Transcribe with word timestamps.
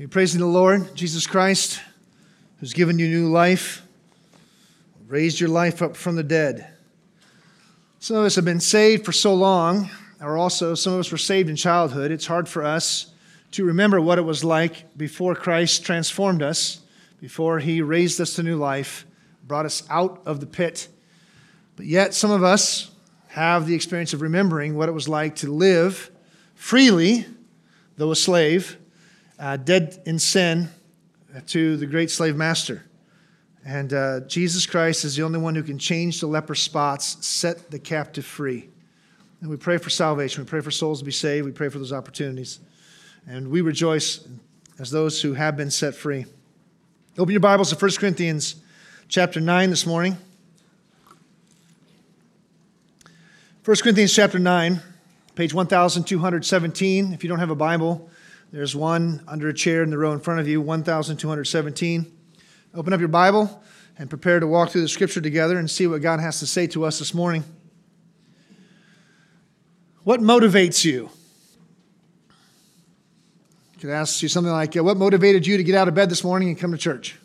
Are 0.00 0.04
you 0.04 0.08
praising 0.08 0.40
the 0.40 0.46
Lord, 0.46 0.96
Jesus 0.96 1.26
Christ, 1.26 1.78
who's 2.58 2.72
given 2.72 2.98
you 2.98 3.06
new 3.06 3.28
life, 3.28 3.82
raised 5.06 5.38
your 5.38 5.50
life 5.50 5.82
up 5.82 5.94
from 5.94 6.16
the 6.16 6.22
dead? 6.22 6.66
Some 7.98 8.16
of 8.16 8.24
us 8.24 8.34
have 8.36 8.46
been 8.46 8.60
saved 8.60 9.04
for 9.04 9.12
so 9.12 9.34
long, 9.34 9.90
or 10.18 10.38
also 10.38 10.74
some 10.74 10.94
of 10.94 11.00
us 11.00 11.12
were 11.12 11.18
saved 11.18 11.50
in 11.50 11.56
childhood. 11.56 12.10
It's 12.10 12.24
hard 12.24 12.48
for 12.48 12.64
us 12.64 13.12
to 13.50 13.66
remember 13.66 14.00
what 14.00 14.16
it 14.16 14.22
was 14.22 14.42
like 14.42 14.96
before 14.96 15.34
Christ 15.34 15.84
transformed 15.84 16.40
us, 16.42 16.80
before 17.20 17.58
he 17.58 17.82
raised 17.82 18.22
us 18.22 18.32
to 18.36 18.42
new 18.42 18.56
life, 18.56 19.04
brought 19.46 19.66
us 19.66 19.82
out 19.90 20.22
of 20.24 20.40
the 20.40 20.46
pit. 20.46 20.88
But 21.76 21.84
yet, 21.84 22.14
some 22.14 22.30
of 22.30 22.42
us 22.42 22.90
have 23.26 23.66
the 23.66 23.74
experience 23.74 24.14
of 24.14 24.22
remembering 24.22 24.74
what 24.76 24.88
it 24.88 24.92
was 24.92 25.10
like 25.10 25.36
to 25.36 25.52
live 25.52 26.10
freely, 26.54 27.26
though 27.98 28.12
a 28.12 28.16
slave, 28.16 28.78
uh, 29.40 29.56
dead 29.56 30.00
in 30.04 30.18
sin, 30.18 30.68
to 31.46 31.76
the 31.76 31.86
great 31.86 32.10
slave 32.10 32.36
master. 32.36 32.84
And 33.64 33.92
uh, 33.92 34.20
Jesus 34.20 34.66
Christ 34.66 35.04
is 35.04 35.16
the 35.16 35.22
only 35.22 35.38
one 35.38 35.54
who 35.54 35.62
can 35.62 35.78
change 35.78 36.20
the 36.20 36.26
leper 36.26 36.54
spots, 36.54 37.24
set 37.26 37.70
the 37.70 37.78
captive 37.78 38.24
free. 38.24 38.68
And 39.40 39.48
we 39.48 39.56
pray 39.56 39.78
for 39.78 39.90
salvation. 39.90 40.44
We 40.44 40.48
pray 40.48 40.60
for 40.60 40.70
souls 40.70 40.98
to 41.00 41.04
be 41.04 41.10
saved. 41.10 41.46
We 41.46 41.52
pray 41.52 41.68
for 41.68 41.78
those 41.78 41.92
opportunities. 41.92 42.60
And 43.26 43.48
we 43.48 43.60
rejoice 43.60 44.26
as 44.78 44.90
those 44.90 45.22
who 45.22 45.34
have 45.34 45.56
been 45.56 45.70
set 45.70 45.94
free. 45.94 46.26
Open 47.18 47.32
your 47.32 47.40
Bibles 47.40 47.70
to 47.70 47.76
1 47.76 47.90
Corinthians 47.98 48.56
chapter 49.08 49.40
9 49.40 49.70
this 49.70 49.86
morning. 49.86 50.16
1 53.64 53.76
Corinthians 53.82 54.14
chapter 54.14 54.38
9, 54.38 54.80
page 55.34 55.52
1217. 55.52 57.12
If 57.12 57.22
you 57.22 57.28
don't 57.28 57.38
have 57.38 57.50
a 57.50 57.54
Bible, 57.54 58.10
there's 58.52 58.74
one 58.74 59.22
under 59.28 59.48
a 59.48 59.54
chair 59.54 59.82
in 59.82 59.90
the 59.90 59.98
row 59.98 60.12
in 60.12 60.20
front 60.20 60.40
of 60.40 60.48
you, 60.48 60.60
1217. 60.60 62.12
Open 62.74 62.92
up 62.92 62.98
your 62.98 63.08
Bible 63.08 63.62
and 63.96 64.10
prepare 64.10 64.40
to 64.40 64.46
walk 64.46 64.70
through 64.70 64.80
the 64.80 64.88
scripture 64.88 65.20
together 65.20 65.58
and 65.58 65.70
see 65.70 65.86
what 65.86 66.02
God 66.02 66.20
has 66.20 66.40
to 66.40 66.46
say 66.46 66.66
to 66.68 66.84
us 66.84 66.98
this 66.98 67.14
morning. 67.14 67.44
What 70.02 70.20
motivates 70.20 70.84
you? 70.84 71.10
I 73.76 73.80
could 73.80 73.90
ask 73.90 74.22
you 74.22 74.28
something 74.28 74.52
like, 74.52 74.74
What 74.74 74.96
motivated 74.96 75.46
you 75.46 75.56
to 75.56 75.62
get 75.62 75.76
out 75.76 75.86
of 75.86 75.94
bed 75.94 76.10
this 76.10 76.24
morning 76.24 76.48
and 76.48 76.58
come 76.58 76.72
to 76.72 76.78
church? 76.78 77.16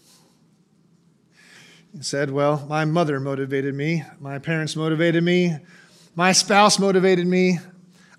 He 1.96 2.04
said, 2.04 2.30
Well, 2.30 2.66
my 2.70 2.86
mother 2.86 3.20
motivated 3.20 3.74
me, 3.74 4.04
my 4.20 4.38
parents 4.38 4.76
motivated 4.76 5.24
me, 5.24 5.58
my 6.14 6.34
spouse 6.34 6.78
motivated 6.78 7.26
me. 7.26 7.60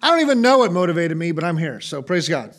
I 0.02 0.10
don't 0.10 0.20
even 0.20 0.40
know 0.40 0.58
what 0.58 0.72
motivated 0.72 1.16
me, 1.16 1.32
but 1.32 1.44
I'm 1.44 1.56
here, 1.56 1.80
so 1.80 2.02
praise 2.02 2.28
God. 2.28 2.54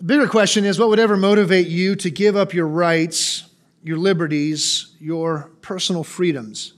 The 0.00 0.06
bigger 0.06 0.28
question 0.28 0.64
is 0.64 0.78
what 0.78 0.88
would 0.88 0.98
ever 0.98 1.18
motivate 1.18 1.66
you 1.66 1.94
to 1.96 2.08
give 2.08 2.34
up 2.34 2.54
your 2.54 2.66
rights, 2.66 3.44
your 3.82 3.98
liberties, 3.98 4.96
your 4.98 5.50
personal 5.60 6.04
freedoms? 6.04 6.72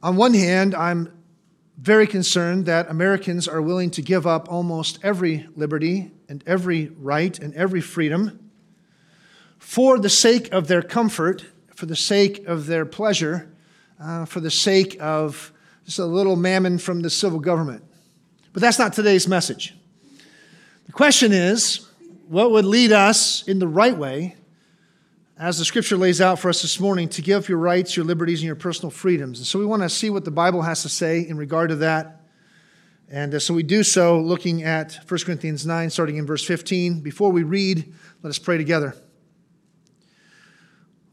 On 0.00 0.14
one 0.14 0.32
hand, 0.32 0.76
I'm 0.76 1.12
very 1.76 2.06
concerned 2.06 2.66
that 2.66 2.88
Americans 2.88 3.48
are 3.48 3.60
willing 3.60 3.90
to 3.90 4.00
give 4.00 4.28
up 4.28 4.48
almost 4.48 5.00
every 5.02 5.48
liberty 5.56 6.12
and 6.28 6.44
every 6.46 6.92
right 6.96 7.36
and 7.40 7.52
every 7.54 7.80
freedom 7.80 8.48
for 9.58 9.98
the 9.98 10.08
sake 10.08 10.52
of 10.52 10.68
their 10.68 10.82
comfort, 10.82 11.44
for 11.74 11.86
the 11.86 11.96
sake 11.96 12.46
of 12.46 12.66
their 12.66 12.86
pleasure, 12.86 13.52
uh, 14.00 14.24
for 14.24 14.38
the 14.38 14.52
sake 14.52 14.96
of 15.00 15.52
just 15.84 15.98
a 15.98 16.06
little 16.06 16.36
mammon 16.36 16.78
from 16.78 17.00
the 17.00 17.10
civil 17.10 17.40
government. 17.40 17.82
But 18.52 18.62
that's 18.62 18.78
not 18.78 18.92
today's 18.92 19.26
message. 19.26 19.74
The 20.90 20.96
question 20.96 21.32
is 21.32 21.86
what 22.26 22.50
would 22.50 22.64
lead 22.64 22.90
us 22.90 23.46
in 23.46 23.60
the 23.60 23.68
right 23.68 23.96
way 23.96 24.34
as 25.38 25.56
the 25.56 25.64
scripture 25.64 25.96
lays 25.96 26.20
out 26.20 26.40
for 26.40 26.48
us 26.48 26.62
this 26.62 26.80
morning, 26.80 27.08
to 27.10 27.22
give 27.22 27.48
your 27.48 27.58
rights, 27.58 27.96
your 27.96 28.04
liberties, 28.04 28.40
and 28.40 28.46
your 28.46 28.56
personal 28.56 28.90
freedoms. 28.90 29.38
And 29.38 29.46
so 29.46 29.60
we 29.60 29.66
want 29.66 29.82
to 29.82 29.88
see 29.88 30.10
what 30.10 30.24
the 30.24 30.32
Bible 30.32 30.62
has 30.62 30.82
to 30.82 30.88
say 30.88 31.20
in 31.20 31.36
regard 31.36 31.68
to 31.68 31.76
that. 31.76 32.22
And 33.08 33.32
uh, 33.32 33.38
so 33.38 33.54
we 33.54 33.62
do 33.62 33.84
so 33.84 34.18
looking 34.18 34.64
at 34.64 34.98
1 35.06 35.20
Corinthians 35.20 35.64
9, 35.64 35.90
starting 35.90 36.16
in 36.16 36.26
verse 36.26 36.44
15. 36.44 37.02
Before 37.02 37.30
we 37.30 37.44
read, 37.44 37.94
let 38.24 38.30
us 38.30 38.40
pray 38.40 38.58
together. 38.58 38.96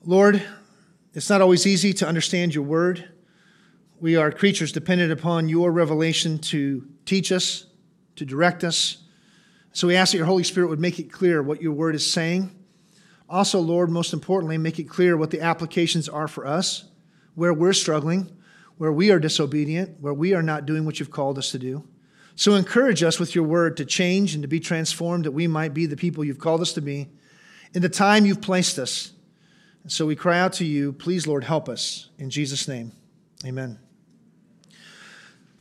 Lord, 0.03 0.41
it's 1.13 1.29
not 1.29 1.41
always 1.41 1.67
easy 1.67 1.93
to 1.93 2.07
understand 2.07 2.55
your 2.55 2.63
word. 2.63 3.07
We 3.99 4.15
are 4.15 4.31
creatures 4.31 4.71
dependent 4.71 5.11
upon 5.11 5.49
your 5.49 5.71
revelation 5.71 6.39
to 6.39 6.83
teach 7.05 7.31
us, 7.31 7.67
to 8.15 8.25
direct 8.25 8.63
us. 8.63 9.03
So 9.77 9.87
we 9.87 9.95
ask 9.95 10.11
that 10.11 10.17
your 10.17 10.25
Holy 10.25 10.43
Spirit 10.43 10.69
would 10.69 10.79
make 10.79 10.99
it 10.99 11.11
clear 11.11 11.41
what 11.41 11.61
your 11.61 11.73
word 11.73 11.95
is 11.95 12.11
saying 12.11 12.51
also, 13.29 13.59
Lord, 13.59 13.89
most 13.89 14.13
importantly, 14.13 14.57
make 14.57 14.79
it 14.79 14.85
clear 14.85 15.17
what 15.17 15.31
the 15.31 15.41
applications 15.41 16.07
are 16.07 16.27
for 16.27 16.47
us, 16.47 16.85
where 17.35 17.53
we're 17.53 17.73
struggling, 17.73 18.31
where 18.77 18.91
we 18.91 19.11
are 19.11 19.19
disobedient, 19.19 19.99
where 19.99 20.13
we 20.13 20.33
are 20.33 20.43
not 20.43 20.65
doing 20.65 20.85
what 20.85 20.99
you've 20.99 21.11
called 21.11 21.37
us 21.37 21.51
to 21.51 21.59
do. 21.59 21.83
So 22.35 22.55
encourage 22.55 23.03
us 23.03 23.19
with 23.19 23.35
your 23.35 23.43
word 23.43 23.77
to 23.77 23.85
change 23.85 24.33
and 24.33 24.43
to 24.43 24.47
be 24.47 24.59
transformed 24.59 25.25
that 25.25 25.31
we 25.31 25.47
might 25.47 25.73
be 25.73 25.87
the 25.87 25.97
people 25.97 26.23
you've 26.23 26.39
called 26.39 26.61
us 26.61 26.73
to 26.73 26.81
be 26.81 27.07
in 27.73 27.81
the 27.81 27.89
time 27.89 28.25
you've 28.25 28.41
placed 28.41 28.77
us. 28.79 29.11
And 29.83 29.91
so 29.91 30.05
we 30.05 30.15
cry 30.15 30.39
out 30.39 30.53
to 30.53 30.65
you, 30.65 30.93
please, 30.93 31.27
Lord, 31.27 31.43
help 31.43 31.67
us. 31.67 32.09
In 32.17 32.29
Jesus' 32.29 32.67
name, 32.67 32.91
amen. 33.43 33.86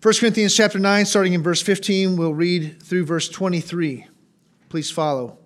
1 0.06 0.14
Corinthians 0.20 0.54
chapter 0.54 0.78
9, 0.78 1.04
starting 1.04 1.32
in 1.32 1.42
verse 1.42 1.60
15, 1.60 2.16
we'll 2.16 2.32
read 2.32 2.80
through 2.80 3.04
verse 3.04 3.28
23. 3.28 4.06
Please 4.68 4.88
follow. 4.88 5.36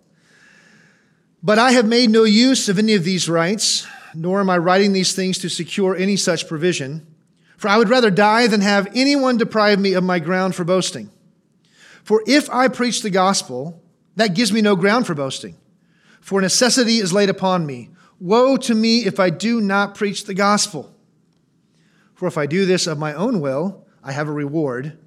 But 1.43 1.59
I 1.59 1.73
have 1.73 1.87
made 1.87 2.11
no 2.11 2.25
use 2.25 2.69
of 2.69 2.79
any 2.79 2.93
of 2.93 3.03
these 3.03 3.27
rights, 3.27 3.87
nor 4.15 4.39
am 4.39 4.51
I 4.51 4.59
writing 4.59 4.93
these 4.93 5.15
things 5.15 5.39
to 5.39 5.49
secure 5.49 5.97
any 5.97 6.15
such 6.15 6.47
provision. 6.47 7.07
For 7.57 7.69
I 7.69 7.79
would 7.79 7.89
rather 7.89 8.11
die 8.11 8.49
than 8.49 8.61
have 8.61 8.87
anyone 8.95 9.39
deprive 9.39 9.81
me 9.81 9.95
of 9.95 10.05
my 10.05 10.19
ground 10.19 10.55
for 10.55 10.65
boasting. 10.65 11.11
For 12.05 12.23
if 12.27 12.51
I 12.51 12.69
preach 12.69 13.01
the 13.01 13.09
gospel, 13.09 13.83
that 14.17 14.35
gives 14.35 14.53
me 14.53 14.61
no 14.61 14.77
ground 14.77 15.07
for 15.07 15.15
boasting. 15.15 15.57
For 16.21 16.39
necessity 16.39 16.99
is 16.99 17.15
laid 17.15 17.31
upon 17.31 17.65
me. 17.65 17.89
Woe 18.19 18.59
to 18.59 18.75
me 18.75 19.07
if 19.07 19.19
I 19.19 19.31
do 19.31 19.59
not 19.63 19.95
preach 19.95 20.25
the 20.25 20.35
gospel. 20.35 20.95
For 22.13 22.29
if 22.29 22.37
I 22.37 22.45
do 22.45 22.67
this 22.67 22.87
of 22.87 22.99
my 22.99 23.15
own 23.15 23.41
will, 23.41 23.87
I 24.03 24.13
have 24.13 24.29
a 24.29 24.33
reward. 24.33 24.99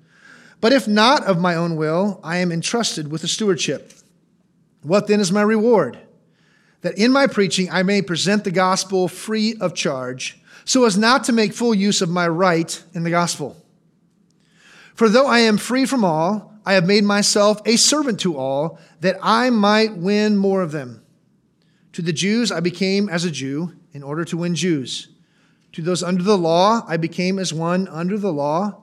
But 0.61 0.73
if 0.73 0.87
not 0.87 1.23
of 1.23 1.39
my 1.39 1.55
own 1.55 1.75
will, 1.75 2.19
I 2.23 2.37
am 2.37 2.51
entrusted 2.51 3.11
with 3.11 3.23
a 3.23 3.27
stewardship. 3.27 3.93
What 4.81 5.07
then 5.07 5.19
is 5.19 5.31
my 5.31 5.41
reward? 5.41 5.99
that 6.83 6.97
in 6.97 7.11
my 7.11 7.25
preaching 7.27 7.69
I 7.71 7.81
may 7.81 8.01
present 8.01 8.43
the 8.43 8.51
gospel 8.51 9.07
free 9.07 9.55
of 9.59 9.73
charge, 9.73 10.39
so 10.65 10.85
as 10.85 10.97
not 10.97 11.23
to 11.25 11.33
make 11.33 11.53
full 11.53 11.73
use 11.73 12.01
of 12.01 12.09
my 12.09 12.27
right 12.27 12.81
in 12.93 13.03
the 13.03 13.09
gospel. 13.09 13.57
For 14.93 15.09
though 15.09 15.25
I 15.25 15.39
am 15.39 15.57
free 15.57 15.85
from 15.85 16.05
all, 16.05 16.53
I 16.65 16.73
have 16.73 16.85
made 16.85 17.03
myself 17.03 17.61
a 17.65 17.77
servant 17.77 18.19
to 18.21 18.37
all, 18.37 18.79
that 19.01 19.17
I 19.21 19.49
might 19.49 19.97
win 19.97 20.37
more 20.37 20.61
of 20.61 20.71
them. 20.71 21.01
To 21.93 22.01
the 22.01 22.13
Jews 22.13 22.51
I 22.51 22.59
became 22.59 23.09
as 23.09 23.25
a 23.25 23.31
Jew, 23.31 23.73
in 23.93 24.03
order 24.03 24.23
to 24.25 24.37
win 24.37 24.55
Jews. 24.55 25.09
To 25.73 25.81
those 25.81 26.03
under 26.03 26.23
the 26.23 26.37
law 26.37 26.85
I 26.87 26.97
became 26.97 27.39
as 27.39 27.53
one 27.53 27.87
under 27.87 28.17
the 28.17 28.33
law, 28.33 28.82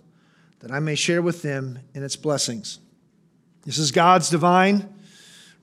that 0.61 0.71
I 0.71 0.79
may 0.79 0.95
share 0.95 1.21
with 1.21 1.41
them 1.41 1.79
in 1.93 2.03
its 2.03 2.15
blessings. 2.15 2.79
This 3.65 3.77
is 3.77 3.91
God's 3.91 4.29
divine 4.29 4.87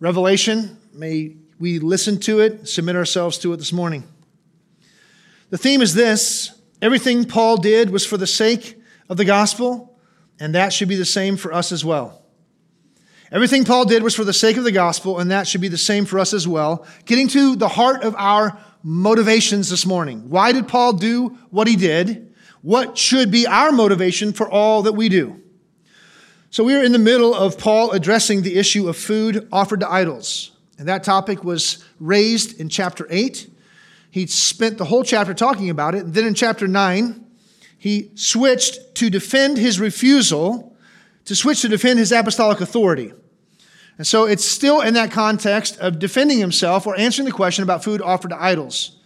revelation 0.00 0.78
May 0.98 1.36
we 1.60 1.78
listen 1.78 2.18
to 2.22 2.40
it, 2.40 2.68
submit 2.68 2.96
ourselves 2.96 3.38
to 3.38 3.52
it 3.52 3.58
this 3.58 3.72
morning. 3.72 4.02
The 5.50 5.58
theme 5.58 5.80
is 5.80 5.94
this 5.94 6.60
everything 6.82 7.24
Paul 7.24 7.56
did 7.56 7.90
was 7.90 8.04
for 8.04 8.16
the 8.16 8.26
sake 8.26 8.82
of 9.08 9.16
the 9.16 9.24
gospel, 9.24 9.96
and 10.40 10.56
that 10.56 10.72
should 10.72 10.88
be 10.88 10.96
the 10.96 11.04
same 11.04 11.36
for 11.36 11.52
us 11.52 11.70
as 11.70 11.84
well. 11.84 12.20
Everything 13.30 13.64
Paul 13.64 13.84
did 13.84 14.02
was 14.02 14.16
for 14.16 14.24
the 14.24 14.32
sake 14.32 14.56
of 14.56 14.64
the 14.64 14.72
gospel, 14.72 15.20
and 15.20 15.30
that 15.30 15.46
should 15.46 15.60
be 15.60 15.68
the 15.68 15.78
same 15.78 16.04
for 16.04 16.18
us 16.18 16.34
as 16.34 16.48
well. 16.48 16.84
Getting 17.04 17.28
to 17.28 17.54
the 17.54 17.68
heart 17.68 18.02
of 18.02 18.16
our 18.16 18.58
motivations 18.82 19.70
this 19.70 19.86
morning. 19.86 20.28
Why 20.30 20.50
did 20.50 20.66
Paul 20.66 20.94
do 20.94 21.38
what 21.50 21.68
he 21.68 21.76
did? 21.76 22.27
What 22.62 22.98
should 22.98 23.30
be 23.30 23.46
our 23.46 23.72
motivation 23.72 24.32
for 24.32 24.48
all 24.48 24.82
that 24.82 24.92
we 24.92 25.08
do? 25.08 25.40
So 26.50 26.64
we 26.64 26.74
are 26.74 26.82
in 26.82 26.92
the 26.92 26.98
middle 26.98 27.34
of 27.34 27.58
Paul 27.58 27.92
addressing 27.92 28.42
the 28.42 28.56
issue 28.56 28.88
of 28.88 28.96
food 28.96 29.46
offered 29.52 29.80
to 29.80 29.90
idols. 29.90 30.52
And 30.78 30.88
that 30.88 31.04
topic 31.04 31.44
was 31.44 31.84
raised 32.00 32.58
in 32.58 32.68
chapter 32.68 33.06
8. 33.10 33.50
He 34.10 34.26
spent 34.26 34.78
the 34.78 34.86
whole 34.86 35.04
chapter 35.04 35.34
talking 35.34 35.70
about 35.70 35.94
it. 35.94 36.04
And 36.04 36.14
then 36.14 36.26
in 36.26 36.34
chapter 36.34 36.66
9, 36.66 37.24
he 37.76 38.10
switched 38.14 38.94
to 38.96 39.10
defend 39.10 39.58
his 39.58 39.78
refusal, 39.78 40.76
to 41.26 41.36
switch 41.36 41.62
to 41.62 41.68
defend 41.68 41.98
his 41.98 42.12
apostolic 42.12 42.60
authority. 42.60 43.12
And 43.98 44.06
so 44.06 44.24
it's 44.24 44.44
still 44.44 44.80
in 44.80 44.94
that 44.94 45.10
context 45.10 45.78
of 45.78 45.98
defending 45.98 46.38
himself 46.38 46.86
or 46.86 46.98
answering 46.98 47.26
the 47.26 47.32
question 47.32 47.62
about 47.62 47.84
food 47.84 48.00
offered 48.00 48.30
to 48.30 48.42
idols. 48.42 48.97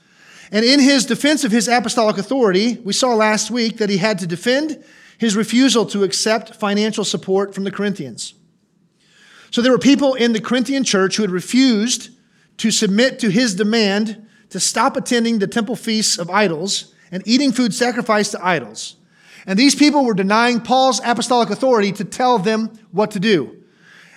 And 0.52 0.66
in 0.66 0.80
his 0.80 1.06
defense 1.06 1.44
of 1.44 1.50
his 1.50 1.66
apostolic 1.66 2.18
authority, 2.18 2.78
we 2.84 2.92
saw 2.92 3.14
last 3.14 3.50
week 3.50 3.78
that 3.78 3.88
he 3.88 3.96
had 3.96 4.18
to 4.18 4.26
defend 4.26 4.84
his 5.16 5.34
refusal 5.34 5.86
to 5.86 6.04
accept 6.04 6.56
financial 6.56 7.04
support 7.04 7.54
from 7.54 7.64
the 7.64 7.70
Corinthians. 7.70 8.34
So 9.50 9.62
there 9.62 9.72
were 9.72 9.78
people 9.78 10.14
in 10.14 10.34
the 10.34 10.40
Corinthian 10.40 10.84
church 10.84 11.16
who 11.16 11.22
had 11.22 11.30
refused 11.30 12.10
to 12.58 12.70
submit 12.70 13.18
to 13.20 13.30
his 13.30 13.54
demand 13.54 14.26
to 14.50 14.60
stop 14.60 14.96
attending 14.96 15.38
the 15.38 15.46
temple 15.46 15.74
feasts 15.74 16.18
of 16.18 16.28
idols 16.28 16.94
and 17.10 17.22
eating 17.26 17.52
food 17.52 17.72
sacrificed 17.72 18.32
to 18.32 18.46
idols. 18.46 18.96
And 19.46 19.58
these 19.58 19.74
people 19.74 20.04
were 20.04 20.14
denying 20.14 20.60
Paul's 20.60 21.00
apostolic 21.04 21.48
authority 21.50 21.92
to 21.92 22.04
tell 22.04 22.38
them 22.38 22.78
what 22.90 23.10
to 23.12 23.20
do. 23.20 23.62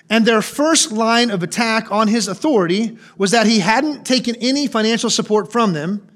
And 0.09 0.25
their 0.25 0.41
first 0.41 0.91
line 0.91 1.31
of 1.31 1.41
attack 1.43 1.91
on 1.91 2.09
his 2.09 2.27
authority 2.27 2.97
was 3.17 3.31
that 3.31 3.47
he 3.47 3.59
hadn't 3.59 4.05
taken 4.05 4.35
any 4.35 4.67
financial 4.67 5.09
support 5.09 5.51
from 5.51 5.73
them, 5.73 6.07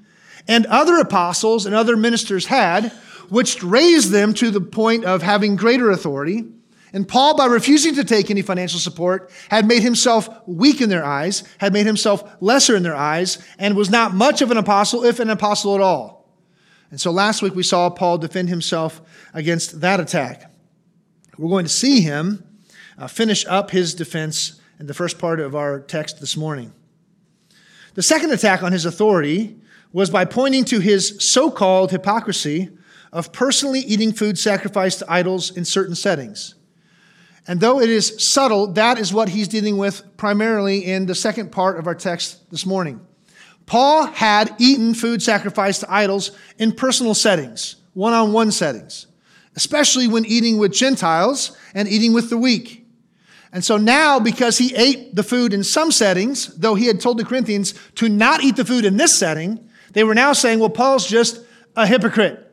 and 0.48 0.66
other 0.66 0.98
apostles 0.98 1.66
and 1.66 1.74
other 1.74 1.96
ministers 1.96 2.46
had, 2.46 2.90
which 3.28 3.62
raised 3.62 4.10
them 4.10 4.34
to 4.34 4.50
the 4.50 4.60
point 4.60 5.04
of 5.04 5.22
having 5.22 5.56
greater 5.56 5.90
authority. 5.90 6.44
And 6.92 7.06
Paul, 7.06 7.36
by 7.36 7.46
refusing 7.46 7.94
to 7.94 8.04
take 8.04 8.30
any 8.30 8.42
financial 8.42 8.80
support, 8.80 9.30
had 9.48 9.66
made 9.66 9.82
himself 9.82 10.28
weak 10.46 10.80
in 10.80 10.88
their 10.88 11.04
eyes, 11.04 11.44
had 11.58 11.72
made 11.72 11.86
himself 11.86 12.28
lesser 12.40 12.74
in 12.74 12.82
their 12.82 12.96
eyes, 12.96 13.38
and 13.58 13.76
was 13.76 13.90
not 13.90 14.12
much 14.14 14.42
of 14.42 14.50
an 14.50 14.56
apostle, 14.56 15.04
if 15.04 15.20
an 15.20 15.30
apostle 15.30 15.76
at 15.76 15.80
all. 15.80 16.28
And 16.90 17.00
so 17.00 17.12
last 17.12 17.42
week 17.42 17.54
we 17.54 17.62
saw 17.62 17.88
Paul 17.90 18.18
defend 18.18 18.48
himself 18.48 19.00
against 19.32 19.80
that 19.80 20.00
attack. 20.00 20.52
We're 21.38 21.48
going 21.48 21.64
to 21.64 21.70
see 21.70 22.00
him 22.00 22.44
uh, 22.98 23.06
finish 23.06 23.46
up 23.46 23.70
his 23.70 23.94
defense 23.94 24.60
in 24.80 24.86
the 24.86 24.94
first 24.94 25.18
part 25.18 25.38
of 25.38 25.54
our 25.54 25.78
text 25.78 26.20
this 26.20 26.36
morning. 26.36 26.72
The 27.94 28.02
second 28.02 28.32
attack 28.32 28.62
on 28.62 28.72
his 28.72 28.84
authority 28.84 29.56
was 29.92 30.10
by 30.10 30.24
pointing 30.24 30.64
to 30.66 30.80
his 30.80 31.16
so 31.18 31.50
called 31.50 31.90
hypocrisy 31.90 32.70
of 33.12 33.32
personally 33.32 33.80
eating 33.80 34.12
food 34.12 34.38
sacrificed 34.38 35.00
to 35.00 35.12
idols 35.12 35.56
in 35.56 35.64
certain 35.64 35.94
settings. 35.94 36.54
And 37.46 37.60
though 37.60 37.80
it 37.80 37.88
is 37.88 38.24
subtle, 38.24 38.68
that 38.74 38.98
is 38.98 39.12
what 39.12 39.30
he's 39.30 39.48
dealing 39.48 39.76
with 39.76 40.16
primarily 40.16 40.84
in 40.84 41.06
the 41.06 41.14
second 41.14 41.50
part 41.50 41.78
of 41.78 41.86
our 41.86 41.94
text 41.94 42.48
this 42.50 42.64
morning. 42.64 43.00
Paul 43.66 44.06
had 44.06 44.54
eaten 44.58 44.94
food 44.94 45.22
sacrificed 45.22 45.80
to 45.80 45.92
idols 45.92 46.32
in 46.58 46.72
personal 46.72 47.14
settings, 47.14 47.76
one 47.94 48.12
on 48.12 48.32
one 48.32 48.52
settings, 48.52 49.06
especially 49.56 50.06
when 50.06 50.26
eating 50.26 50.58
with 50.58 50.72
Gentiles 50.72 51.56
and 51.74 51.88
eating 51.88 52.12
with 52.12 52.30
the 52.30 52.38
weak. 52.38 52.86
And 53.52 53.64
so 53.64 53.76
now, 53.76 54.20
because 54.20 54.58
he 54.58 54.74
ate 54.74 55.16
the 55.16 55.24
food 55.24 55.52
in 55.52 55.64
some 55.64 55.90
settings, 55.90 56.54
though 56.56 56.76
he 56.76 56.86
had 56.86 57.00
told 57.00 57.18
the 57.18 57.24
Corinthians 57.24 57.74
to 57.96 58.08
not 58.08 58.44
eat 58.44 58.56
the 58.56 58.64
food 58.64 58.84
in 58.84 58.96
this 58.96 59.18
setting, 59.18 59.68
they 59.92 60.04
were 60.04 60.14
now 60.14 60.32
saying, 60.32 60.58
well, 60.58 60.70
Paul's 60.70 61.06
just 61.06 61.40
a 61.76 61.86
hypocrite. 61.86 62.46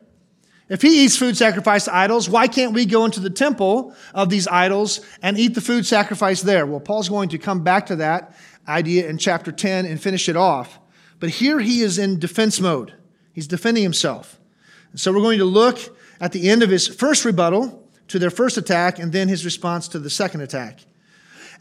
If 0.68 0.82
he 0.82 1.04
eats 1.04 1.16
food 1.16 1.36
sacrificed 1.36 1.86
to 1.86 1.96
idols, 1.96 2.28
why 2.28 2.46
can't 2.46 2.74
we 2.74 2.84
go 2.84 3.04
into 3.04 3.20
the 3.20 3.30
temple 3.30 3.94
of 4.12 4.28
these 4.28 4.46
idols 4.46 5.00
and 5.22 5.38
eat 5.38 5.54
the 5.54 5.62
food 5.62 5.86
sacrificed 5.86 6.44
there? 6.44 6.66
Well, 6.66 6.80
Paul's 6.80 7.08
going 7.08 7.30
to 7.30 7.38
come 7.38 7.64
back 7.64 7.86
to 7.86 7.96
that 7.96 8.36
idea 8.66 9.08
in 9.08 9.16
chapter 9.16 9.50
10 9.50 9.86
and 9.86 10.00
finish 10.00 10.28
it 10.28 10.36
off. 10.36 10.78
But 11.20 11.30
here 11.30 11.58
he 11.58 11.80
is 11.80 11.98
in 11.98 12.18
defense 12.18 12.60
mode. 12.60 12.92
He's 13.32 13.46
defending 13.46 13.82
himself. 13.82 14.38
so 14.94 15.12
we're 15.12 15.20
going 15.20 15.38
to 15.38 15.44
look 15.44 15.78
at 16.20 16.32
the 16.32 16.50
end 16.50 16.62
of 16.62 16.70
his 16.70 16.86
first 16.86 17.24
rebuttal 17.24 17.88
to 18.08 18.18
their 18.18 18.30
first 18.30 18.58
attack 18.58 18.98
and 18.98 19.12
then 19.12 19.28
his 19.28 19.44
response 19.44 19.88
to 19.88 19.98
the 19.98 20.10
second 20.10 20.42
attack. 20.42 20.80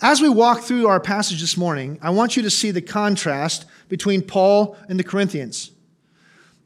As 0.01 0.21
we 0.21 0.29
walk 0.29 0.61
through 0.61 0.87
our 0.87 0.99
passage 0.99 1.41
this 1.41 1.57
morning, 1.57 1.97
I 2.03 2.11
want 2.11 2.37
you 2.37 2.43
to 2.43 2.51
see 2.51 2.69
the 2.69 2.83
contrast 2.83 3.65
between 3.89 4.21
Paul 4.21 4.77
and 4.87 4.99
the 4.99 5.03
Corinthians. 5.03 5.71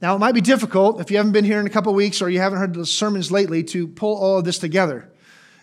Now, 0.02 0.16
it 0.16 0.20
might 0.20 0.34
be 0.34 0.42
difficult 0.42 1.00
if 1.00 1.10
you 1.10 1.16
haven't 1.16 1.32
been 1.32 1.46
here 1.46 1.60
in 1.60 1.66
a 1.66 1.70
couple 1.70 1.94
weeks 1.94 2.22
or 2.22 2.30
you 2.30 2.40
haven't 2.40 2.60
heard 2.60 2.74
the 2.74 2.86
sermons 2.86 3.32
lately 3.32 3.64
to 3.66 3.88
pull 3.88 4.18
all 4.18 4.40
of 4.40 4.44
this 4.44 4.60
together. 4.60 5.10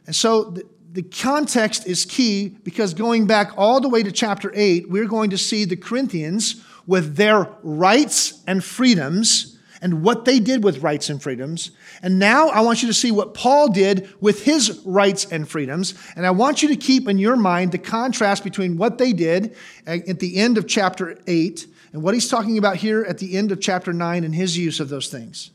And 0.06 0.16
so 0.16 0.44
the, 0.44 0.62
the 0.92 1.02
context 1.02 1.86
is 1.86 2.06
key 2.06 2.48
because 2.48 2.94
going 2.94 3.26
back 3.26 3.52
all 3.58 3.80
the 3.80 3.88
way 3.90 4.02
to 4.02 4.12
chapter 4.12 4.50
8, 4.54 4.88
we're 4.88 5.08
going 5.08 5.28
to 5.30 5.38
see 5.38 5.66
the 5.66 5.76
Corinthians 5.76 6.64
with 6.86 7.16
their 7.16 7.50
rights 7.62 8.42
and 8.46 8.64
freedoms 8.64 9.57
and 9.80 10.02
what 10.02 10.24
they 10.24 10.40
did 10.40 10.64
with 10.64 10.82
rights 10.82 11.08
and 11.08 11.22
freedoms. 11.22 11.70
And 12.02 12.18
now 12.18 12.48
I 12.48 12.60
want 12.60 12.82
you 12.82 12.88
to 12.88 12.94
see 12.94 13.10
what 13.10 13.34
Paul 13.34 13.70
did 13.70 14.12
with 14.20 14.44
his 14.44 14.80
rights 14.84 15.24
and 15.26 15.48
freedoms. 15.48 15.94
And 16.16 16.26
I 16.26 16.30
want 16.30 16.62
you 16.62 16.68
to 16.68 16.76
keep 16.76 17.08
in 17.08 17.18
your 17.18 17.36
mind 17.36 17.72
the 17.72 17.78
contrast 17.78 18.44
between 18.44 18.76
what 18.76 18.98
they 18.98 19.12
did 19.12 19.56
at 19.86 20.18
the 20.18 20.36
end 20.36 20.58
of 20.58 20.66
chapter 20.66 21.18
8 21.26 21.66
and 21.92 22.02
what 22.02 22.14
he's 22.14 22.28
talking 22.28 22.58
about 22.58 22.76
here 22.76 23.04
at 23.04 23.18
the 23.18 23.36
end 23.36 23.52
of 23.52 23.60
chapter 23.60 23.92
9 23.92 24.24
and 24.24 24.34
his 24.34 24.58
use 24.58 24.80
of 24.80 24.88
those 24.88 25.08
things. 25.08 25.50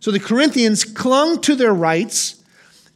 So 0.00 0.10
the 0.10 0.20
Corinthians 0.20 0.84
clung 0.84 1.40
to 1.42 1.56
their 1.56 1.74
rights, 1.74 2.42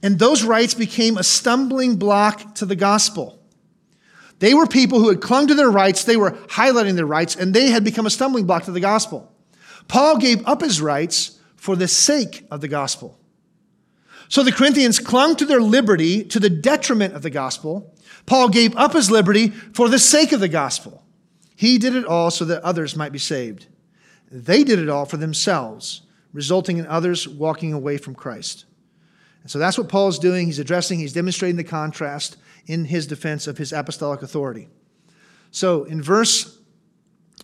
and 0.03 0.19
those 0.19 0.45
rights 0.45 0.75
became 0.75 1.19
a 1.19 1.25
stumbling 1.25 1.97
block 1.97 2.55
to 2.57 2.67
the 2.67 2.77
gospel. 2.77 3.41
They 4.39 4.55
were 4.55 4.67
people 4.67 4.99
who 4.99 5.09
had 5.09 5.21
clung 5.21 5.47
to 5.49 5.55
their 5.55 5.71
rights, 5.71 6.05
they 6.05 6.17
were 6.17 6.33
highlighting 6.33 6.97
their 6.97 7.07
rights, 7.07 7.37
and 7.37 7.55
they 7.55 7.71
had 7.71 7.85
become 7.85 8.07
a 8.07 8.11
stumbling 8.11 8.45
block 8.45 8.65
to 8.65 8.73
the 8.73 8.81
gospel. 8.81 9.32
Paul 9.89 10.19
gave 10.19 10.47
up 10.47 10.63
his 10.63 10.81
rights 10.81 11.39
for 11.57 11.77
the 11.77 11.89
sake 11.89 12.47
of 12.51 12.61
the 12.61 12.69
gospel. 12.69 13.19
So 14.29 14.43
the 14.43 14.53
Corinthians 14.53 14.99
clung 14.99 15.37
to 15.37 15.45
their 15.45 15.61
liberty 15.61 16.25
to 16.25 16.41
the 16.41 16.51
detriment 16.51 17.15
of 17.15 17.23
the 17.23 17.31
gospel. 17.31 17.95
Paul 18.25 18.49
gave 18.49 18.75
up 18.77 18.95
his 18.95 19.11
liberty 19.11 19.51
for 19.51 19.89
the 19.89 19.99
sake 19.99 20.33
of 20.33 20.41
the 20.41 20.49
gospel. 20.49 21.05
He 21.55 21.79
did 21.79 21.95
it 21.95 22.07
all 22.07 22.31
so 22.31 22.45
that 22.47 22.63
others 22.63 22.97
might 22.97 23.13
be 23.13 23.19
saved. 23.19 23.67
They 24.31 24.65
did 24.65 24.79
it 24.79 24.89
all 24.89 25.05
for 25.05 25.19
themselves, 25.19 26.03
resulting 26.33 26.79
in 26.79 26.87
others 26.87 27.29
walking 27.29 27.73
away 27.75 27.99
from 27.99 28.15
Christ. 28.15 28.65
And 29.43 29.51
so 29.51 29.59
that's 29.59 29.77
what 29.77 29.89
Paul 29.89 30.09
is 30.09 30.19
doing. 30.19 30.47
He's 30.47 30.59
addressing, 30.59 30.99
he's 30.99 31.13
demonstrating 31.13 31.57
the 31.57 31.65
contrast 31.65 32.39
in 32.67 32.87
his 32.87 33.07
defense 33.07 33.47
of 33.47 33.59
his 33.59 33.73
apostolic 33.73 34.23
authority. 34.23 34.69
So 35.51 35.85
in 35.85 36.01
verse 36.03 36.59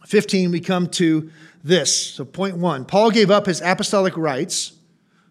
15, 0.09 0.51
we 0.51 0.61
come 0.61 0.89
to 0.89 1.31
this. 1.63 2.15
So, 2.15 2.25
point 2.25 2.57
one 2.57 2.87
Paul 2.87 3.11
gave 3.11 3.31
up 3.31 3.45
his 3.45 3.61
apostolic 3.61 4.17
rights 4.17 4.73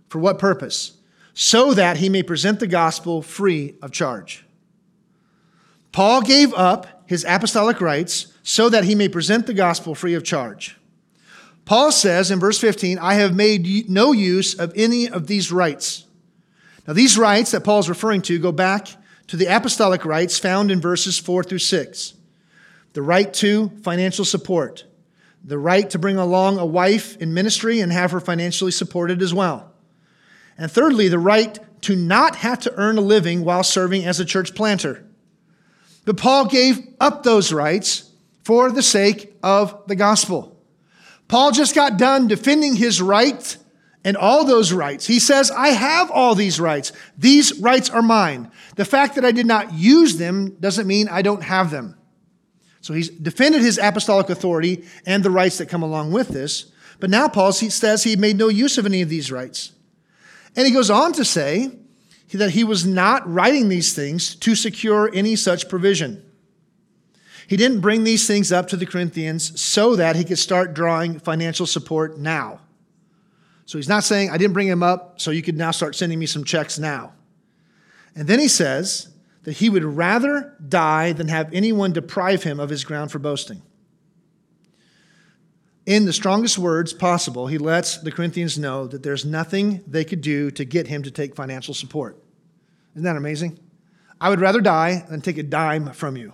for 0.07 0.19
what 0.19 0.37
purpose? 0.37 0.93
So 1.33 1.73
that 1.73 1.97
he 1.97 2.09
may 2.09 2.21
present 2.21 2.59
the 2.59 2.67
gospel 2.67 3.23
free 3.23 3.75
of 3.81 3.91
charge. 3.91 4.45
Paul 5.91 6.21
gave 6.21 6.53
up 6.53 7.03
his 7.07 7.25
apostolic 7.27 7.81
rights 7.81 8.33
so 8.43 8.69
that 8.69 8.83
he 8.83 8.93
may 8.93 9.09
present 9.09 9.47
the 9.47 9.53
gospel 9.55 9.95
free 9.95 10.13
of 10.13 10.23
charge. 10.23 10.77
Paul 11.65 11.91
says 11.91 12.29
in 12.29 12.39
verse 12.39 12.59
15, 12.59 12.99
I 12.99 13.15
have 13.15 13.35
made 13.35 13.89
no 13.89 14.11
use 14.11 14.53
of 14.53 14.71
any 14.75 15.09
of 15.09 15.25
these 15.25 15.51
rights. 15.51 16.05
Now, 16.87 16.93
these 16.93 17.17
rights 17.17 17.49
that 17.51 17.63
Paul 17.63 17.79
is 17.79 17.89
referring 17.89 18.21
to 18.23 18.37
go 18.37 18.51
back 18.51 18.89
to 19.25 19.37
the 19.37 19.47
apostolic 19.47 20.05
rights 20.05 20.37
found 20.37 20.69
in 20.69 20.79
verses 20.79 21.17
4 21.17 21.43
through 21.43 21.59
6 21.59 22.13
the 22.97 23.03
right 23.03 23.31
to 23.31 23.69
financial 23.83 24.25
support, 24.25 24.83
the 25.43 25.59
right 25.59 25.87
to 25.91 25.99
bring 25.99 26.17
along 26.17 26.57
a 26.57 26.65
wife 26.65 27.15
in 27.17 27.31
ministry 27.31 27.79
and 27.79 27.91
have 27.91 28.09
her 28.09 28.19
financially 28.19 28.71
supported 28.71 29.21
as 29.21 29.35
well. 29.35 29.71
And 30.57 30.71
thirdly, 30.71 31.07
the 31.07 31.19
right 31.19 31.59
to 31.81 31.95
not 31.95 32.37
have 32.37 32.57
to 32.61 32.73
earn 32.73 32.97
a 32.97 33.01
living 33.01 33.45
while 33.45 33.61
serving 33.61 34.03
as 34.03 34.19
a 34.19 34.25
church 34.25 34.55
planter. 34.55 35.05
But 36.05 36.17
Paul 36.17 36.47
gave 36.47 36.79
up 36.99 37.21
those 37.21 37.53
rights 37.53 38.11
for 38.43 38.71
the 38.71 38.81
sake 38.81 39.37
of 39.43 39.79
the 39.85 39.95
gospel. 39.95 40.59
Paul 41.27 41.51
just 41.51 41.75
got 41.75 41.99
done 41.99 42.27
defending 42.27 42.75
his 42.75 42.99
right 42.99 43.57
and 44.03 44.17
all 44.17 44.43
those 44.43 44.73
rights. 44.73 45.05
He 45.05 45.19
says, 45.19 45.51
I 45.51 45.67
have 45.67 46.09
all 46.09 46.33
these 46.33 46.59
rights. 46.59 46.93
These 47.15 47.59
rights 47.59 47.91
are 47.91 48.01
mine. 48.01 48.49
The 48.75 48.85
fact 48.85 49.13
that 49.13 49.25
I 49.25 49.31
did 49.31 49.45
not 49.45 49.71
use 49.75 50.17
them 50.17 50.57
doesn't 50.59 50.87
mean 50.87 51.07
I 51.09 51.21
don't 51.21 51.43
have 51.43 51.69
them. 51.69 51.96
So 52.87 52.93
he's 52.93 53.09
defended 53.09 53.63
his 53.63 53.77
apostolic 53.77 54.29
authority 54.29 54.85
and 55.05 55.21
the 55.21 55.29
rights 55.29 55.57
that 55.57 55.67
come 55.67 55.83
along 55.83 56.13
with 56.13 56.29
this. 56.29 56.71
But 57.01 57.09
now 57.09 57.27
Paul 57.27 57.51
says 57.51 58.05
he 58.05 58.15
made 58.15 58.37
no 58.37 58.47
use 58.47 58.77
of 58.77 58.85
any 58.85 59.01
of 59.01 59.09
these 59.09 59.29
rights. 59.29 59.73
And 60.55 60.65
he 60.65 60.71
goes 60.71 60.89
on 60.89 61.11
to 61.11 61.25
say 61.25 61.69
that 62.31 62.51
he 62.51 62.63
was 62.63 62.85
not 62.85 63.29
writing 63.29 63.67
these 63.67 63.93
things 63.93 64.35
to 64.35 64.55
secure 64.55 65.11
any 65.13 65.35
such 65.35 65.67
provision. 65.67 66.23
He 67.45 67.57
didn't 67.57 67.81
bring 67.81 68.05
these 68.05 68.25
things 68.25 68.53
up 68.53 68.69
to 68.69 68.77
the 68.77 68.85
Corinthians 68.85 69.59
so 69.59 69.97
that 69.97 70.15
he 70.15 70.23
could 70.23 70.39
start 70.39 70.73
drawing 70.73 71.19
financial 71.19 71.65
support 71.65 72.17
now. 72.17 72.61
So 73.65 73.77
he's 73.77 73.89
not 73.89 74.05
saying, 74.05 74.29
I 74.29 74.37
didn't 74.37 74.53
bring 74.53 74.69
him 74.69 74.81
up 74.81 75.19
so 75.19 75.31
you 75.31 75.41
could 75.41 75.57
now 75.57 75.71
start 75.71 75.93
sending 75.93 76.19
me 76.19 76.25
some 76.25 76.45
checks 76.45 76.79
now. 76.79 77.11
And 78.15 78.29
then 78.29 78.39
he 78.39 78.47
says 78.47 79.09
that 79.47 79.55
he 79.55 79.69
would 79.69 79.85
rather 79.85 80.57
die 80.67 81.13
than 81.13 81.29
have 81.29 81.53
anyone 81.53 81.93
deprive 81.93 82.43
him 82.43 82.59
of 82.59 82.69
his 82.69 82.83
ground 82.83 83.13
for 83.13 83.17
boasting. 83.17 83.61
In 85.85 86.03
the 86.03 86.11
strongest 86.11 86.57
words 86.57 86.91
possible, 86.91 87.47
he 87.47 87.57
lets 87.57 87.97
the 87.97 88.11
Corinthians 88.11 88.57
know 88.57 88.87
that 88.87 89.03
there's 89.03 89.23
nothing 89.23 89.85
they 89.87 90.03
could 90.03 90.19
do 90.19 90.51
to 90.51 90.65
get 90.65 90.87
him 90.87 91.01
to 91.03 91.11
take 91.11 91.33
financial 91.33 91.73
support. 91.73 92.21
Isn't 92.93 93.05
that 93.05 93.15
amazing? 93.15 93.57
I 94.19 94.27
would 94.27 94.41
rather 94.41 94.59
die 94.59 95.05
than 95.09 95.21
take 95.21 95.37
a 95.37 95.43
dime 95.43 95.93
from 95.93 96.17
you. 96.17 96.33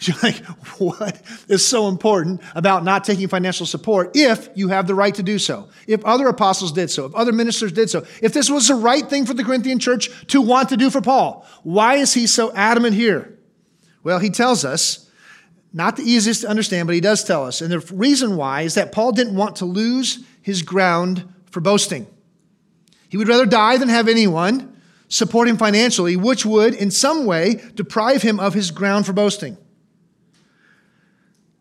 You're 0.06 0.16
like, 0.22 0.42
what 0.78 1.20
is 1.48 1.66
so 1.66 1.88
important 1.88 2.40
about 2.54 2.84
not 2.84 3.04
taking 3.04 3.28
financial 3.28 3.66
support 3.66 4.12
if 4.14 4.48
you 4.54 4.68
have 4.68 4.86
the 4.86 4.94
right 4.94 5.14
to 5.14 5.22
do 5.22 5.38
so? 5.38 5.68
If 5.86 6.02
other 6.06 6.26
apostles 6.28 6.72
did 6.72 6.90
so, 6.90 7.04
if 7.04 7.14
other 7.14 7.32
ministers 7.32 7.70
did 7.70 7.90
so, 7.90 8.06
if 8.22 8.32
this 8.32 8.48
was 8.48 8.68
the 8.68 8.76
right 8.76 9.08
thing 9.08 9.26
for 9.26 9.34
the 9.34 9.44
Corinthian 9.44 9.78
church 9.78 10.08
to 10.28 10.40
want 10.40 10.70
to 10.70 10.78
do 10.78 10.88
for 10.88 11.02
Paul, 11.02 11.46
why 11.64 11.96
is 11.96 12.14
he 12.14 12.26
so 12.26 12.50
adamant 12.54 12.94
here? 12.94 13.38
Well, 14.02 14.18
he 14.18 14.30
tells 14.30 14.64
us, 14.64 15.10
not 15.72 15.96
the 15.96 16.02
easiest 16.02 16.40
to 16.42 16.48
understand, 16.48 16.88
but 16.88 16.94
he 16.94 17.00
does 17.00 17.22
tell 17.22 17.46
us. 17.46 17.60
And 17.60 17.70
the 17.70 17.80
reason 17.94 18.36
why 18.36 18.62
is 18.62 18.74
that 18.74 18.92
Paul 18.92 19.12
didn't 19.12 19.36
want 19.36 19.56
to 19.56 19.66
lose 19.66 20.24
his 20.40 20.62
ground 20.62 21.32
for 21.50 21.60
boasting. 21.60 22.06
He 23.08 23.18
would 23.18 23.28
rather 23.28 23.46
die 23.46 23.76
than 23.76 23.90
have 23.90 24.08
anyone 24.08 24.80
support 25.08 25.46
him 25.48 25.58
financially, 25.58 26.16
which 26.16 26.46
would, 26.46 26.72
in 26.72 26.90
some 26.90 27.26
way, 27.26 27.60
deprive 27.74 28.22
him 28.22 28.40
of 28.40 28.54
his 28.54 28.70
ground 28.70 29.04
for 29.04 29.12
boasting. 29.12 29.58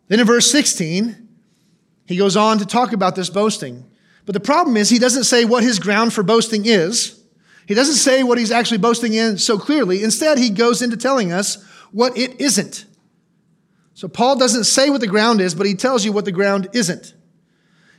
Then 0.09 0.19
in 0.19 0.27
verse 0.27 0.51
16, 0.51 1.29
he 2.05 2.17
goes 2.17 2.35
on 2.35 2.57
to 2.57 2.65
talk 2.65 2.91
about 2.91 3.15
this 3.15 3.29
boasting. 3.29 3.89
But 4.25 4.33
the 4.33 4.39
problem 4.39 4.75
is, 4.75 4.89
he 4.89 4.99
doesn't 4.99 5.23
say 5.23 5.45
what 5.45 5.63
his 5.63 5.79
ground 5.79 6.13
for 6.13 6.23
boasting 6.23 6.65
is. 6.65 7.23
He 7.67 7.75
doesn't 7.75 7.95
say 7.95 8.23
what 8.23 8.37
he's 8.37 8.51
actually 8.51 8.79
boasting 8.79 9.13
in 9.13 9.37
so 9.37 9.57
clearly. 9.57 10.03
Instead, 10.03 10.37
he 10.37 10.49
goes 10.49 10.81
into 10.81 10.97
telling 10.97 11.31
us 11.31 11.63
what 11.91 12.17
it 12.17 12.41
isn't. 12.41 12.85
So 13.93 14.07
Paul 14.07 14.37
doesn't 14.37 14.63
say 14.63 14.89
what 14.89 15.01
the 15.01 15.07
ground 15.07 15.41
is, 15.41 15.53
but 15.53 15.67
he 15.67 15.75
tells 15.75 16.03
you 16.03 16.11
what 16.11 16.25
the 16.25 16.31
ground 16.31 16.67
isn't. 16.73 17.13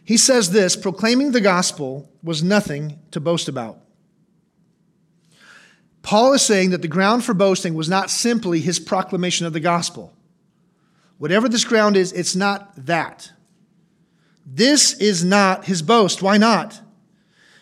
He 0.04 0.16
says 0.16 0.50
this 0.50 0.74
proclaiming 0.74 1.30
the 1.30 1.40
gospel 1.40 2.10
was 2.22 2.42
nothing 2.42 2.98
to 3.12 3.20
boast 3.20 3.48
about. 3.48 3.78
Paul 6.02 6.32
is 6.32 6.42
saying 6.42 6.70
that 6.70 6.82
the 6.82 6.88
ground 6.88 7.24
for 7.24 7.34
boasting 7.34 7.74
was 7.74 7.88
not 7.88 8.10
simply 8.10 8.60
his 8.60 8.80
proclamation 8.80 9.46
of 9.46 9.52
the 9.52 9.60
gospel. 9.60 10.16
Whatever 11.20 11.50
this 11.50 11.66
ground 11.66 11.98
is, 11.98 12.12
it's 12.12 12.34
not 12.34 12.72
that. 12.86 13.30
This 14.46 14.94
is 14.94 15.22
not 15.22 15.66
his 15.66 15.82
boast. 15.82 16.22
Why 16.22 16.38
not? 16.38 16.80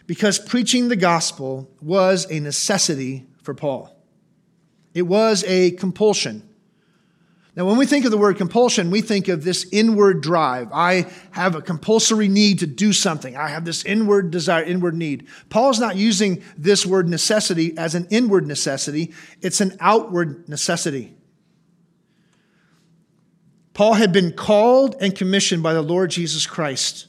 Because 0.06 0.38
preaching 0.38 0.86
the 0.86 0.94
gospel 0.94 1.68
was 1.82 2.24
a 2.30 2.38
necessity 2.38 3.26
for 3.42 3.54
Paul. 3.54 4.00
It 4.94 5.02
was 5.02 5.42
a 5.42 5.72
compulsion. 5.72 6.48
Now, 7.56 7.64
when 7.64 7.78
we 7.78 7.86
think 7.86 8.04
of 8.04 8.12
the 8.12 8.16
word 8.16 8.36
compulsion, 8.36 8.92
we 8.92 9.00
think 9.00 9.26
of 9.26 9.42
this 9.42 9.66
inward 9.72 10.20
drive. 10.20 10.68
I 10.72 11.10
have 11.32 11.56
a 11.56 11.60
compulsory 11.60 12.28
need 12.28 12.60
to 12.60 12.66
do 12.68 12.92
something. 12.92 13.36
I 13.36 13.48
have 13.48 13.64
this 13.64 13.84
inward 13.84 14.30
desire, 14.30 14.62
inward 14.62 14.94
need. 14.94 15.26
Paul's 15.48 15.80
not 15.80 15.96
using 15.96 16.44
this 16.56 16.86
word 16.86 17.08
necessity 17.08 17.76
as 17.76 17.96
an 17.96 18.06
inward 18.08 18.46
necessity, 18.46 19.12
it's 19.40 19.60
an 19.60 19.76
outward 19.80 20.48
necessity. 20.48 21.17
Paul 23.78 23.94
had 23.94 24.12
been 24.12 24.32
called 24.32 24.96
and 25.00 25.14
commissioned 25.14 25.62
by 25.62 25.72
the 25.72 25.82
Lord 25.82 26.10
Jesus 26.10 26.48
Christ. 26.48 27.06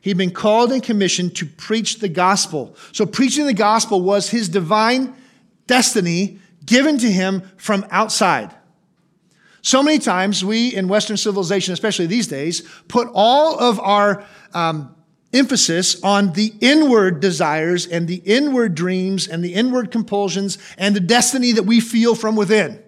He'd 0.00 0.16
been 0.16 0.32
called 0.32 0.72
and 0.72 0.82
commissioned 0.82 1.36
to 1.36 1.46
preach 1.46 2.00
the 2.00 2.08
gospel. 2.08 2.74
So, 2.90 3.06
preaching 3.06 3.46
the 3.46 3.54
gospel 3.54 4.00
was 4.00 4.28
his 4.28 4.48
divine 4.48 5.14
destiny 5.68 6.40
given 6.66 6.98
to 6.98 7.08
him 7.08 7.48
from 7.56 7.86
outside. 7.92 8.52
So 9.62 9.84
many 9.84 10.00
times, 10.00 10.44
we 10.44 10.74
in 10.74 10.88
Western 10.88 11.16
civilization, 11.16 11.74
especially 11.74 12.06
these 12.06 12.26
days, 12.26 12.68
put 12.88 13.06
all 13.14 13.60
of 13.60 13.78
our 13.78 14.26
um, 14.52 14.92
emphasis 15.32 16.02
on 16.02 16.32
the 16.32 16.52
inward 16.60 17.20
desires 17.20 17.86
and 17.86 18.08
the 18.08 18.20
inward 18.24 18.74
dreams 18.74 19.28
and 19.28 19.44
the 19.44 19.54
inward 19.54 19.92
compulsions 19.92 20.58
and 20.76 20.96
the 20.96 20.98
destiny 20.98 21.52
that 21.52 21.66
we 21.66 21.78
feel 21.78 22.16
from 22.16 22.34
within. 22.34 22.82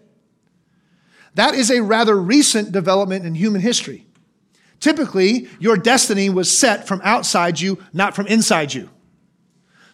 That 1.34 1.54
is 1.54 1.70
a 1.70 1.82
rather 1.82 2.20
recent 2.20 2.72
development 2.72 3.24
in 3.24 3.34
human 3.34 3.60
history. 3.60 4.06
Typically, 4.80 5.48
your 5.60 5.76
destiny 5.76 6.28
was 6.28 6.56
set 6.56 6.86
from 6.86 7.00
outside 7.04 7.60
you, 7.60 7.78
not 7.92 8.14
from 8.14 8.26
inside 8.26 8.74
you. 8.74 8.90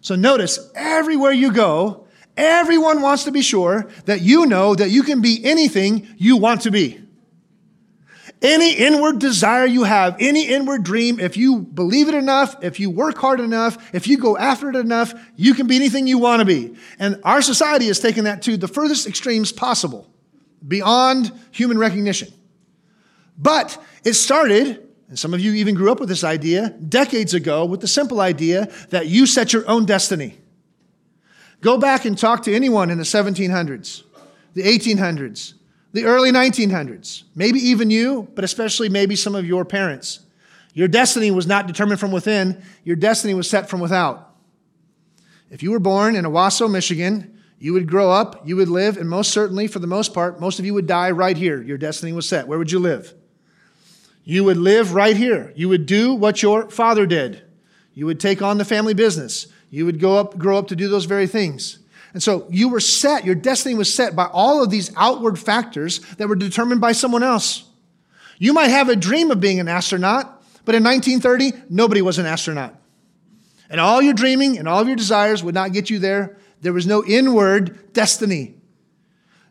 So 0.00 0.14
notice, 0.14 0.58
everywhere 0.74 1.32
you 1.32 1.52
go, 1.52 2.06
everyone 2.36 3.02
wants 3.02 3.24
to 3.24 3.32
be 3.32 3.42
sure 3.42 3.88
that 4.06 4.22
you 4.22 4.46
know 4.46 4.74
that 4.74 4.90
you 4.90 5.02
can 5.02 5.20
be 5.20 5.44
anything 5.44 6.08
you 6.16 6.36
want 6.36 6.62
to 6.62 6.70
be. 6.70 7.00
Any 8.40 8.74
inward 8.74 9.18
desire 9.18 9.66
you 9.66 9.82
have, 9.82 10.16
any 10.20 10.46
inward 10.46 10.84
dream, 10.84 11.18
if 11.18 11.36
you 11.36 11.58
believe 11.58 12.08
it 12.08 12.14
enough, 12.14 12.56
if 12.62 12.78
you 12.78 12.88
work 12.88 13.18
hard 13.18 13.40
enough, 13.40 13.92
if 13.92 14.06
you 14.06 14.16
go 14.16 14.38
after 14.38 14.70
it 14.70 14.76
enough, 14.76 15.12
you 15.34 15.54
can 15.54 15.66
be 15.66 15.74
anything 15.74 16.06
you 16.06 16.18
want 16.18 16.40
to 16.40 16.46
be. 16.46 16.76
And 17.00 17.20
our 17.24 17.42
society 17.42 17.88
has 17.88 17.98
taken 17.98 18.24
that 18.24 18.42
to 18.42 18.56
the 18.56 18.68
furthest 18.68 19.08
extremes 19.08 19.50
possible 19.50 20.08
beyond 20.66 21.32
human 21.50 21.78
recognition. 21.78 22.32
But 23.36 23.80
it 24.04 24.14
started, 24.14 24.86
and 25.08 25.18
some 25.18 25.32
of 25.32 25.40
you 25.40 25.52
even 25.54 25.74
grew 25.74 25.92
up 25.92 26.00
with 26.00 26.08
this 26.08 26.24
idea 26.24 26.70
decades 26.70 27.34
ago, 27.34 27.64
with 27.64 27.80
the 27.80 27.88
simple 27.88 28.20
idea 28.20 28.68
that 28.90 29.06
you 29.06 29.26
set 29.26 29.52
your 29.52 29.68
own 29.68 29.86
destiny. 29.86 30.38
Go 31.60 31.78
back 31.78 32.04
and 32.04 32.16
talk 32.16 32.42
to 32.44 32.54
anyone 32.54 32.90
in 32.90 32.98
the 32.98 33.04
1700s, 33.04 34.04
the 34.54 34.62
1800s, 34.62 35.54
the 35.92 36.04
early 36.04 36.30
1900s, 36.30 37.24
maybe 37.34 37.58
even 37.58 37.90
you, 37.90 38.28
but 38.34 38.44
especially 38.44 38.88
maybe 38.88 39.16
some 39.16 39.34
of 39.34 39.46
your 39.46 39.64
parents. 39.64 40.20
Your 40.74 40.88
destiny 40.88 41.30
was 41.30 41.46
not 41.46 41.66
determined 41.66 41.98
from 41.98 42.12
within, 42.12 42.62
your 42.84 42.96
destiny 42.96 43.34
was 43.34 43.48
set 43.48 43.68
from 43.68 43.80
without. 43.80 44.36
If 45.50 45.62
you 45.62 45.70
were 45.70 45.80
born 45.80 46.14
in 46.14 46.24
Owosso, 46.24 46.70
Michigan, 46.70 47.37
you 47.58 47.72
would 47.72 47.88
grow 47.88 48.10
up, 48.10 48.46
you 48.46 48.56
would 48.56 48.68
live, 48.68 48.96
and 48.96 49.10
most 49.10 49.32
certainly, 49.32 49.66
for 49.66 49.80
the 49.80 49.86
most 49.86 50.14
part, 50.14 50.40
most 50.40 50.58
of 50.58 50.66
you 50.66 50.74
would 50.74 50.86
die 50.86 51.10
right 51.10 51.36
here. 51.36 51.60
Your 51.60 51.78
destiny 51.78 52.12
was 52.12 52.28
set. 52.28 52.46
Where 52.46 52.58
would 52.58 52.70
you 52.70 52.78
live? 52.78 53.14
You 54.24 54.44
would 54.44 54.58
live 54.58 54.94
right 54.94 55.16
here. 55.16 55.52
You 55.56 55.68
would 55.68 55.86
do 55.86 56.14
what 56.14 56.42
your 56.42 56.70
father 56.70 57.06
did. 57.06 57.42
You 57.94 58.06
would 58.06 58.20
take 58.20 58.42
on 58.42 58.58
the 58.58 58.64
family 58.64 58.94
business. 58.94 59.48
You 59.70 59.86
would 59.86 59.98
go 59.98 60.16
up, 60.16 60.38
grow 60.38 60.58
up 60.58 60.68
to 60.68 60.76
do 60.76 60.88
those 60.88 61.06
very 61.06 61.26
things. 61.26 61.80
And 62.12 62.22
so 62.22 62.46
you 62.48 62.68
were 62.68 62.80
set, 62.80 63.24
your 63.24 63.34
destiny 63.34 63.74
was 63.74 63.92
set 63.92 64.14
by 64.14 64.26
all 64.26 64.62
of 64.62 64.70
these 64.70 64.90
outward 64.96 65.38
factors 65.38 65.98
that 66.16 66.28
were 66.28 66.36
determined 66.36 66.80
by 66.80 66.92
someone 66.92 67.22
else. 67.22 67.64
You 68.38 68.52
might 68.52 68.68
have 68.68 68.88
a 68.88 68.96
dream 68.96 69.30
of 69.30 69.40
being 69.40 69.60
an 69.60 69.68
astronaut, 69.68 70.42
but 70.64 70.74
in 70.74 70.84
1930, 70.84 71.64
nobody 71.68 72.02
was 72.02 72.18
an 72.18 72.26
astronaut. 72.26 72.74
And 73.68 73.80
all 73.80 74.00
your 74.00 74.14
dreaming 74.14 74.58
and 74.58 74.68
all 74.68 74.80
of 74.80 74.86
your 74.86 74.96
desires 74.96 75.42
would 75.42 75.54
not 75.54 75.72
get 75.72 75.90
you 75.90 75.98
there. 75.98 76.37
There 76.60 76.72
was 76.72 76.86
no 76.86 77.04
inward 77.04 77.92
destiny. 77.92 78.54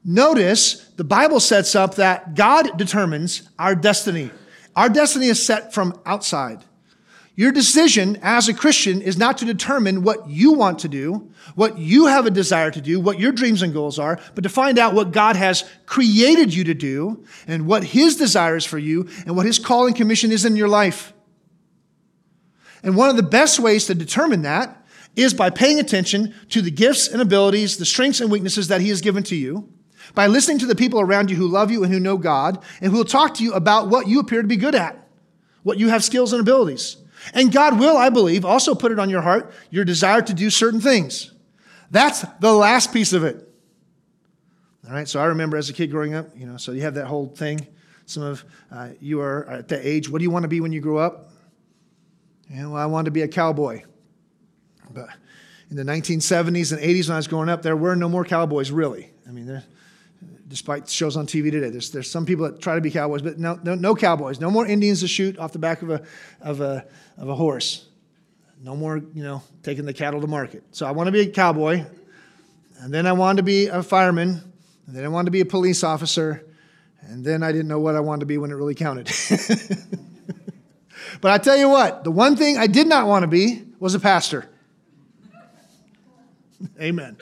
Notice 0.03 0.85
the 0.95 1.03
Bible 1.03 1.39
sets 1.39 1.75
up 1.75 1.95
that 1.95 2.35
God 2.35 2.77
determines 2.77 3.49
our 3.59 3.75
destiny. 3.75 4.31
Our 4.75 4.89
destiny 4.89 5.27
is 5.27 5.43
set 5.43 5.73
from 5.73 5.99
outside. 6.05 6.63
Your 7.35 7.51
decision 7.51 8.17
as 8.23 8.49
a 8.49 8.53
Christian 8.53 8.99
is 8.99 9.15
not 9.15 9.37
to 9.37 9.45
determine 9.45 10.01
what 10.01 10.27
you 10.27 10.53
want 10.53 10.79
to 10.79 10.87
do, 10.87 11.31
what 11.53 11.77
you 11.77 12.07
have 12.07 12.25
a 12.25 12.31
desire 12.31 12.71
to 12.71 12.81
do, 12.81 12.99
what 12.99 13.19
your 13.19 13.31
dreams 13.31 13.61
and 13.61 13.73
goals 13.73 13.99
are, 13.99 14.19
but 14.33 14.41
to 14.41 14.49
find 14.49 14.79
out 14.79 14.95
what 14.95 15.11
God 15.11 15.35
has 15.35 15.63
created 15.85 16.51
you 16.51 16.63
to 16.63 16.73
do 16.73 17.23
and 17.45 17.67
what 17.67 17.83
His 17.83 18.15
desires 18.15 18.65
for 18.65 18.79
you 18.79 19.07
and 19.27 19.35
what 19.35 19.45
His 19.45 19.59
calling 19.59 19.93
commission 19.93 20.31
is 20.31 20.45
in 20.45 20.55
your 20.55 20.67
life. 20.67 21.13
And 22.81 22.95
one 22.95 23.09
of 23.09 23.17
the 23.17 23.23
best 23.23 23.59
ways 23.59 23.85
to 23.85 23.93
determine 23.93 24.41
that 24.41 24.86
is 25.17 25.33
by 25.33 25.49
paying 25.49 25.79
attention 25.79 26.33
to 26.49 26.61
the 26.61 26.71
gifts 26.71 27.07
and 27.07 27.21
abilities, 27.21 27.77
the 27.77 27.85
strengths 27.85 28.21
and 28.21 28.31
weaknesses 28.31 28.67
that 28.67 28.81
He 28.81 28.89
has 28.89 29.01
given 29.01 29.23
to 29.23 29.35
you, 29.35 29.67
by 30.13 30.27
listening 30.27 30.59
to 30.59 30.65
the 30.65 30.75
people 30.75 30.99
around 31.01 31.29
you 31.29 31.35
who 31.35 31.47
love 31.47 31.71
you 31.71 31.83
and 31.83 31.91
who 31.91 31.99
know 31.99 32.17
God, 32.17 32.63
and 32.81 32.91
who 32.91 32.99
will 32.99 33.05
talk 33.05 33.33
to 33.35 33.43
you 33.43 33.53
about 33.53 33.89
what 33.89 34.07
you 34.07 34.19
appear 34.19 34.41
to 34.41 34.47
be 34.47 34.55
good 34.55 34.75
at, 34.75 35.07
what 35.63 35.77
you 35.77 35.89
have 35.89 36.03
skills 36.03 36.33
and 36.33 36.41
abilities. 36.41 36.97
And 37.33 37.51
God 37.51 37.79
will, 37.79 37.97
I 37.97 38.09
believe, 38.09 38.45
also 38.45 38.75
put 38.75 38.91
it 38.91 38.99
on 38.99 39.09
your 39.09 39.21
heart, 39.21 39.51
your 39.69 39.83
desire 39.83 40.21
to 40.21 40.33
do 40.33 40.49
certain 40.49 40.79
things. 40.79 41.33
That's 41.89 42.23
the 42.39 42.53
last 42.53 42.93
piece 42.93 43.11
of 43.11 43.23
it. 43.23 43.43
All 44.87 44.93
right, 44.93 45.07
so 45.07 45.19
I 45.19 45.25
remember 45.25 45.57
as 45.57 45.69
a 45.69 45.73
kid 45.73 45.91
growing 45.91 46.13
up, 46.13 46.29
you 46.37 46.45
know, 46.45 46.57
so 46.57 46.71
you 46.71 46.83
have 46.83 46.93
that 46.93 47.07
whole 47.07 47.27
thing. 47.27 47.67
Some 48.05 48.23
of 48.23 48.45
uh, 48.71 48.89
you 49.01 49.19
are 49.19 49.45
at 49.49 49.67
that 49.69 49.85
age. 49.85 50.09
What 50.09 50.19
do 50.19 50.23
you 50.23 50.31
want 50.31 50.43
to 50.43 50.47
be 50.47 50.61
when 50.61 50.71
you 50.71 50.79
grow 50.79 50.97
up? 50.97 51.31
Yeah, 52.49 52.67
well, 52.67 52.77
I 52.77 52.85
wanted 52.85 53.05
to 53.05 53.11
be 53.11 53.23
a 53.23 53.27
cowboy. 53.27 53.83
But 54.93 55.09
in 55.69 55.75
the 55.75 55.83
1970s 55.83 56.71
and 56.71 56.81
80s 56.81 57.07
when 57.07 57.15
I 57.15 57.17
was 57.17 57.27
growing 57.27 57.49
up, 57.49 57.61
there 57.61 57.75
were 57.75 57.95
no 57.95 58.07
more 58.09 58.23
cowboys, 58.23 58.71
really. 58.71 59.11
I 59.27 59.31
mean, 59.31 59.61
despite 60.47 60.89
shows 60.89 61.17
on 61.17 61.27
TV 61.27 61.51
today, 61.51 61.69
there's, 61.69 61.91
there's 61.91 62.09
some 62.09 62.25
people 62.25 62.49
that 62.49 62.61
try 62.61 62.75
to 62.75 62.81
be 62.81 62.91
cowboys, 62.91 63.21
but 63.21 63.37
no, 63.37 63.59
no, 63.63 63.75
no 63.75 63.95
cowboys. 63.95 64.39
No 64.39 64.49
more 64.49 64.65
Indians 64.65 65.01
to 65.01 65.07
shoot 65.07 65.37
off 65.37 65.51
the 65.51 65.59
back 65.59 65.81
of 65.81 65.89
a, 65.89 66.03
of, 66.41 66.61
a, 66.61 66.85
of 67.17 67.29
a 67.29 67.35
horse. 67.35 67.87
No 68.63 68.75
more, 68.75 68.97
you 69.13 69.23
know, 69.23 69.43
taking 69.61 69.85
the 69.85 69.93
cattle 69.93 70.21
to 70.21 70.27
market. 70.27 70.63
So 70.71 70.85
I 70.87 70.91
want 70.91 71.07
to 71.07 71.11
be 71.11 71.21
a 71.21 71.29
cowboy. 71.29 71.85
And 72.79 72.93
then 72.93 73.05
I 73.05 73.11
wanted 73.11 73.37
to 73.37 73.43
be 73.43 73.67
a 73.67 73.83
fireman. 73.83 74.41
And 74.87 74.95
then 74.95 75.03
I 75.03 75.09
wanted 75.09 75.25
to 75.25 75.31
be 75.31 75.41
a 75.41 75.45
police 75.45 75.83
officer. 75.83 76.45
And 77.01 77.23
then 77.23 77.43
I 77.43 77.51
didn't 77.51 77.67
know 77.67 77.79
what 77.79 77.95
I 77.95 77.99
wanted 77.99 78.21
to 78.21 78.25
be 78.25 78.37
when 78.37 78.51
it 78.51 78.55
really 78.55 78.75
counted. 78.75 79.05
but 81.21 81.31
I 81.31 81.37
tell 81.37 81.57
you 81.57 81.69
what, 81.69 82.03
the 82.03 82.11
one 82.11 82.35
thing 82.35 82.57
I 82.57 82.67
did 82.67 82.87
not 82.87 83.07
want 83.07 83.23
to 83.23 83.27
be 83.27 83.63
was 83.79 83.93
a 83.95 83.99
pastor. 83.99 84.49
Amen. 86.79 87.17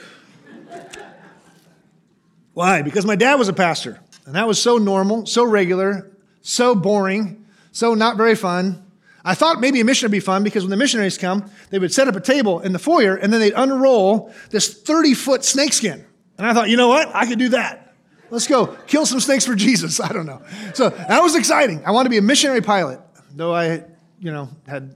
Why? 2.53 2.81
Because 2.81 3.05
my 3.05 3.15
dad 3.15 3.35
was 3.35 3.47
a 3.47 3.53
pastor. 3.53 3.99
And 4.25 4.35
that 4.35 4.47
was 4.47 4.61
so 4.61 4.77
normal, 4.77 5.25
so 5.25 5.43
regular, 5.43 6.11
so 6.41 6.73
boring, 6.73 7.45
so 7.71 7.93
not 7.93 8.17
very 8.17 8.35
fun. 8.35 8.83
I 9.23 9.35
thought 9.35 9.59
maybe 9.59 9.81
a 9.81 9.83
mission 9.83 10.05
would 10.05 10.11
be 10.11 10.19
fun 10.19 10.43
because 10.43 10.63
when 10.63 10.69
the 10.69 10.77
missionaries 10.77 11.17
come, 11.17 11.49
they 11.69 11.79
would 11.79 11.93
set 11.93 12.07
up 12.07 12.15
a 12.15 12.21
table 12.21 12.59
in 12.61 12.73
the 12.73 12.79
foyer 12.79 13.15
and 13.15 13.33
then 13.33 13.39
they'd 13.39 13.53
unroll 13.55 14.33
this 14.51 14.81
30 14.81 15.13
foot 15.15 15.43
snakeskin. 15.43 16.05
And 16.37 16.47
I 16.47 16.53
thought, 16.53 16.69
you 16.69 16.77
know 16.77 16.87
what? 16.87 17.13
I 17.13 17.25
could 17.25 17.39
do 17.39 17.49
that. 17.49 17.93
Let's 18.29 18.47
go 18.47 18.67
kill 18.87 19.05
some 19.05 19.19
snakes 19.19 19.45
for 19.45 19.55
Jesus. 19.55 19.99
I 20.01 20.09
don't 20.09 20.25
know. 20.25 20.41
So 20.73 20.89
that 20.89 21.21
was 21.21 21.35
exciting. 21.35 21.83
I 21.85 21.91
wanted 21.91 22.05
to 22.05 22.09
be 22.11 22.17
a 22.17 22.21
missionary 22.21 22.61
pilot, 22.61 22.99
though 23.33 23.53
I, 23.53 23.83
you 24.19 24.31
know, 24.31 24.49
had 24.67 24.95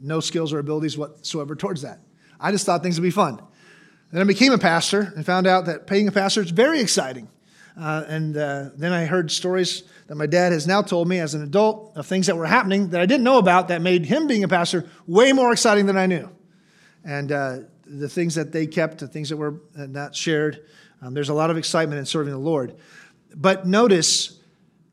no 0.00 0.20
skills 0.20 0.52
or 0.52 0.58
abilities 0.58 0.96
whatsoever 0.96 1.54
towards 1.54 1.82
that. 1.82 2.00
I 2.38 2.52
just 2.52 2.66
thought 2.66 2.82
things 2.82 2.98
would 2.98 3.04
be 3.04 3.10
fun. 3.10 3.40
Then 4.12 4.22
I 4.22 4.24
became 4.24 4.52
a 4.52 4.58
pastor 4.58 5.12
and 5.14 5.24
found 5.24 5.46
out 5.46 5.66
that 5.66 5.86
being 5.86 6.08
a 6.08 6.12
pastor 6.12 6.42
is 6.42 6.50
very 6.50 6.80
exciting. 6.80 7.28
Uh, 7.80 8.04
and 8.08 8.36
uh, 8.36 8.70
then 8.76 8.92
I 8.92 9.04
heard 9.04 9.30
stories 9.30 9.84
that 10.08 10.16
my 10.16 10.26
dad 10.26 10.52
has 10.52 10.66
now 10.66 10.82
told 10.82 11.08
me 11.08 11.20
as 11.20 11.34
an 11.34 11.42
adult 11.42 11.96
of 11.96 12.06
things 12.06 12.26
that 12.26 12.36
were 12.36 12.46
happening 12.46 12.90
that 12.90 13.00
I 13.00 13.06
didn't 13.06 13.24
know 13.24 13.38
about 13.38 13.68
that 13.68 13.80
made 13.80 14.04
him 14.04 14.26
being 14.26 14.44
a 14.44 14.48
pastor 14.48 14.86
way 15.06 15.32
more 15.32 15.52
exciting 15.52 15.86
than 15.86 15.96
I 15.96 16.06
knew. 16.06 16.28
And 17.04 17.30
uh, 17.30 17.58
the 17.86 18.08
things 18.08 18.34
that 18.34 18.52
they 18.52 18.66
kept, 18.66 18.98
the 18.98 19.08
things 19.08 19.28
that 19.28 19.36
were 19.36 19.60
uh, 19.78 19.86
not 19.86 20.14
shared, 20.14 20.66
um, 21.00 21.14
there's 21.14 21.28
a 21.28 21.34
lot 21.34 21.50
of 21.50 21.56
excitement 21.56 21.98
in 21.98 22.06
serving 22.06 22.32
the 22.32 22.38
Lord. 22.38 22.76
But 23.34 23.66
notice, 23.66 24.40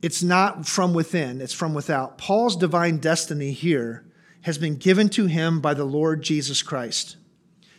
it's 0.01 0.21
not 0.21 0.67
from 0.67 0.93
within, 0.93 1.41
it's 1.41 1.53
from 1.53 1.73
without. 1.73 2.17
Paul's 2.17 2.55
divine 2.55 2.97
destiny 2.97 3.51
here 3.51 4.05
has 4.41 4.57
been 4.57 4.75
given 4.75 5.09
to 5.09 5.25
him 5.25 5.59
by 5.59 5.73
the 5.73 5.83
Lord 5.83 6.21
Jesus 6.21 6.61
Christ. 6.61 7.17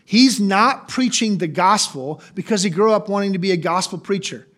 He's 0.09 0.41
not 0.41 0.89
preaching 0.89 1.37
the 1.37 1.47
gospel 1.47 2.23
because 2.35 2.63
he 2.63 2.71
grew 2.71 2.93
up 2.93 3.11
wanting 3.11 3.35
to 3.35 3.39
be 3.39 3.51
a 3.51 3.59
gospel 3.59 3.99
preacher, 3.99 4.49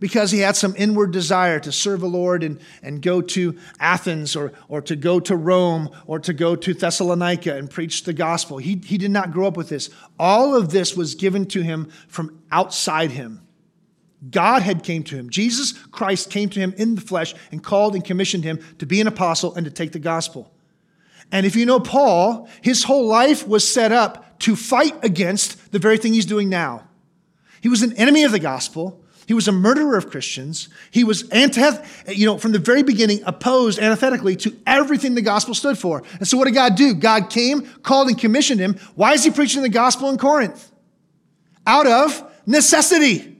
because 0.00 0.32
he 0.32 0.40
had 0.40 0.56
some 0.56 0.74
inward 0.76 1.12
desire 1.12 1.60
to 1.60 1.70
serve 1.70 2.00
the 2.00 2.08
Lord 2.08 2.42
and, 2.42 2.58
and 2.82 3.00
go 3.00 3.20
to 3.22 3.56
Athens 3.78 4.34
or, 4.34 4.52
or 4.66 4.82
to 4.82 4.96
go 4.96 5.20
to 5.20 5.36
Rome 5.36 5.90
or 6.08 6.18
to 6.18 6.32
go 6.32 6.56
to 6.56 6.74
Thessalonica 6.74 7.56
and 7.56 7.70
preach 7.70 8.02
the 8.02 8.12
gospel. 8.12 8.58
He, 8.58 8.82
he 8.84 8.98
did 8.98 9.12
not 9.12 9.30
grow 9.30 9.46
up 9.46 9.56
with 9.56 9.68
this. 9.68 9.90
All 10.18 10.56
of 10.56 10.70
this 10.70 10.96
was 10.96 11.14
given 11.14 11.46
to 11.46 11.62
him 11.62 11.88
from 12.08 12.42
outside 12.50 13.12
him. 13.12 13.46
God 14.28 14.62
had 14.62 14.82
came 14.82 15.04
to 15.04 15.14
him. 15.14 15.30
Jesus 15.30 15.72
Christ 15.72 16.30
came 16.30 16.48
to 16.48 16.58
him 16.58 16.74
in 16.76 16.96
the 16.96 17.00
flesh 17.00 17.32
and 17.52 17.62
called 17.62 17.94
and 17.94 18.04
commissioned 18.04 18.42
him 18.42 18.58
to 18.80 18.86
be 18.86 19.00
an 19.00 19.06
apostle 19.06 19.54
and 19.54 19.64
to 19.66 19.70
take 19.70 19.92
the 19.92 20.00
gospel. 20.00 20.52
And 21.30 21.46
if 21.46 21.54
you 21.54 21.64
know 21.64 21.78
Paul, 21.78 22.48
his 22.60 22.82
whole 22.82 23.06
life 23.06 23.46
was 23.46 23.72
set 23.72 23.92
up 23.92 24.26
to 24.40 24.56
fight 24.56 24.94
against 25.02 25.72
the 25.72 25.78
very 25.78 25.98
thing 25.98 26.12
he's 26.12 26.26
doing 26.26 26.48
now. 26.48 26.84
He 27.60 27.68
was 27.68 27.82
an 27.82 27.92
enemy 27.94 28.24
of 28.24 28.32
the 28.32 28.38
gospel. 28.38 29.04
He 29.26 29.34
was 29.34 29.46
a 29.46 29.52
murderer 29.52 29.96
of 29.96 30.10
Christians. 30.10 30.68
He 30.90 31.04
was 31.04 31.24
antith- 31.24 31.86
you 32.08 32.26
know, 32.26 32.38
from 32.38 32.52
the 32.52 32.58
very 32.58 32.82
beginning, 32.82 33.20
opposed 33.24 33.78
antithetically 33.78 34.34
to 34.36 34.56
everything 34.66 35.14
the 35.14 35.22
gospel 35.22 35.54
stood 35.54 35.78
for. 35.78 36.02
And 36.18 36.26
so 36.26 36.36
what 36.36 36.46
did 36.46 36.54
God 36.54 36.74
do? 36.74 36.94
God 36.94 37.30
came, 37.30 37.62
called, 37.82 38.08
and 38.08 38.18
commissioned 38.18 38.60
him. 38.60 38.76
Why 38.96 39.12
is 39.12 39.22
he 39.22 39.30
preaching 39.30 39.62
the 39.62 39.68
gospel 39.68 40.08
in 40.08 40.18
Corinth? 40.18 40.72
Out 41.66 41.86
of 41.86 42.28
necessity. 42.46 43.36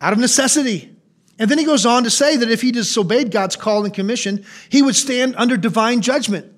Out 0.00 0.12
of 0.12 0.18
necessity. 0.18 0.94
And 1.38 1.50
then 1.50 1.58
he 1.58 1.64
goes 1.64 1.86
on 1.86 2.04
to 2.04 2.10
say 2.10 2.36
that 2.36 2.50
if 2.50 2.60
he 2.60 2.72
disobeyed 2.72 3.30
God's 3.30 3.56
call 3.56 3.84
and 3.84 3.94
commission, 3.94 4.44
he 4.68 4.82
would 4.82 4.96
stand 4.96 5.34
under 5.36 5.56
divine 5.56 6.02
judgment. 6.02 6.52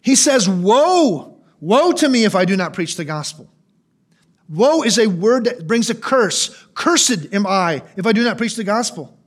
He 0.00 0.14
says, 0.14 0.48
Woe 0.48 1.33
Woe 1.64 1.92
to 1.92 2.10
me 2.10 2.24
if 2.26 2.34
I 2.34 2.44
do 2.44 2.58
not 2.58 2.74
preach 2.74 2.96
the 2.96 3.06
gospel. 3.06 3.50
Woe 4.50 4.82
is 4.82 4.98
a 4.98 5.06
word 5.06 5.44
that 5.44 5.66
brings 5.66 5.88
a 5.88 5.94
curse. 5.94 6.54
Cursed 6.74 7.32
am 7.32 7.46
I 7.46 7.82
if 7.96 8.06
I 8.06 8.12
do 8.12 8.22
not 8.22 8.36
preach 8.36 8.54
the 8.54 8.64
gospel. 8.64 9.18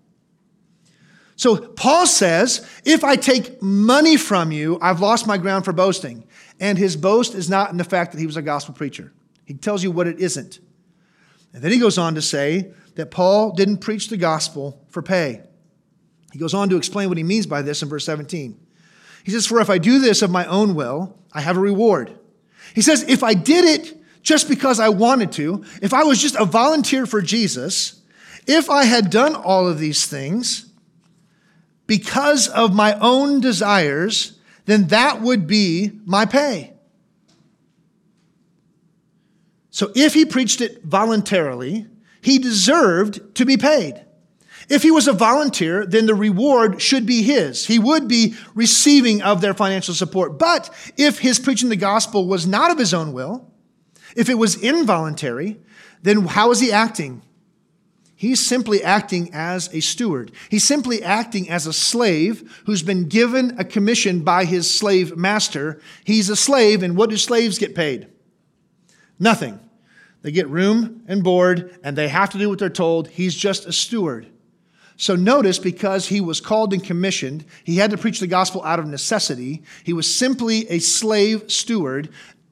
So 1.35 1.57
Paul 1.57 2.05
says, 2.05 2.63
if 2.85 3.03
I 3.03 3.15
take 3.15 3.59
money 3.59 4.17
from 4.17 4.51
you, 4.51 4.77
I've 4.83 4.99
lost 4.99 5.25
my 5.25 5.39
ground 5.39 5.65
for 5.65 5.73
boasting. 5.73 6.27
And 6.59 6.77
his 6.77 6.95
boast 6.95 7.33
is 7.33 7.49
not 7.49 7.71
in 7.71 7.77
the 7.77 7.83
fact 7.83 8.11
that 8.11 8.19
he 8.19 8.27
was 8.27 8.37
a 8.37 8.43
gospel 8.43 8.75
preacher. 8.75 9.11
He 9.45 9.55
tells 9.55 9.81
you 9.81 9.89
what 9.89 10.05
it 10.05 10.19
isn't. 10.19 10.59
And 11.53 11.63
then 11.63 11.71
he 11.71 11.79
goes 11.79 11.97
on 11.97 12.13
to 12.13 12.21
say 12.21 12.71
that 12.93 13.09
Paul 13.09 13.53
didn't 13.53 13.77
preach 13.77 14.09
the 14.09 14.17
gospel 14.17 14.85
for 14.89 15.01
pay. 15.01 15.41
He 16.31 16.37
goes 16.37 16.53
on 16.53 16.69
to 16.69 16.77
explain 16.77 17.09
what 17.09 17.17
he 17.17 17.23
means 17.23 17.47
by 17.47 17.63
this 17.63 17.81
in 17.81 17.89
verse 17.89 18.05
17. 18.05 18.59
He 19.23 19.31
says, 19.31 19.47
For 19.47 19.59
if 19.59 19.71
I 19.71 19.79
do 19.79 19.97
this 19.97 20.21
of 20.21 20.29
my 20.29 20.45
own 20.45 20.75
will, 20.75 21.17
I 21.33 21.41
have 21.41 21.57
a 21.57 21.61
reward. 21.61 22.16
He 22.73 22.81
says, 22.81 23.03
if 23.03 23.23
I 23.23 23.33
did 23.33 23.65
it 23.65 23.97
just 24.21 24.49
because 24.49 24.79
I 24.79 24.89
wanted 24.89 25.31
to, 25.33 25.63
if 25.81 25.93
I 25.93 26.03
was 26.03 26.21
just 26.21 26.35
a 26.35 26.45
volunteer 26.45 27.05
for 27.05 27.21
Jesus, 27.21 28.01
if 28.45 28.69
I 28.69 28.85
had 28.85 29.09
done 29.09 29.35
all 29.35 29.67
of 29.67 29.79
these 29.79 30.05
things 30.05 30.69
because 31.85 32.47
of 32.47 32.73
my 32.75 32.97
own 32.99 33.39
desires, 33.39 34.39
then 34.65 34.87
that 34.87 35.21
would 35.21 35.47
be 35.47 35.91
my 36.05 36.25
pay. 36.25 36.73
So 39.69 39.91
if 39.95 40.13
he 40.13 40.25
preached 40.25 40.59
it 40.59 40.83
voluntarily, 40.83 41.85
he 42.21 42.39
deserved 42.39 43.35
to 43.35 43.45
be 43.45 43.57
paid. 43.57 44.03
If 44.69 44.83
he 44.83 44.91
was 44.91 45.07
a 45.07 45.13
volunteer, 45.13 45.85
then 45.85 46.07
the 46.07 46.15
reward 46.15 46.81
should 46.81 47.05
be 47.05 47.23
his. 47.23 47.65
He 47.65 47.79
would 47.79 48.07
be 48.07 48.35
receiving 48.53 49.21
of 49.21 49.39
their 49.39 49.53
financial 49.53 49.93
support. 49.93 50.37
But 50.37 50.69
if 50.97 51.19
his 51.19 51.39
preaching 51.39 51.69
the 51.69 51.77
gospel 51.77 52.27
was 52.27 52.45
not 52.45 52.71
of 52.71 52.77
his 52.77 52.93
own 52.93 53.13
will, 53.13 53.49
if 54.15 54.29
it 54.29 54.35
was 54.35 54.61
involuntary, 54.61 55.59
then 56.01 56.25
how 56.25 56.51
is 56.51 56.59
he 56.59 56.71
acting? 56.71 57.21
He's 58.15 58.45
simply 58.45 58.83
acting 58.83 59.29
as 59.31 59.71
a 59.73 59.79
steward. 59.79 60.31
He's 60.49 60.63
simply 60.63 61.03
acting 61.03 61.49
as 61.49 61.67
a 61.67 61.71
slave 61.71 62.61
who's 62.65 62.81
been 62.81 63.07
given 63.07 63.57
a 63.59 63.63
commission 63.63 64.21
by 64.21 64.45
his 64.45 64.69
slave 64.73 65.15
master. 65.15 65.79
He's 66.03 66.29
a 66.29 66.35
slave, 66.35 66.81
and 66.81 66.97
what 66.97 67.11
do 67.11 67.17
slaves 67.17 67.59
get 67.59 67.75
paid? 67.75 68.07
Nothing. 69.19 69.59
They 70.23 70.31
get 70.31 70.49
room 70.49 71.03
and 71.07 71.23
board, 71.23 71.79
and 71.83 71.95
they 71.95 72.07
have 72.07 72.31
to 72.31 72.39
do 72.39 72.49
what 72.49 72.57
they're 72.57 72.69
told. 72.69 73.07
He's 73.07 73.35
just 73.35 73.67
a 73.67 73.71
steward. 73.71 74.27
So 74.97 75.15
notice, 75.15 75.59
because 75.59 76.07
he 76.07 76.19
was 76.19 76.41
called 76.41 76.73
and 76.73 76.83
commissioned, 76.83 77.45
he 77.63 77.77
had 77.77 77.91
to 77.91 77.97
preach 77.97 78.19
the 78.19 78.27
gospel 78.27 78.63
out 78.63 78.79
of 78.79 78.87
necessity. 78.87 79.61
He 79.83 79.93
was 79.93 80.13
simply 80.13 80.67
a 80.69 80.79
slave 80.79 81.51
steward 81.51 82.09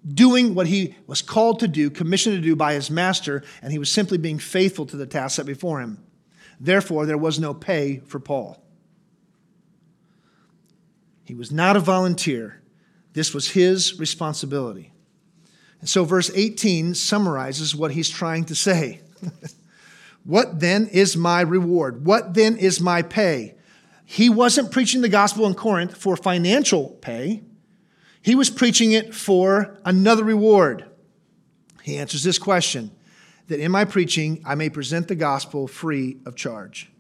doing 0.08 0.54
what 0.54 0.68
he 0.68 0.96
was 1.08 1.24
called 1.24 1.60
to 1.62 1.68
do, 1.68 1.90
commissioned 1.90 2.36
to 2.36 2.42
do 2.42 2.56
by 2.56 2.76
his 2.76 2.92
master, 2.92 3.44
and 3.64 3.72
he 3.72 3.80
was 3.80 3.92
simply 3.92 4.20
being 4.20 4.38
faithful 4.38 4.86
to 4.86 4.96
the 4.96 5.08
task 5.08 5.38
set 5.38 5.48
before 5.48 5.82
him. 5.82 5.98
Therefore, 6.60 7.08
there 7.08 7.18
was 7.18 7.40
no 7.40 7.56
pay 7.56 8.02
for 8.06 8.20
Paul. 8.20 8.62
He 11.24 11.34
was 11.34 11.52
not 11.52 11.76
a 11.76 11.80
volunteer. 11.80 12.62
This 13.14 13.34
was 13.34 13.50
his 13.50 14.00
responsibility. 14.00 14.92
And 15.80 15.90
so, 15.90 16.06
verse 16.06 16.30
18 16.34 16.94
summarizes 16.94 17.76
what 17.76 17.92
he's 17.92 18.10
trying 18.10 18.46
to 18.46 18.56
say. 18.56 19.02
What 20.26 20.60
then 20.60 20.88
is 20.88 21.16
my 21.16 21.42
reward? 21.42 22.06
What 22.06 22.34
then 22.34 22.58
is 22.58 22.82
my 22.82 23.04
pay? 23.04 23.56
He 24.06 24.30
wasn't 24.30 24.72
preaching 24.72 25.02
the 25.02 25.10
gospel 25.10 25.46
in 25.46 25.54
Corinth 25.54 25.96
for 25.96 26.18
financial 26.18 26.90
pay. 27.02 27.44
He 28.22 28.36
was 28.36 28.50
preaching 28.50 28.92
it 28.92 29.14
for 29.14 29.80
another 29.86 30.24
reward. 30.24 30.86
He 31.84 31.98
answers 31.98 32.24
this 32.24 32.40
question 32.40 32.92
that 33.48 33.60
in 33.60 33.72
my 33.72 33.86
preaching 33.86 34.42
I 34.46 34.56
may 34.56 34.70
present 34.70 35.08
the 35.08 35.16
gospel 35.16 35.68
free 35.68 36.18
of 36.26 36.36
charge, 36.36 36.92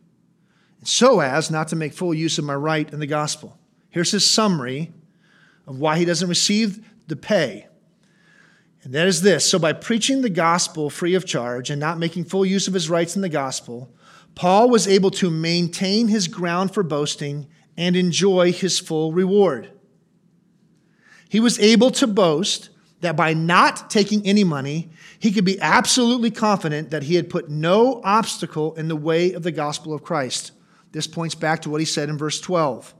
so 0.83 1.19
as 1.19 1.49
not 1.49 1.69
to 1.69 1.75
make 1.75 1.93
full 1.93 2.13
use 2.13 2.37
of 2.37 2.45
my 2.45 2.53
right 2.53 2.91
in 2.93 2.99
the 2.99 3.07
gospel. 3.07 3.57
Here's 3.89 4.11
his 4.11 4.29
summary 4.29 4.93
of 5.65 5.79
why 5.79 5.97
he 5.97 6.05
doesn't 6.05 6.29
receive 6.29 6.87
the 7.07 7.15
pay. 7.15 7.67
And 8.85 8.93
that 8.93 9.07
is 9.07 9.23
this 9.23 9.49
so, 9.49 9.57
by 9.57 9.73
preaching 9.73 10.21
the 10.21 10.29
gospel 10.29 10.91
free 10.91 11.15
of 11.15 11.25
charge 11.25 11.71
and 11.71 11.79
not 11.79 11.97
making 11.97 12.25
full 12.25 12.45
use 12.45 12.67
of 12.67 12.73
his 12.75 12.89
rights 12.89 13.15
in 13.15 13.23
the 13.23 13.29
gospel, 13.29 13.91
Paul 14.35 14.69
was 14.69 14.87
able 14.87 15.11
to 15.11 15.31
maintain 15.31 16.07
his 16.07 16.27
ground 16.27 16.71
for 16.71 16.83
boasting 16.83 17.47
and 17.75 17.95
enjoy 17.95 18.53
his 18.53 18.79
full 18.79 19.11
reward. 19.11 19.71
He 21.27 21.39
was 21.39 21.59
able 21.59 21.89
to 21.91 22.05
boast 22.05 22.69
that 23.01 23.15
by 23.15 23.33
not 23.33 23.89
taking 23.89 24.25
any 24.25 24.43
money, 24.43 24.91
he 25.17 25.31
could 25.31 25.45
be 25.45 25.59
absolutely 25.59 26.29
confident 26.29 26.91
that 26.91 27.03
he 27.03 27.15
had 27.15 27.29
put 27.29 27.49
no 27.49 28.01
obstacle 28.03 28.75
in 28.75 28.87
the 28.87 28.95
way 28.95 29.33
of 29.33 29.41
the 29.41 29.51
gospel 29.51 29.93
of 29.93 30.03
Christ. 30.03 30.51
This 30.91 31.07
points 31.07 31.35
back 31.35 31.63
to 31.63 31.71
what 31.71 31.81
he 31.81 31.85
said 31.85 32.07
in 32.07 32.17
verse 32.19 32.39
12. 32.39 32.93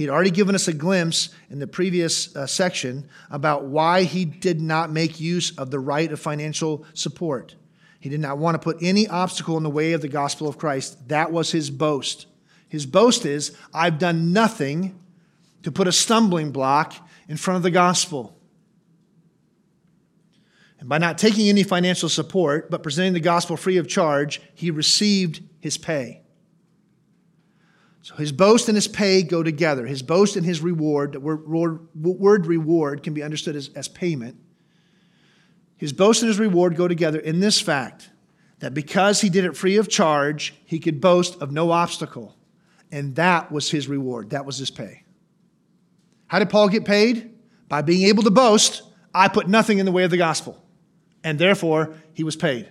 He 0.00 0.06
had 0.06 0.14
already 0.14 0.30
given 0.30 0.54
us 0.54 0.66
a 0.66 0.72
glimpse 0.72 1.28
in 1.50 1.58
the 1.58 1.66
previous 1.66 2.34
uh, 2.34 2.46
section 2.46 3.06
about 3.30 3.64
why 3.64 4.04
he 4.04 4.24
did 4.24 4.58
not 4.58 4.90
make 4.90 5.20
use 5.20 5.54
of 5.58 5.70
the 5.70 5.78
right 5.78 6.10
of 6.10 6.18
financial 6.18 6.86
support. 6.94 7.54
He 7.98 8.08
did 8.08 8.20
not 8.20 8.38
want 8.38 8.54
to 8.54 8.58
put 8.58 8.78
any 8.80 9.06
obstacle 9.08 9.58
in 9.58 9.62
the 9.62 9.68
way 9.68 9.92
of 9.92 10.00
the 10.00 10.08
gospel 10.08 10.48
of 10.48 10.56
Christ. 10.56 11.08
That 11.08 11.32
was 11.32 11.52
his 11.52 11.68
boast. 11.68 12.24
His 12.66 12.86
boast 12.86 13.26
is, 13.26 13.54
I've 13.74 13.98
done 13.98 14.32
nothing 14.32 14.98
to 15.64 15.70
put 15.70 15.86
a 15.86 15.92
stumbling 15.92 16.50
block 16.50 16.94
in 17.28 17.36
front 17.36 17.58
of 17.58 17.62
the 17.62 17.70
gospel. 17.70 18.34
And 20.78 20.88
by 20.88 20.96
not 20.96 21.18
taking 21.18 21.50
any 21.50 21.62
financial 21.62 22.08
support, 22.08 22.70
but 22.70 22.82
presenting 22.82 23.12
the 23.12 23.20
gospel 23.20 23.58
free 23.58 23.76
of 23.76 23.86
charge, 23.86 24.40
he 24.54 24.70
received 24.70 25.42
his 25.60 25.76
pay. 25.76 26.22
So 28.02 28.14
his 28.14 28.32
boast 28.32 28.68
and 28.68 28.76
his 28.76 28.88
pay 28.88 29.22
go 29.22 29.42
together. 29.42 29.86
His 29.86 30.02
boast 30.02 30.36
and 30.36 30.44
his 30.44 30.60
reward, 30.60 31.12
the 31.12 31.20
word, 31.20 32.46
reward 32.46 33.02
can 33.02 33.12
be 33.12 33.22
understood 33.22 33.56
as, 33.56 33.68
as 33.74 33.88
payment. 33.88 34.36
His 35.76 35.92
boast 35.92 36.22
and 36.22 36.28
his 36.28 36.38
reward 36.38 36.76
go 36.76 36.88
together 36.88 37.18
in 37.18 37.40
this 37.40 37.60
fact 37.60 38.10
that 38.60 38.74
because 38.74 39.20
he 39.20 39.28
did 39.28 39.44
it 39.44 39.56
free 39.56 39.76
of 39.76 39.88
charge, 39.88 40.54
he 40.64 40.78
could 40.78 41.00
boast 41.00 41.40
of 41.40 41.52
no 41.52 41.70
obstacle. 41.70 42.36
And 42.92 43.14
that 43.16 43.52
was 43.52 43.70
his 43.70 43.88
reward. 43.88 44.30
That 44.30 44.44
was 44.44 44.58
his 44.58 44.70
pay. 44.70 45.04
How 46.26 46.38
did 46.38 46.50
Paul 46.50 46.68
get 46.68 46.84
paid? 46.84 47.34
By 47.68 47.82
being 47.82 48.06
able 48.08 48.22
to 48.24 48.30
boast, 48.30 48.82
I 49.14 49.28
put 49.28 49.48
nothing 49.48 49.78
in 49.78 49.86
the 49.86 49.92
way 49.92 50.04
of 50.04 50.10
the 50.10 50.16
gospel. 50.16 50.62
And 51.22 51.38
therefore, 51.38 51.94
he 52.14 52.24
was 52.24 52.36
paid. 52.36 52.70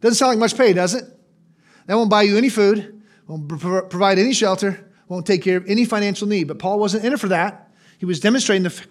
Doesn't 0.00 0.16
sound 0.16 0.30
like 0.30 0.38
much 0.38 0.56
pay, 0.56 0.72
does 0.72 0.94
it? 0.94 1.04
That 1.86 1.96
won't 1.96 2.10
buy 2.10 2.22
you 2.22 2.36
any 2.36 2.48
food, 2.48 2.95
won't 3.26 3.48
provide 3.48 4.18
any 4.18 4.32
shelter, 4.32 4.88
won't 5.08 5.26
take 5.26 5.42
care 5.42 5.56
of 5.56 5.66
any 5.66 5.84
financial 5.84 6.26
need. 6.28 6.44
But 6.44 6.58
Paul 6.58 6.78
wasn't 6.78 7.04
in 7.04 7.12
it 7.12 7.20
for 7.20 7.28
that. 7.28 7.72
He 7.98 8.06
was 8.06 8.20
demonstrating 8.20 8.64
the, 8.64 8.86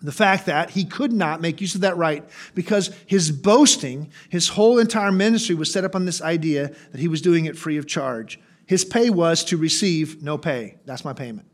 the 0.00 0.12
fact 0.12 0.46
that 0.46 0.70
he 0.70 0.84
could 0.84 1.12
not 1.12 1.40
make 1.40 1.60
use 1.60 1.74
of 1.74 1.80
that 1.82 1.96
right 1.96 2.28
because 2.54 2.90
his 3.06 3.30
boasting, 3.30 4.10
his 4.28 4.48
whole 4.48 4.78
entire 4.78 5.12
ministry 5.12 5.54
was 5.54 5.72
set 5.72 5.84
up 5.84 5.94
on 5.94 6.04
this 6.04 6.20
idea 6.20 6.72
that 6.90 7.00
he 7.00 7.08
was 7.08 7.22
doing 7.22 7.46
it 7.46 7.56
free 7.56 7.76
of 7.76 7.86
charge. 7.86 8.40
His 8.66 8.84
pay 8.84 9.10
was 9.10 9.44
to 9.44 9.56
receive 9.56 10.22
no 10.22 10.38
pay. 10.38 10.76
That's 10.84 11.04
my 11.04 11.12
payment. 11.12 11.48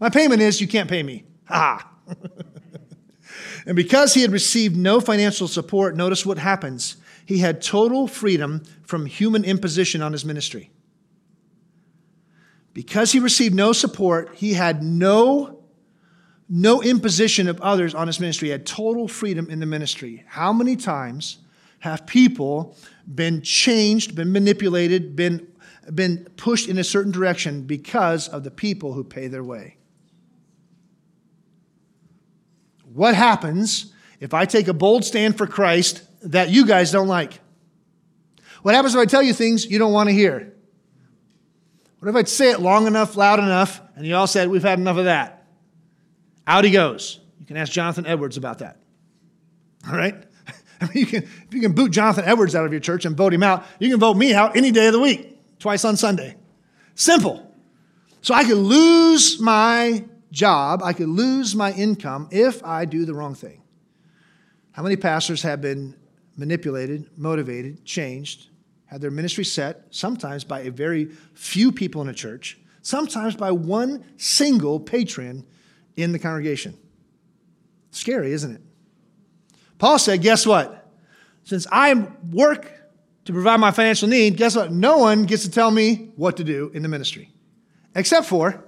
My 0.00 0.10
payment 0.10 0.42
is 0.42 0.60
you 0.60 0.68
can't 0.68 0.90
pay 0.90 1.02
me. 1.02 1.24
Ha! 1.46 1.90
and 3.66 3.76
because 3.76 4.14
he 4.14 4.22
had 4.22 4.32
received 4.32 4.76
no 4.76 5.00
financial 5.00 5.48
support, 5.48 5.96
notice 5.96 6.26
what 6.26 6.38
happens. 6.38 6.96
He 7.26 7.38
had 7.38 7.62
total 7.62 8.06
freedom 8.06 8.62
from 8.82 9.06
human 9.06 9.44
imposition 9.44 10.02
on 10.02 10.12
his 10.12 10.24
ministry. 10.24 10.70
Because 12.74 13.12
he 13.12 13.20
received 13.20 13.54
no 13.54 13.72
support, 13.72 14.34
he 14.34 14.52
had 14.52 14.82
no, 14.82 15.60
no 16.48 16.82
imposition 16.82 17.48
of 17.48 17.60
others 17.60 17.94
on 17.94 18.08
his 18.08 18.18
ministry. 18.18 18.48
He 18.48 18.52
had 18.52 18.66
total 18.66 19.06
freedom 19.06 19.48
in 19.48 19.60
the 19.60 19.66
ministry. 19.66 20.24
How 20.26 20.52
many 20.52 20.74
times 20.74 21.38
have 21.78 22.04
people 22.04 22.76
been 23.14 23.42
changed, 23.42 24.16
been 24.16 24.32
manipulated, 24.32 25.14
been, 25.14 25.46
been 25.94 26.26
pushed 26.36 26.68
in 26.68 26.78
a 26.78 26.84
certain 26.84 27.12
direction 27.12 27.62
because 27.62 28.28
of 28.28 28.42
the 28.42 28.50
people 28.50 28.92
who 28.92 29.04
pay 29.04 29.28
their 29.28 29.44
way? 29.44 29.76
What 32.92 33.14
happens 33.14 33.92
if 34.18 34.34
I 34.34 34.46
take 34.46 34.66
a 34.66 34.74
bold 34.74 35.04
stand 35.04 35.38
for 35.38 35.46
Christ 35.46 36.02
that 36.22 36.50
you 36.50 36.66
guys 36.66 36.90
don't 36.90 37.08
like? 37.08 37.38
What 38.62 38.74
happens 38.74 38.94
if 38.94 39.00
I 39.00 39.04
tell 39.04 39.22
you 39.22 39.32
things 39.32 39.66
you 39.66 39.78
don't 39.78 39.92
want 39.92 40.08
to 40.08 40.14
hear? 40.14 40.54
What 42.04 42.10
if 42.10 42.16
I'd 42.16 42.28
say 42.28 42.50
it 42.50 42.60
long 42.60 42.86
enough, 42.86 43.16
loud 43.16 43.38
enough, 43.38 43.80
and 43.96 44.06
you 44.06 44.14
all 44.14 44.26
said, 44.26 44.50
We've 44.50 44.62
had 44.62 44.78
enough 44.78 44.98
of 44.98 45.06
that? 45.06 45.46
Out 46.46 46.64
he 46.64 46.70
goes. 46.70 47.18
You 47.40 47.46
can 47.46 47.56
ask 47.56 47.72
Jonathan 47.72 48.04
Edwards 48.04 48.36
about 48.36 48.58
that. 48.58 48.76
All 49.88 49.96
right? 49.96 50.14
I 50.82 50.84
mean, 50.84 50.92
you 50.96 51.06
can, 51.06 51.22
if 51.22 51.54
you 51.54 51.62
can 51.62 51.72
boot 51.72 51.92
Jonathan 51.92 52.26
Edwards 52.26 52.54
out 52.54 52.66
of 52.66 52.72
your 52.72 52.80
church 52.82 53.06
and 53.06 53.16
vote 53.16 53.32
him 53.32 53.42
out, 53.42 53.64
you 53.78 53.88
can 53.88 53.98
vote 53.98 54.18
me 54.18 54.34
out 54.34 54.54
any 54.54 54.70
day 54.70 54.88
of 54.88 54.92
the 54.92 55.00
week, 55.00 55.58
twice 55.58 55.82
on 55.86 55.96
Sunday. 55.96 56.36
Simple. 56.94 57.50
So 58.20 58.34
I 58.34 58.44
could 58.44 58.58
lose 58.58 59.40
my 59.40 60.04
job, 60.30 60.82
I 60.82 60.92
could 60.92 61.08
lose 61.08 61.56
my 61.56 61.72
income 61.72 62.28
if 62.30 62.62
I 62.62 62.84
do 62.84 63.06
the 63.06 63.14
wrong 63.14 63.34
thing. 63.34 63.62
How 64.72 64.82
many 64.82 64.96
pastors 64.96 65.40
have 65.40 65.62
been 65.62 65.96
manipulated, 66.36 67.08
motivated, 67.16 67.82
changed, 67.86 68.50
had 68.86 69.00
their 69.00 69.10
ministry 69.10 69.44
set, 69.44 69.86
sometimes 69.90 70.44
by 70.44 70.60
a 70.60 70.70
very 70.70 71.06
few 71.34 71.72
people 71.72 72.02
in 72.02 72.08
a 72.08 72.14
church, 72.14 72.58
sometimes 72.82 73.34
by 73.34 73.50
one 73.50 74.04
single 74.16 74.78
patron 74.78 75.44
in 75.96 76.12
the 76.12 76.18
congregation? 76.18 76.76
Scary, 77.90 78.32
isn't 78.32 78.56
it? 78.56 78.60
Paul 79.78 79.98
said, 79.98 80.22
Guess 80.22 80.46
what? 80.46 80.90
Since 81.44 81.66
I 81.70 82.08
work 82.32 82.70
to 83.24 83.32
provide 83.32 83.58
my 83.58 83.70
financial 83.70 84.08
need, 84.08 84.36
guess 84.36 84.56
what? 84.56 84.72
No 84.72 84.98
one 84.98 85.24
gets 85.24 85.44
to 85.44 85.50
tell 85.50 85.70
me 85.70 86.12
what 86.16 86.36
to 86.38 86.44
do 86.44 86.70
in 86.74 86.82
the 86.82 86.88
ministry, 86.88 87.30
except 87.94 88.26
for 88.26 88.64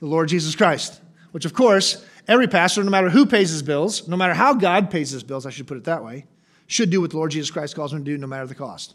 the 0.00 0.06
Lord 0.06 0.28
Jesus 0.28 0.54
Christ, 0.54 1.00
which, 1.32 1.44
of 1.44 1.54
course, 1.54 2.04
every 2.28 2.46
pastor, 2.46 2.82
no 2.82 2.90
matter 2.90 3.10
who 3.10 3.26
pays 3.26 3.50
his 3.50 3.62
bills, 3.62 4.08
no 4.08 4.16
matter 4.16 4.34
how 4.34 4.54
God 4.54 4.90
pays 4.90 5.10
his 5.10 5.22
bills, 5.22 5.46
I 5.46 5.50
should 5.50 5.66
put 5.66 5.76
it 5.76 5.84
that 5.84 6.04
way, 6.04 6.26
should 6.66 6.90
do 6.90 7.00
what 7.00 7.10
the 7.10 7.16
Lord 7.16 7.30
Jesus 7.30 7.50
Christ 7.50 7.74
calls 7.74 7.92
him 7.92 8.00
to 8.00 8.04
do, 8.04 8.18
no 8.18 8.26
matter 8.26 8.46
the 8.46 8.54
cost. 8.54 8.94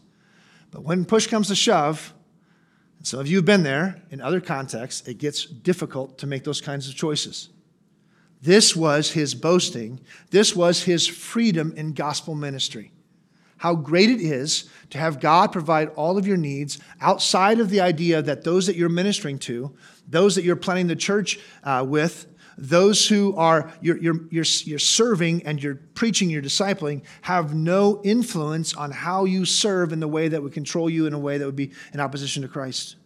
But 0.71 0.83
when 0.83 1.05
push 1.05 1.27
comes 1.27 1.47
to 1.47 1.55
shove, 1.55 2.13
and 2.97 3.07
some 3.07 3.19
of 3.19 3.27
you 3.27 3.37
have 3.37 3.45
been 3.45 3.63
there 3.63 4.01
in 4.11 4.21
other 4.21 4.41
contexts, 4.41 5.07
it 5.07 5.17
gets 5.17 5.45
difficult 5.45 6.17
to 6.19 6.27
make 6.27 6.43
those 6.43 6.61
kinds 6.61 6.87
of 6.87 6.95
choices. 6.95 7.49
This 8.41 8.75
was 8.75 9.11
his 9.11 9.35
boasting. 9.35 9.99
This 10.29 10.55
was 10.55 10.83
his 10.83 11.07
freedom 11.07 11.73
in 11.75 11.93
gospel 11.93 12.35
ministry. 12.35 12.91
How 13.57 13.75
great 13.75 14.09
it 14.09 14.21
is 14.21 14.69
to 14.91 14.97
have 14.97 15.19
God 15.19 15.51
provide 15.51 15.89
all 15.89 16.17
of 16.17 16.25
your 16.25 16.37
needs 16.37 16.79
outside 17.01 17.59
of 17.59 17.69
the 17.69 17.81
idea 17.81 18.21
that 18.21 18.45
those 18.45 18.67
that 18.67 18.77
you're 18.77 18.87
ministering 18.87 19.37
to 19.39 19.75
those 20.09 20.35
that 20.35 20.43
you're 20.43 20.55
planning 20.55 20.87
the 20.87 20.95
church 20.95 21.39
uh, 21.63 21.85
with, 21.87 22.25
those 22.59 23.07
who 23.07 23.35
are 23.35 23.71
you're, 23.81 23.97
you're, 23.97 24.21
you're, 24.29 24.45
you're 24.63 24.79
serving 24.79 25.43
and 25.45 25.61
you're 25.61 25.75
preaching, 25.75 26.29
you're 26.29 26.41
discipling, 26.41 27.01
have 27.21 27.53
no 27.55 28.01
influence 28.03 28.73
on 28.73 28.91
how 28.91 29.25
you 29.25 29.45
serve 29.45 29.93
in 29.93 29.99
the 29.99 30.07
way 30.07 30.27
that 30.27 30.43
would 30.43 30.53
control 30.53 30.89
you 30.89 31.05
in 31.05 31.13
a 31.13 31.19
way 31.19 31.37
that 31.37 31.45
would 31.45 31.55
be 31.55 31.71
in 31.93 31.99
opposition 31.99 32.41
to 32.41 32.49
Christ. 32.49 32.97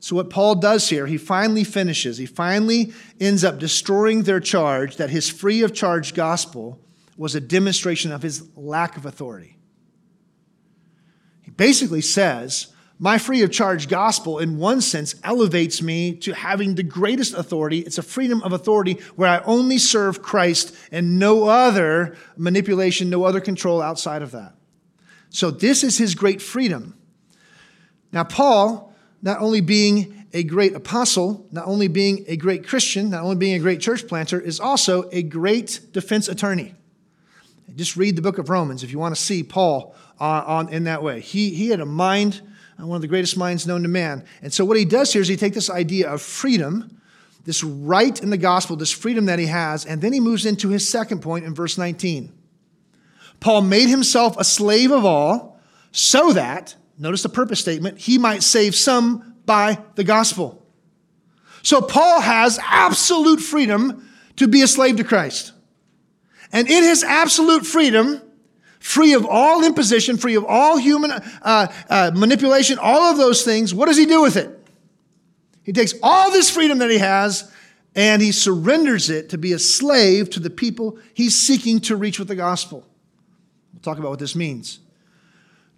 So, 0.00 0.16
what 0.16 0.28
Paul 0.28 0.56
does 0.56 0.90
here, 0.90 1.06
he 1.06 1.16
finally 1.16 1.64
finishes, 1.64 2.18
he 2.18 2.26
finally 2.26 2.92
ends 3.18 3.42
up 3.42 3.58
destroying 3.58 4.24
their 4.24 4.40
charge 4.40 4.96
that 4.96 5.08
his 5.08 5.30
free 5.30 5.62
of 5.62 5.72
charge 5.72 6.12
gospel 6.12 6.78
was 7.16 7.34
a 7.34 7.40
demonstration 7.40 8.12
of 8.12 8.22
his 8.22 8.46
lack 8.56 8.98
of 8.98 9.06
authority. 9.06 9.56
He 11.40 11.50
basically 11.50 12.02
says, 12.02 12.73
my 13.04 13.18
free 13.18 13.42
of 13.42 13.52
charge 13.52 13.88
gospel, 13.88 14.38
in 14.38 14.56
one 14.56 14.80
sense, 14.80 15.14
elevates 15.22 15.82
me 15.82 16.14
to 16.14 16.32
having 16.32 16.74
the 16.74 16.82
greatest 16.82 17.34
authority. 17.34 17.80
It's 17.80 17.98
a 17.98 18.02
freedom 18.02 18.42
of 18.42 18.54
authority 18.54 18.94
where 19.14 19.28
I 19.28 19.40
only 19.40 19.76
serve 19.76 20.22
Christ 20.22 20.74
and 20.90 21.18
no 21.18 21.44
other 21.44 22.16
manipulation, 22.38 23.10
no 23.10 23.24
other 23.24 23.42
control 23.42 23.82
outside 23.82 24.22
of 24.22 24.30
that. 24.30 24.54
So, 25.28 25.50
this 25.50 25.84
is 25.84 25.98
his 25.98 26.14
great 26.14 26.40
freedom. 26.40 26.96
Now, 28.10 28.24
Paul, 28.24 28.94
not 29.20 29.42
only 29.42 29.60
being 29.60 30.24
a 30.32 30.42
great 30.42 30.74
apostle, 30.74 31.46
not 31.52 31.66
only 31.66 31.88
being 31.88 32.24
a 32.26 32.38
great 32.38 32.66
Christian, 32.66 33.10
not 33.10 33.22
only 33.22 33.36
being 33.36 33.54
a 33.54 33.58
great 33.58 33.82
church 33.82 34.08
planter, 34.08 34.40
is 34.40 34.58
also 34.58 35.10
a 35.12 35.22
great 35.22 35.88
defense 35.92 36.26
attorney. 36.26 36.74
Just 37.76 37.98
read 37.98 38.16
the 38.16 38.22
book 38.22 38.38
of 38.38 38.48
Romans 38.48 38.82
if 38.82 38.90
you 38.90 38.98
want 38.98 39.14
to 39.14 39.20
see 39.20 39.42
Paul 39.42 39.94
uh, 40.18 40.42
on, 40.46 40.70
in 40.70 40.84
that 40.84 41.02
way. 41.02 41.20
He, 41.20 41.50
he 41.50 41.68
had 41.68 41.80
a 41.80 41.86
mind 41.86 42.40
one 42.78 42.96
of 42.96 43.02
the 43.02 43.08
greatest 43.08 43.36
minds 43.36 43.66
known 43.66 43.82
to 43.82 43.88
man. 43.88 44.24
And 44.42 44.52
so, 44.52 44.64
what 44.64 44.76
he 44.76 44.84
does 44.84 45.12
here 45.12 45.22
is 45.22 45.28
he 45.28 45.36
takes 45.36 45.54
this 45.54 45.70
idea 45.70 46.10
of 46.10 46.20
freedom, 46.20 47.00
this 47.44 47.62
right 47.62 48.20
in 48.20 48.30
the 48.30 48.36
gospel, 48.36 48.76
this 48.76 48.90
freedom 48.90 49.26
that 49.26 49.38
he 49.38 49.46
has, 49.46 49.84
and 49.84 50.02
then 50.02 50.12
he 50.12 50.20
moves 50.20 50.46
into 50.46 50.68
his 50.70 50.88
second 50.88 51.20
point 51.20 51.44
in 51.44 51.54
verse 51.54 51.78
19. 51.78 52.32
Paul 53.40 53.62
made 53.62 53.88
himself 53.88 54.36
a 54.38 54.44
slave 54.44 54.90
of 54.90 55.04
all 55.04 55.60
so 55.92 56.32
that, 56.32 56.74
notice 56.98 57.22
the 57.22 57.28
purpose 57.28 57.60
statement, 57.60 57.98
he 57.98 58.18
might 58.18 58.42
save 58.42 58.74
some 58.74 59.36
by 59.44 59.78
the 59.94 60.04
gospel. 60.04 60.66
So, 61.62 61.80
Paul 61.80 62.20
has 62.20 62.58
absolute 62.62 63.40
freedom 63.40 64.08
to 64.36 64.48
be 64.48 64.62
a 64.62 64.66
slave 64.66 64.96
to 64.96 65.04
Christ. 65.04 65.52
And 66.52 66.68
in 66.68 66.82
his 66.82 67.02
absolute 67.02 67.66
freedom, 67.66 68.20
free 68.84 69.14
of 69.14 69.24
all 69.24 69.64
imposition, 69.64 70.18
free 70.18 70.34
of 70.34 70.44
all 70.44 70.76
human 70.76 71.10
uh, 71.10 71.66
uh, 71.88 72.10
manipulation, 72.14 72.78
all 72.78 73.10
of 73.10 73.16
those 73.16 73.42
things, 73.42 73.72
what 73.72 73.86
does 73.86 73.96
he 73.96 74.04
do 74.04 74.20
with 74.20 74.36
it? 74.36 74.50
He 75.62 75.72
takes 75.72 75.94
all 76.02 76.30
this 76.30 76.50
freedom 76.50 76.76
that 76.78 76.90
he 76.90 76.98
has 76.98 77.50
and 77.94 78.20
he 78.20 78.30
surrenders 78.30 79.08
it 79.08 79.30
to 79.30 79.38
be 79.38 79.54
a 79.54 79.58
slave 79.58 80.28
to 80.30 80.38
the 80.38 80.50
people 80.50 80.98
he's 81.14 81.34
seeking 81.34 81.80
to 81.80 81.96
reach 81.96 82.18
with 82.18 82.28
the 82.28 82.34
gospel. 82.34 82.86
We'll 83.72 83.80
talk 83.80 83.96
about 83.96 84.10
what 84.10 84.18
this 84.18 84.36
means. 84.36 84.80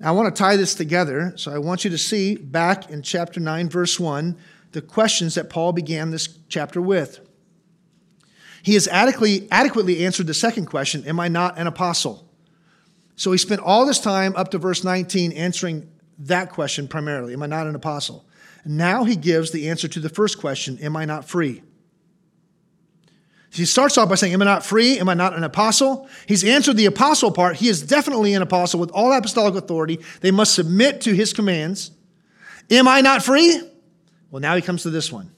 Now, 0.00 0.08
I 0.08 0.10
want 0.10 0.34
to 0.34 0.38
tie 0.38 0.56
this 0.56 0.74
together, 0.74 1.32
so 1.36 1.54
I 1.54 1.58
want 1.58 1.84
you 1.84 1.90
to 1.90 1.98
see 1.98 2.34
back 2.34 2.90
in 2.90 3.02
chapter 3.02 3.38
9, 3.38 3.68
verse 3.68 4.00
1, 4.00 4.36
the 4.72 4.82
questions 4.82 5.36
that 5.36 5.48
Paul 5.48 5.72
began 5.72 6.10
this 6.10 6.40
chapter 6.48 6.82
with. 6.82 7.20
He 8.64 8.74
has 8.74 8.88
adequately, 8.88 9.46
adequately 9.52 10.04
answered 10.04 10.26
the 10.26 10.34
second 10.34 10.66
question 10.66 11.04
Am 11.04 11.20
I 11.20 11.28
not 11.28 11.56
an 11.56 11.68
apostle? 11.68 12.25
So 13.16 13.32
he 13.32 13.38
spent 13.38 13.62
all 13.62 13.86
this 13.86 13.98
time 13.98 14.34
up 14.36 14.50
to 14.50 14.58
verse 14.58 14.84
19 14.84 15.32
answering 15.32 15.90
that 16.18 16.50
question 16.50 16.86
primarily 16.86 17.32
Am 17.32 17.42
I 17.42 17.46
not 17.46 17.66
an 17.66 17.74
apostle? 17.74 18.26
Now 18.64 19.04
he 19.04 19.16
gives 19.16 19.50
the 19.50 19.68
answer 19.68 19.88
to 19.88 20.00
the 20.00 20.08
first 20.08 20.38
question 20.38 20.78
Am 20.80 20.96
I 20.96 21.04
not 21.04 21.28
free? 21.28 21.62
He 23.50 23.64
starts 23.64 23.96
off 23.96 24.08
by 24.08 24.16
saying, 24.16 24.34
Am 24.34 24.42
I 24.42 24.44
not 24.44 24.64
free? 24.64 24.98
Am 24.98 25.08
I 25.08 25.14
not 25.14 25.34
an 25.34 25.44
apostle? 25.44 26.08
He's 26.26 26.44
answered 26.44 26.76
the 26.76 26.86
apostle 26.86 27.32
part. 27.32 27.56
He 27.56 27.68
is 27.68 27.82
definitely 27.82 28.34
an 28.34 28.42
apostle 28.42 28.80
with 28.80 28.90
all 28.90 29.12
apostolic 29.12 29.54
authority. 29.54 30.00
They 30.20 30.30
must 30.30 30.54
submit 30.54 31.00
to 31.02 31.14
his 31.14 31.32
commands. 31.32 31.90
Am 32.70 32.86
I 32.86 33.00
not 33.00 33.22
free? 33.22 33.60
Well, 34.30 34.40
now 34.40 34.56
he 34.56 34.62
comes 34.62 34.82
to 34.82 34.90
this 34.90 35.10
one. 35.10 35.30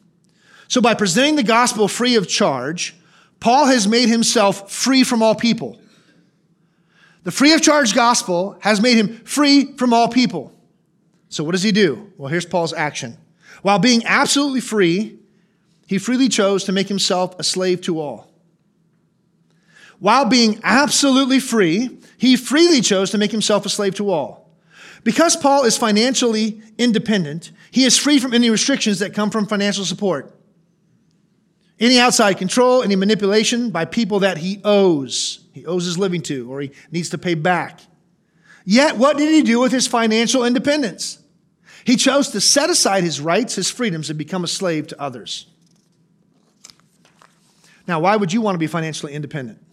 So, 0.67 0.81
by 0.81 0.95
presenting 0.95 1.37
the 1.37 1.43
gospel 1.43 1.87
free 1.87 2.17
of 2.17 2.29
charge, 2.29 2.97
Paul 3.41 3.67
has 3.67 3.87
made 3.87 4.09
himself 4.09 4.71
free 4.73 5.05
from 5.05 5.23
all 5.23 5.35
people. 5.35 5.81
The 7.25 7.31
free 7.31 7.53
of 7.53 7.63
charge 7.63 7.95
gospel 7.95 8.59
has 8.61 8.81
made 8.81 8.97
him 8.97 9.19
free 9.25 9.77
from 9.77 9.93
all 9.93 10.09
people. 10.09 10.53
So, 11.29 11.45
what 11.45 11.53
does 11.53 11.63
he 11.63 11.73
do? 11.73 12.13
Well, 12.17 12.29
here's 12.29 12.47
Paul's 12.47 12.73
action. 12.73 13.19
While 13.63 13.79
being 13.79 14.03
absolutely 14.07 14.61
free, 14.61 15.19
he 15.87 15.99
freely 15.99 16.29
chose 16.29 16.65
to 16.65 16.73
make 16.73 16.89
himself 16.89 17.39
a 17.39 17.45
slave 17.45 17.81
to 17.83 18.01
all. 18.01 18.31
While 19.99 20.27
being 20.27 20.61
absolutely 20.63 21.41
free, 21.41 21.99
he 22.19 22.37
freely 22.37 22.81
chose 22.81 23.11
to 23.11 23.19
make 23.19 23.33
himself 23.33 23.67
a 23.67 23.69
slave 23.69 23.95
to 23.97 24.11
all. 24.11 24.49
Because 25.03 25.37
Paul 25.37 25.65
is 25.65 25.77
financially 25.77 26.63
independent, 26.77 27.51
he 27.71 27.85
is 27.85 27.99
free 27.99 28.19
from 28.19 28.35
any 28.35 28.51
restrictions 28.51 28.99
that 29.01 29.15
come 29.15 29.31
from 29.31 29.47
financial 29.47 29.85
support. 29.85 30.35
Any 31.81 31.99
outside 31.99 32.39
control, 32.39 32.83
any 32.83 32.97
manipulation 32.97 33.71
by 33.71 33.85
people 33.85 34.21
that 34.21 34.39
he 34.39 34.61
owes, 34.65 35.41
he 35.59 35.66
owes 35.66 35.85
his 35.85 35.99
living 35.99 36.23
to, 36.23 36.51
or 36.51 36.61
he 36.61 36.73
needs 36.90 37.11
to 37.11 37.18
pay 37.18 37.35
back. 37.35 37.81
Yet, 38.64 38.97
what 38.97 39.16
did 39.16 39.33
he 39.33 39.42
do 39.42 39.61
with 39.61 39.73
his 39.73 39.87
financial 39.87 40.44
independence? 40.44 41.18
He 41.85 41.97
chose 41.97 42.29
to 42.31 42.40
set 42.40 42.68
aside 42.68 43.03
his 43.03 43.21
rights, 43.21 43.55
his 43.55 43.71
freedoms, 43.71 44.11
and 44.11 44.18
become 44.18 44.44
a 44.44 44.49
slave 44.49 44.88
to 44.88 45.01
others. 45.01 45.47
Now, 47.87 48.01
why 48.01 48.16
would 48.16 48.33
you 48.33 48.42
want 48.42 48.55
to 48.55 48.59
be 48.59 48.66
financially 48.66 49.14
independent? 49.14 49.64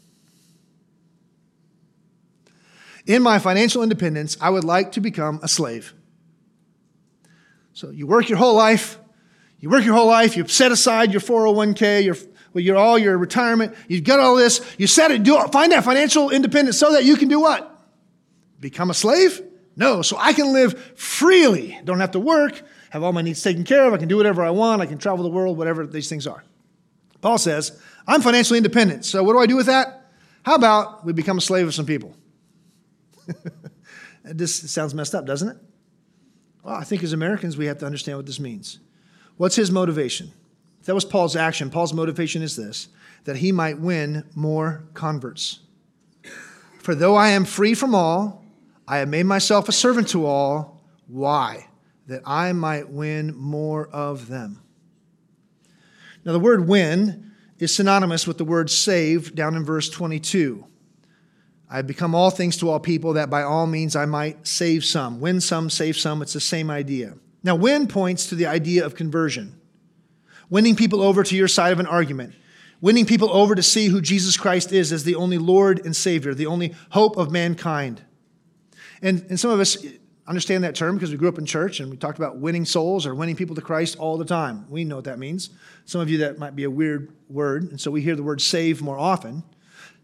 In 3.05 3.21
my 3.21 3.37
financial 3.39 3.83
independence, 3.83 4.37
I 4.39 4.49
would 4.49 4.63
like 4.63 4.93
to 4.93 5.01
become 5.01 5.39
a 5.43 5.47
slave. 5.47 5.93
So 7.73 7.89
you 7.89 8.07
work 8.07 8.29
your 8.29 8.37
whole 8.37 8.55
life, 8.55 8.97
you 9.59 9.69
work 9.69 9.83
your 9.83 9.93
whole 9.93 10.07
life, 10.07 10.37
you 10.37 10.47
set 10.47 10.71
aside 10.71 11.11
your 11.11 11.21
401k, 11.21 12.05
your, 12.05 12.15
well, 12.55 12.63
your 12.63 12.77
all 12.77 12.97
your 12.97 13.17
retirement, 13.17 13.75
you've 13.89 14.05
got 14.05 14.21
all 14.21 14.37
this, 14.37 14.65
you 14.77 14.87
set 14.87 15.11
it, 15.11 15.23
do 15.23 15.37
find 15.51 15.73
that 15.73 15.83
financial 15.83 16.29
independence 16.29 16.79
so 16.79 16.93
that 16.93 17.03
you 17.03 17.17
can 17.17 17.27
do 17.27 17.41
what? 17.41 17.69
Become 18.61 18.89
a 18.89 18.93
slave? 18.93 19.41
No, 19.75 20.01
so 20.01 20.15
I 20.17 20.31
can 20.31 20.53
live 20.53 20.97
freely. 20.97 21.77
Don't 21.83 21.99
have 21.99 22.11
to 22.11 22.19
work, 22.19 22.61
have 22.91 23.03
all 23.03 23.11
my 23.11 23.21
needs 23.21 23.43
taken 23.43 23.65
care 23.65 23.85
of, 23.85 23.93
I 23.93 23.97
can 23.97 24.07
do 24.07 24.15
whatever 24.15 24.41
I 24.41 24.51
want, 24.51 24.81
I 24.81 24.85
can 24.85 24.97
travel 24.97 25.25
the 25.25 25.29
world, 25.29 25.57
whatever 25.57 25.85
these 25.85 26.07
things 26.07 26.25
are. 26.25 26.45
Paul 27.19 27.37
says, 27.37 27.77
I'm 28.07 28.21
financially 28.21 28.55
independent. 28.55 29.03
So 29.03 29.21
what 29.21 29.33
do 29.33 29.39
I 29.39 29.47
do 29.47 29.57
with 29.57 29.65
that? 29.65 30.09
How 30.45 30.55
about 30.55 31.05
we 31.05 31.11
become 31.11 31.37
a 31.37 31.41
slave 31.41 31.67
of 31.67 31.73
some 31.73 31.85
people? 31.85 32.15
this 34.23 34.71
sounds 34.71 34.93
messed 34.93 35.13
up, 35.13 35.25
doesn't 35.25 35.49
it? 35.49 35.57
Well, 36.63 36.75
I 36.75 36.85
think 36.85 37.03
as 37.03 37.11
Americans, 37.11 37.57
we 37.57 37.65
have 37.65 37.79
to 37.79 37.85
understand 37.85 38.17
what 38.17 38.25
this 38.25 38.39
means. 38.39 38.79
What's 39.35 39.57
his 39.57 39.71
motivation? 39.71 40.31
That 40.85 40.95
was 40.95 41.05
Paul's 41.05 41.35
action. 41.35 41.69
Paul's 41.69 41.93
motivation 41.93 42.41
is 42.41 42.55
this 42.55 42.87
that 43.25 43.37
he 43.37 43.51
might 43.51 43.79
win 43.79 44.23
more 44.35 44.83
converts. 44.93 45.59
For 46.79 46.93
though 46.93 47.15
I 47.15 47.29
am 47.29 47.43
free 47.43 47.73
from 47.73 47.95
all, 47.95 48.45
I 48.87 48.97
have 48.97 49.09
made 49.09 49.25
myself 49.25 49.67
a 49.67 49.71
servant 49.71 50.09
to 50.09 50.25
all. 50.25 50.83
Why? 51.07 51.67
That 52.07 52.21
I 52.25 52.53
might 52.53 52.89
win 52.89 53.35
more 53.35 53.87
of 53.87 54.27
them. 54.27 54.61
Now, 56.23 56.33
the 56.33 56.39
word 56.39 56.67
win 56.67 57.31
is 57.57 57.73
synonymous 57.73 58.27
with 58.27 58.37
the 58.37 58.45
word 58.45 58.69
save 58.69 59.33
down 59.33 59.55
in 59.55 59.65
verse 59.65 59.89
22. 59.89 60.65
I 61.69 61.77
have 61.77 61.87
become 61.87 62.13
all 62.13 62.29
things 62.29 62.57
to 62.57 62.69
all 62.69 62.79
people 62.79 63.13
that 63.13 63.29
by 63.29 63.41
all 63.41 63.65
means 63.65 63.95
I 63.95 64.05
might 64.05 64.45
save 64.45 64.85
some. 64.85 65.19
Win 65.19 65.41
some, 65.41 65.69
save 65.69 65.97
some. 65.97 66.21
It's 66.21 66.33
the 66.33 66.39
same 66.39 66.69
idea. 66.69 67.15
Now, 67.43 67.55
win 67.55 67.87
points 67.87 68.27
to 68.27 68.35
the 68.35 68.45
idea 68.45 68.85
of 68.85 68.95
conversion, 68.95 69.59
winning 70.49 70.75
people 70.75 71.01
over 71.01 71.23
to 71.23 71.35
your 71.35 71.47
side 71.47 71.71
of 71.71 71.79
an 71.79 71.87
argument, 71.87 72.33
winning 72.81 73.05
people 73.05 73.31
over 73.31 73.55
to 73.55 73.63
see 73.63 73.87
who 73.87 74.01
Jesus 74.01 74.37
Christ 74.37 74.71
is 74.71 74.91
as 74.91 75.03
the 75.03 75.15
only 75.15 75.37
Lord 75.37 75.85
and 75.85 75.95
Savior, 75.95 76.33
the 76.33 76.45
only 76.45 76.75
hope 76.89 77.17
of 77.17 77.31
mankind. 77.31 78.03
And, 79.01 79.25
and 79.29 79.39
some 79.39 79.51
of 79.51 79.59
us 79.59 79.77
understand 80.27 80.63
that 80.63 80.75
term 80.75 80.95
because 80.95 81.11
we 81.11 81.17
grew 81.17 81.29
up 81.29 81.37
in 81.37 81.45
church 81.45 81.79
and 81.79 81.91
we 81.91 81.97
talked 81.97 82.17
about 82.17 82.37
winning 82.37 82.65
souls 82.65 83.05
or 83.05 83.13
winning 83.13 83.35
people 83.35 83.55
to 83.55 83.61
Christ 83.61 83.97
all 83.99 84.17
the 84.17 84.25
time. 84.25 84.65
We 84.69 84.83
know 84.83 84.95
what 84.95 85.05
that 85.05 85.19
means. 85.19 85.51
Some 85.85 86.01
of 86.01 86.09
you, 86.09 86.19
that 86.19 86.39
might 86.39 86.55
be 86.55 86.63
a 86.63 86.69
weird 86.69 87.13
word, 87.29 87.69
and 87.69 87.79
so 87.79 87.91
we 87.91 88.01
hear 88.01 88.15
the 88.15 88.23
word 88.23 88.41
save 88.41 88.81
more 88.81 88.97
often. 88.97 89.43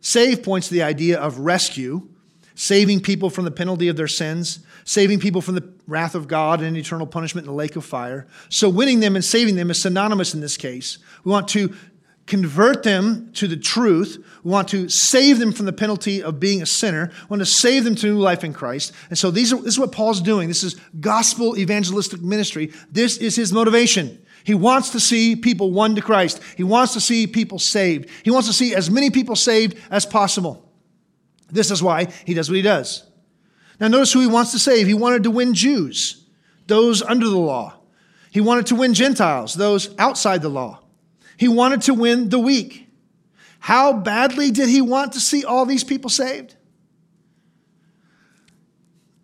Save 0.02 0.44
points 0.44 0.68
to 0.68 0.74
the 0.74 0.84
idea 0.84 1.20
of 1.20 1.40
rescue, 1.40 2.08
saving 2.56 3.02
people 3.02 3.30
from 3.30 3.46
the 3.46 3.52
penalty 3.52 3.88
of 3.88 3.98
their 3.98 4.08
sins, 4.08 4.60
saving 4.84 5.20
people 5.20 5.42
from 5.42 5.56
the 5.56 5.74
wrath 5.88 6.16
of 6.16 6.28
God 6.28 6.62
and 6.62 6.76
eternal 6.76 7.08
punishment 7.08 7.46
in 7.46 7.52
the 7.52 7.58
lake 7.58 7.76
of 7.76 7.86
fire. 7.86 8.28
So 8.50 8.70
winning 8.70 9.00
them 9.00 9.16
and 9.16 9.24
saving 9.24 9.56
them 9.56 9.72
is 9.72 9.82
synonymous 9.82 10.34
in 10.34 10.42
this 10.42 10.58
case. 10.58 10.98
We 11.24 11.32
want 11.32 11.48
to 11.50 11.74
convert 12.28 12.84
them 12.84 13.32
to 13.34 13.48
the 13.48 13.58
truth. 13.58 14.24
We 14.44 14.52
want 14.52 14.70
to 14.70 14.88
save 14.90 15.40
them 15.40 15.52
from 15.52 15.66
the 15.66 15.74
penalty 15.74 16.24
of 16.24 16.40
being 16.40 16.62
a 16.62 16.66
sinner. 16.66 17.12
We 17.24 17.28
want 17.28 17.42
to 17.42 17.46
save 17.46 17.84
them 17.84 17.96
to 17.96 18.08
new 18.08 18.20
life 18.20 18.44
in 18.44 18.54
Christ. 18.54 18.94
And 19.10 19.18
so 19.18 19.32
these 19.32 19.52
are, 19.52 19.58
this 19.58 19.74
is 19.74 19.80
what 19.80 19.92
Paul's 19.92 20.22
doing. 20.22 20.48
This 20.48 20.64
is 20.64 20.80
gospel 21.00 21.58
evangelistic 21.58 22.22
ministry. 22.22 22.72
This 22.92 23.18
is 23.18 23.36
his 23.36 23.52
motivation. 23.52 24.24
He 24.44 24.54
wants 24.54 24.92
to 24.92 25.00
see 25.00 25.36
people 25.36 25.72
won 25.72 25.96
to 25.96 26.02
Christ. 26.02 26.42
He 26.56 26.64
wants 26.64 26.94
to 26.94 27.02
see 27.02 27.28
people 27.28 27.60
saved. 27.60 28.10
He 28.24 28.32
wants 28.32 28.48
to 28.48 28.54
see 28.54 28.74
as 28.74 28.90
many 28.90 29.10
people 29.12 29.36
saved 29.36 29.78
as 29.92 30.06
possible. 30.06 30.71
This 31.52 31.72
is 31.72 31.84
why 31.84 32.06
he 32.26 32.34
does 32.34 32.50
what 32.50 32.56
he 32.56 32.62
does. 32.62 33.06
Now, 33.80 33.88
notice 33.88 34.14
who 34.14 34.22
he 34.22 34.28
wants 34.28 34.52
to 34.52 34.60
save. 34.60 34.88
He 34.88 34.94
wanted 34.94 35.24
to 35.24 35.32
win 35.32 35.54
Jews, 35.54 36.24
those 36.68 37.02
under 37.02 37.28
the 37.28 37.38
law. 37.38 37.74
He 38.30 38.40
wanted 38.40 38.68
to 38.68 38.76
win 38.76 38.94
Gentiles, 38.94 39.56
those 39.56 39.94
outside 39.98 40.42
the 40.42 40.50
law. 40.50 40.80
He 41.38 41.48
wanted 41.48 41.82
to 41.84 41.94
win 41.94 42.30
the 42.30 42.40
weak. 42.40 42.88
How 43.60 43.94
badly 43.94 44.52
did 44.52 44.70
he 44.70 44.82
want 44.82 45.14
to 45.14 45.20
see 45.20 45.44
all 45.44 45.66
these 45.66 45.84
people 45.84 46.10
saved? 46.10 46.56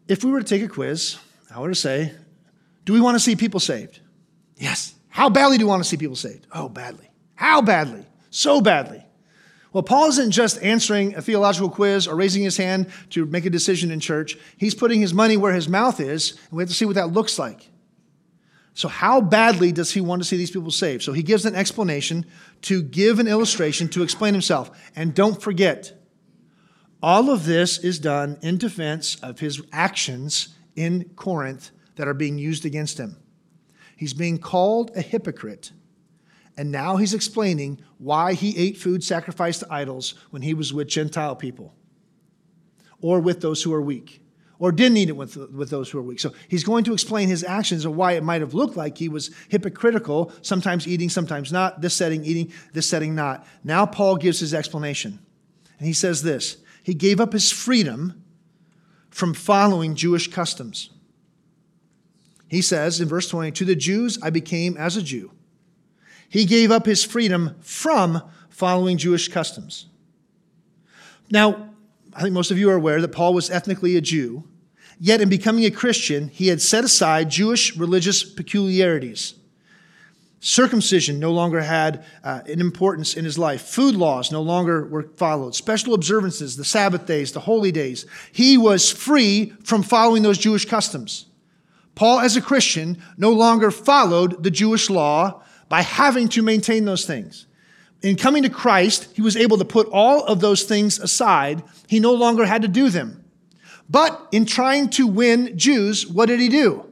If 0.07 0.23
we 0.23 0.31
were 0.31 0.39
to 0.39 0.45
take 0.45 0.63
a 0.63 0.67
quiz, 0.67 1.17
I 1.53 1.63
to 1.63 1.75
say, 1.75 2.13
do 2.85 2.93
we 2.93 3.01
want 3.01 3.15
to 3.15 3.19
see 3.19 3.35
people 3.35 3.59
saved? 3.59 3.99
Yes. 4.57 4.93
How 5.09 5.29
badly 5.29 5.57
do 5.57 5.65
we 5.65 5.69
want 5.69 5.83
to 5.83 5.89
see 5.89 5.97
people 5.97 6.15
saved? 6.15 6.45
Oh, 6.51 6.69
badly. 6.69 7.09
How 7.35 7.61
badly? 7.61 8.05
So 8.29 8.61
badly. 8.61 9.03
Well, 9.77 9.83
Paul 9.83 10.09
isn't 10.09 10.31
just 10.31 10.59
answering 10.63 11.13
a 11.13 11.21
theological 11.21 11.69
quiz 11.69 12.07
or 12.07 12.15
raising 12.15 12.41
his 12.41 12.57
hand 12.57 12.87
to 13.11 13.27
make 13.27 13.45
a 13.45 13.49
decision 13.51 13.91
in 13.91 13.99
church. 13.99 14.35
He's 14.57 14.73
putting 14.73 15.01
his 15.01 15.13
money 15.13 15.37
where 15.37 15.53
his 15.53 15.69
mouth 15.69 15.99
is, 15.99 16.31
and 16.31 16.57
we 16.57 16.63
have 16.63 16.69
to 16.69 16.73
see 16.73 16.85
what 16.85 16.95
that 16.95 17.13
looks 17.13 17.37
like. 17.37 17.69
So, 18.73 18.87
how 18.87 19.21
badly 19.21 19.71
does 19.71 19.91
he 19.91 20.01
want 20.01 20.23
to 20.23 20.27
see 20.27 20.35
these 20.35 20.49
people 20.49 20.71
saved? 20.71 21.03
So, 21.03 21.13
he 21.13 21.21
gives 21.21 21.45
an 21.45 21.53
explanation 21.53 22.25
to 22.63 22.81
give 22.81 23.19
an 23.19 23.27
illustration 23.27 23.87
to 23.89 24.01
explain 24.01 24.33
himself. 24.33 24.71
And 24.95 25.13
don't 25.13 25.39
forget, 25.39 25.93
all 27.03 27.29
of 27.29 27.45
this 27.45 27.77
is 27.77 27.99
done 27.99 28.39
in 28.41 28.57
defense 28.57 29.17
of 29.21 29.41
his 29.41 29.61
actions 29.71 30.55
in 30.75 31.11
Corinth 31.15 31.69
that 31.97 32.07
are 32.07 32.15
being 32.15 32.39
used 32.39 32.65
against 32.65 32.99
him. 32.99 33.15
He's 33.95 34.15
being 34.15 34.39
called 34.39 34.89
a 34.95 35.01
hypocrite 35.03 35.71
and 36.57 36.71
now 36.71 36.97
he's 36.97 37.13
explaining 37.13 37.79
why 37.99 38.33
he 38.33 38.57
ate 38.57 38.77
food 38.77 39.03
sacrificed 39.03 39.59
to 39.61 39.67
idols 39.71 40.15
when 40.31 40.41
he 40.41 40.55
was 40.55 40.73
with 40.73 40.87
Gentile 40.87 41.35
people 41.35 41.75
or 42.99 43.19
with 43.19 43.41
those 43.41 43.61
who 43.61 43.73
are 43.73 43.81
weak 43.81 44.21
or 44.59 44.71
didn't 44.71 44.97
eat 44.97 45.09
it 45.09 45.15
with, 45.15 45.37
with 45.51 45.69
those 45.69 45.91
who 45.91 45.99
are 45.99 46.03
weak. 46.03 46.19
So 46.19 46.33
he's 46.47 46.63
going 46.63 46.83
to 46.85 46.93
explain 46.93 47.27
his 47.27 47.43
actions 47.43 47.85
and 47.85 47.95
why 47.95 48.13
it 48.13 48.23
might 48.23 48.41
have 48.41 48.55
looked 48.55 48.75
like 48.75 48.97
he 48.97 49.07
was 49.07 49.29
hypocritical, 49.49 50.31
sometimes 50.41 50.87
eating, 50.87 51.09
sometimes 51.09 51.51
not, 51.51 51.81
this 51.81 51.93
setting 51.93 52.25
eating, 52.25 52.51
this 52.73 52.89
setting 52.89 53.13
not. 53.13 53.45
Now 53.63 53.85
Paul 53.85 54.17
gives 54.17 54.39
his 54.39 54.55
explanation. 54.55 55.19
And 55.77 55.87
he 55.87 55.93
says 55.93 56.23
this 56.23 56.57
He 56.81 56.95
gave 56.95 57.19
up 57.19 57.33
his 57.33 57.51
freedom 57.51 58.23
from 59.11 59.35
following 59.35 59.93
Jewish 59.93 60.31
customs. 60.31 60.89
He 62.49 62.63
says 62.63 62.99
in 62.99 63.07
verse 63.07 63.29
20, 63.29 63.51
To 63.51 63.65
the 63.65 63.75
Jews 63.75 64.17
I 64.23 64.31
became 64.31 64.75
as 64.77 64.97
a 64.97 65.03
Jew 65.03 65.31
he 66.29 66.45
gave 66.45 66.71
up 66.71 66.85
his 66.85 67.03
freedom 67.03 67.55
from 67.61 68.21
following 68.49 68.97
Jewish 68.97 69.27
customs. 69.27 69.87
Now, 71.29 71.69
I 72.13 72.21
think 72.21 72.33
most 72.33 72.51
of 72.51 72.57
you 72.57 72.69
are 72.69 72.75
aware 72.75 73.01
that 73.01 73.09
Paul 73.09 73.33
was 73.33 73.49
ethnically 73.49 73.95
a 73.95 74.01
Jew, 74.01 74.43
yet 74.99 75.21
in 75.21 75.29
becoming 75.29 75.65
a 75.65 75.71
Christian, 75.71 76.29
he 76.29 76.47
had 76.47 76.61
set 76.61 76.83
aside 76.83 77.29
Jewish 77.29 77.77
religious 77.77 78.23
peculiarities. 78.23 79.35
Circumcision 80.39 81.19
no 81.19 81.31
longer 81.31 81.61
had 81.61 82.05
uh, 82.23 82.41
an 82.45 82.61
importance 82.61 83.15
in 83.15 83.25
his 83.25 83.37
life. 83.37 83.61
Food 83.61 83.95
laws 83.95 84.31
no 84.31 84.41
longer 84.41 84.85
were 84.85 85.09
followed. 85.17 85.55
Special 85.55 85.93
observances, 85.93 86.55
the 86.55 86.65
Sabbath 86.65 87.05
days, 87.05 87.31
the 87.31 87.39
holy 87.39 87.71
days. 87.71 88.05
He 88.31 88.57
was 88.57 88.91
free 88.91 89.53
from 89.63 89.81
following 89.81 90.23
those 90.23 90.37
Jewish 90.37 90.65
customs. 90.65 91.25
Paul, 91.95 92.19
as 92.19 92.35
a 92.35 92.41
Christian, 92.41 93.01
no 93.17 93.31
longer 93.31 93.71
followed 93.71 94.43
the 94.43 94.51
Jewish 94.51 94.89
law 94.89 95.41
by 95.69 95.81
having 95.81 96.29
to 96.29 96.41
maintain 96.41 96.85
those 96.85 97.05
things. 97.05 97.45
In 98.01 98.15
coming 98.15 98.43
to 98.43 98.49
Christ, 98.49 99.09
he 99.13 99.21
was 99.21 99.35
able 99.35 99.57
to 99.57 99.65
put 99.65 99.87
all 99.91 100.23
of 100.23 100.39
those 100.39 100.63
things 100.63 100.99
aside. 100.99 101.63
He 101.87 101.99
no 101.99 102.13
longer 102.13 102.45
had 102.45 102.61
to 102.61 102.67
do 102.67 102.89
them. 102.89 103.23
But 103.89 104.27
in 104.31 104.45
trying 104.45 104.89
to 104.91 105.07
win 105.07 105.57
Jews, 105.57 106.05
what 106.05 106.27
did 106.27 106.39
he 106.39 106.49
do? 106.49 106.85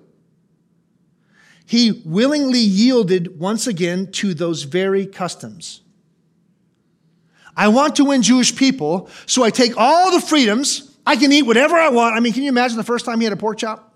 He 1.65 2.03
willingly 2.05 2.59
yielded 2.59 3.39
once 3.39 3.67
again 3.67 4.11
to 4.13 4.33
those 4.33 4.63
very 4.63 5.05
customs. 5.05 5.81
I 7.57 7.69
want 7.69 7.95
to 7.95 8.05
win 8.05 8.21
Jewish 8.21 8.55
people, 8.55 9.09
so 9.25 9.43
I 9.43 9.49
take 9.49 9.73
all 9.77 10.11
the 10.11 10.21
freedoms. 10.21 10.95
I 11.05 11.15
can 11.15 11.31
eat 11.31 11.43
whatever 11.43 11.75
I 11.75 11.89
want. 11.89 12.15
I 12.15 12.19
mean, 12.19 12.33
can 12.33 12.43
you 12.43 12.49
imagine 12.49 12.77
the 12.77 12.83
first 12.83 13.05
time 13.05 13.19
he 13.19 13.23
had 13.23 13.33
a 13.33 13.37
pork 13.37 13.57
chop? 13.57 13.94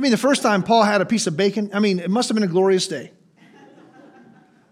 I 0.00 0.02
mean, 0.02 0.12
the 0.12 0.16
first 0.16 0.40
time 0.40 0.62
Paul 0.62 0.82
had 0.84 1.02
a 1.02 1.04
piece 1.04 1.26
of 1.26 1.36
bacon, 1.36 1.68
I 1.74 1.78
mean, 1.78 1.98
it 1.98 2.08
must 2.08 2.30
have 2.30 2.34
been 2.34 2.42
a 2.42 2.50
glorious 2.50 2.88
day. 2.88 3.12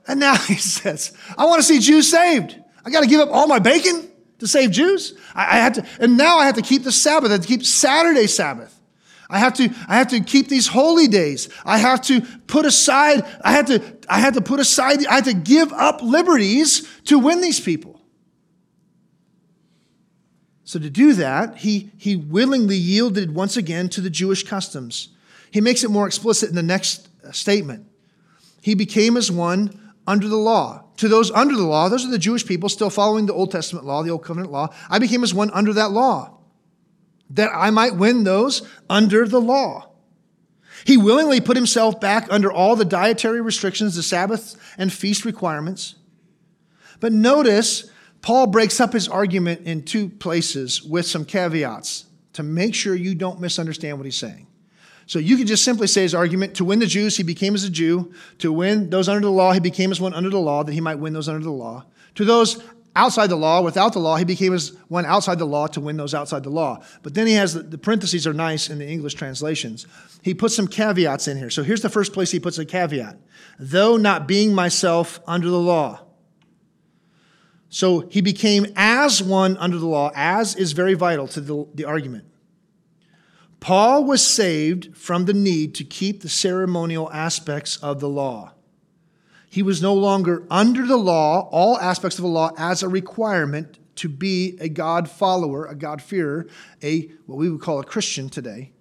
And 0.06 0.18
now 0.18 0.34
he 0.38 0.54
says, 0.54 1.12
I 1.36 1.44
want 1.44 1.58
to 1.58 1.62
see 1.62 1.80
Jews 1.80 2.10
saved. 2.10 2.56
I 2.82 2.88
got 2.88 3.02
to 3.02 3.06
give 3.06 3.20
up 3.20 3.28
all 3.30 3.46
my 3.46 3.58
bacon 3.58 4.10
to 4.38 4.46
save 4.46 4.70
Jews. 4.70 5.12
I, 5.34 5.42
I 5.42 5.60
had 5.60 5.74
to, 5.74 5.86
and 6.00 6.16
now 6.16 6.38
I 6.38 6.46
have 6.46 6.54
to 6.54 6.62
keep 6.62 6.82
the 6.82 6.90
Sabbath. 6.90 7.28
I 7.28 7.34
have 7.34 7.42
to 7.42 7.46
keep 7.46 7.62
Saturday 7.62 8.26
Sabbath. 8.26 8.74
I 9.28 9.38
have 9.38 9.52
to, 9.54 9.68
I 9.86 9.98
have 9.98 10.08
to 10.08 10.20
keep 10.20 10.48
these 10.48 10.66
holy 10.66 11.08
days. 11.08 11.50
I 11.62 11.76
have 11.76 12.00
to 12.04 12.22
put 12.22 12.64
aside, 12.64 13.22
I 13.44 13.52
had 13.52 13.66
to, 13.66 13.82
I 14.08 14.20
had 14.20 14.32
to 14.32 14.40
put 14.40 14.60
aside, 14.60 15.06
I 15.06 15.16
had 15.16 15.26
to 15.26 15.34
give 15.34 15.74
up 15.74 16.00
liberties 16.00 16.88
to 17.04 17.18
win 17.18 17.42
these 17.42 17.60
people. 17.60 18.00
So 20.64 20.78
to 20.78 20.88
do 20.88 21.12
that, 21.12 21.58
he, 21.58 21.90
he 21.98 22.16
willingly 22.16 22.76
yielded 22.76 23.34
once 23.34 23.58
again 23.58 23.90
to 23.90 24.00
the 24.00 24.08
Jewish 24.08 24.42
customs. 24.42 25.10
He 25.50 25.60
makes 25.60 25.84
it 25.84 25.90
more 25.90 26.06
explicit 26.06 26.48
in 26.48 26.54
the 26.54 26.62
next 26.62 27.08
uh, 27.24 27.32
statement. 27.32 27.86
He 28.60 28.74
became 28.74 29.16
as 29.16 29.30
one 29.30 29.92
under 30.06 30.28
the 30.28 30.36
law. 30.36 30.84
To 30.98 31.08
those 31.08 31.30
under 31.30 31.54
the 31.54 31.62
law, 31.62 31.88
those 31.88 32.04
are 32.04 32.10
the 32.10 32.18
Jewish 32.18 32.44
people 32.44 32.68
still 32.68 32.90
following 32.90 33.26
the 33.26 33.34
Old 33.34 33.52
Testament 33.52 33.86
law, 33.86 34.02
the 34.02 34.10
Old 34.10 34.24
Covenant 34.24 34.50
law. 34.50 34.74
I 34.90 34.98
became 34.98 35.22
as 35.22 35.32
one 35.32 35.50
under 35.52 35.72
that 35.74 35.92
law, 35.92 36.38
that 37.30 37.50
I 37.54 37.70
might 37.70 37.94
win 37.94 38.24
those 38.24 38.66
under 38.90 39.28
the 39.28 39.40
law. 39.40 39.90
He 40.84 40.96
willingly 40.96 41.40
put 41.40 41.56
himself 41.56 42.00
back 42.00 42.26
under 42.30 42.50
all 42.50 42.74
the 42.74 42.84
dietary 42.84 43.40
restrictions, 43.40 43.94
the 43.94 44.02
Sabbath 44.02 44.56
and 44.76 44.92
feast 44.92 45.24
requirements. 45.24 45.94
But 47.00 47.12
notice, 47.12 47.90
Paul 48.22 48.48
breaks 48.48 48.80
up 48.80 48.92
his 48.92 49.08
argument 49.08 49.66
in 49.66 49.84
two 49.84 50.08
places 50.08 50.82
with 50.82 51.06
some 51.06 51.24
caveats 51.24 52.06
to 52.32 52.42
make 52.42 52.74
sure 52.74 52.94
you 52.94 53.14
don't 53.14 53.40
misunderstand 53.40 53.98
what 53.98 54.04
he's 54.04 54.16
saying. 54.16 54.47
So 55.08 55.18
you 55.18 55.38
could 55.38 55.46
just 55.46 55.64
simply 55.64 55.86
say 55.86 56.02
his 56.02 56.14
argument 56.14 56.54
to 56.56 56.64
win 56.66 56.80
the 56.80 56.86
Jews, 56.86 57.16
he 57.16 57.22
became 57.22 57.54
as 57.54 57.64
a 57.64 57.70
Jew. 57.70 58.12
To 58.38 58.52
win 58.52 58.90
those 58.90 59.08
under 59.08 59.22
the 59.22 59.32
law, 59.32 59.52
he 59.52 59.58
became 59.58 59.90
as 59.90 60.00
one 60.00 60.12
under 60.12 60.28
the 60.28 60.38
law, 60.38 60.62
that 60.62 60.72
he 60.72 60.82
might 60.82 60.96
win 60.96 61.14
those 61.14 61.30
under 61.30 61.42
the 61.42 61.50
law. 61.50 61.86
To 62.16 62.26
those 62.26 62.62
outside 62.94 63.28
the 63.28 63.36
law, 63.36 63.62
without 63.62 63.94
the 63.94 64.00
law, 64.00 64.16
he 64.16 64.26
became 64.26 64.52
as 64.52 64.76
one 64.88 65.06
outside 65.06 65.38
the 65.38 65.46
law 65.46 65.66
to 65.68 65.80
win 65.80 65.96
those 65.96 66.12
outside 66.12 66.42
the 66.42 66.50
law. 66.50 66.82
But 67.02 67.14
then 67.14 67.26
he 67.26 67.32
has 67.34 67.54
the, 67.54 67.62
the 67.62 67.78
parentheses 67.78 68.26
are 68.26 68.34
nice 68.34 68.68
in 68.68 68.78
the 68.78 68.86
English 68.86 69.14
translations. 69.14 69.86
He 70.20 70.34
puts 70.34 70.54
some 70.54 70.68
caveats 70.68 71.26
in 71.26 71.38
here. 71.38 71.48
So 71.48 71.62
here's 71.62 71.80
the 71.80 71.88
first 71.88 72.12
place 72.12 72.30
he 72.30 72.38
puts 72.38 72.58
a 72.58 72.66
caveat 72.66 73.16
though 73.58 73.96
not 73.96 74.28
being 74.28 74.54
myself 74.54 75.20
under 75.26 75.48
the 75.48 75.58
law. 75.58 76.00
So 77.70 78.00
he 78.08 78.20
became 78.20 78.66
as 78.76 79.22
one 79.22 79.56
under 79.56 79.78
the 79.78 79.86
law, 79.86 80.10
as 80.14 80.54
is 80.54 80.72
very 80.72 80.94
vital 80.94 81.28
to 81.28 81.40
the, 81.40 81.66
the 81.74 81.84
argument. 81.86 82.27
Paul 83.60 84.04
was 84.04 84.24
saved 84.24 84.96
from 84.96 85.24
the 85.24 85.34
need 85.34 85.74
to 85.76 85.84
keep 85.84 86.20
the 86.20 86.28
ceremonial 86.28 87.10
aspects 87.12 87.76
of 87.78 88.00
the 88.00 88.08
law. 88.08 88.52
He 89.50 89.62
was 89.62 89.82
no 89.82 89.94
longer 89.94 90.46
under 90.50 90.86
the 90.86 90.96
law, 90.98 91.48
all 91.50 91.78
aspects 91.78 92.18
of 92.18 92.22
the 92.22 92.28
law, 92.28 92.52
as 92.56 92.82
a 92.82 92.88
requirement 92.88 93.78
to 93.96 94.08
be 94.08 94.56
a 94.60 94.68
God 94.68 95.10
follower, 95.10 95.66
a 95.66 95.74
God-fearer, 95.74 96.46
a 96.82 97.10
what 97.26 97.38
we 97.38 97.50
would 97.50 97.60
call 97.60 97.80
a 97.80 97.84
Christian 97.84 98.28
today. 98.28 98.72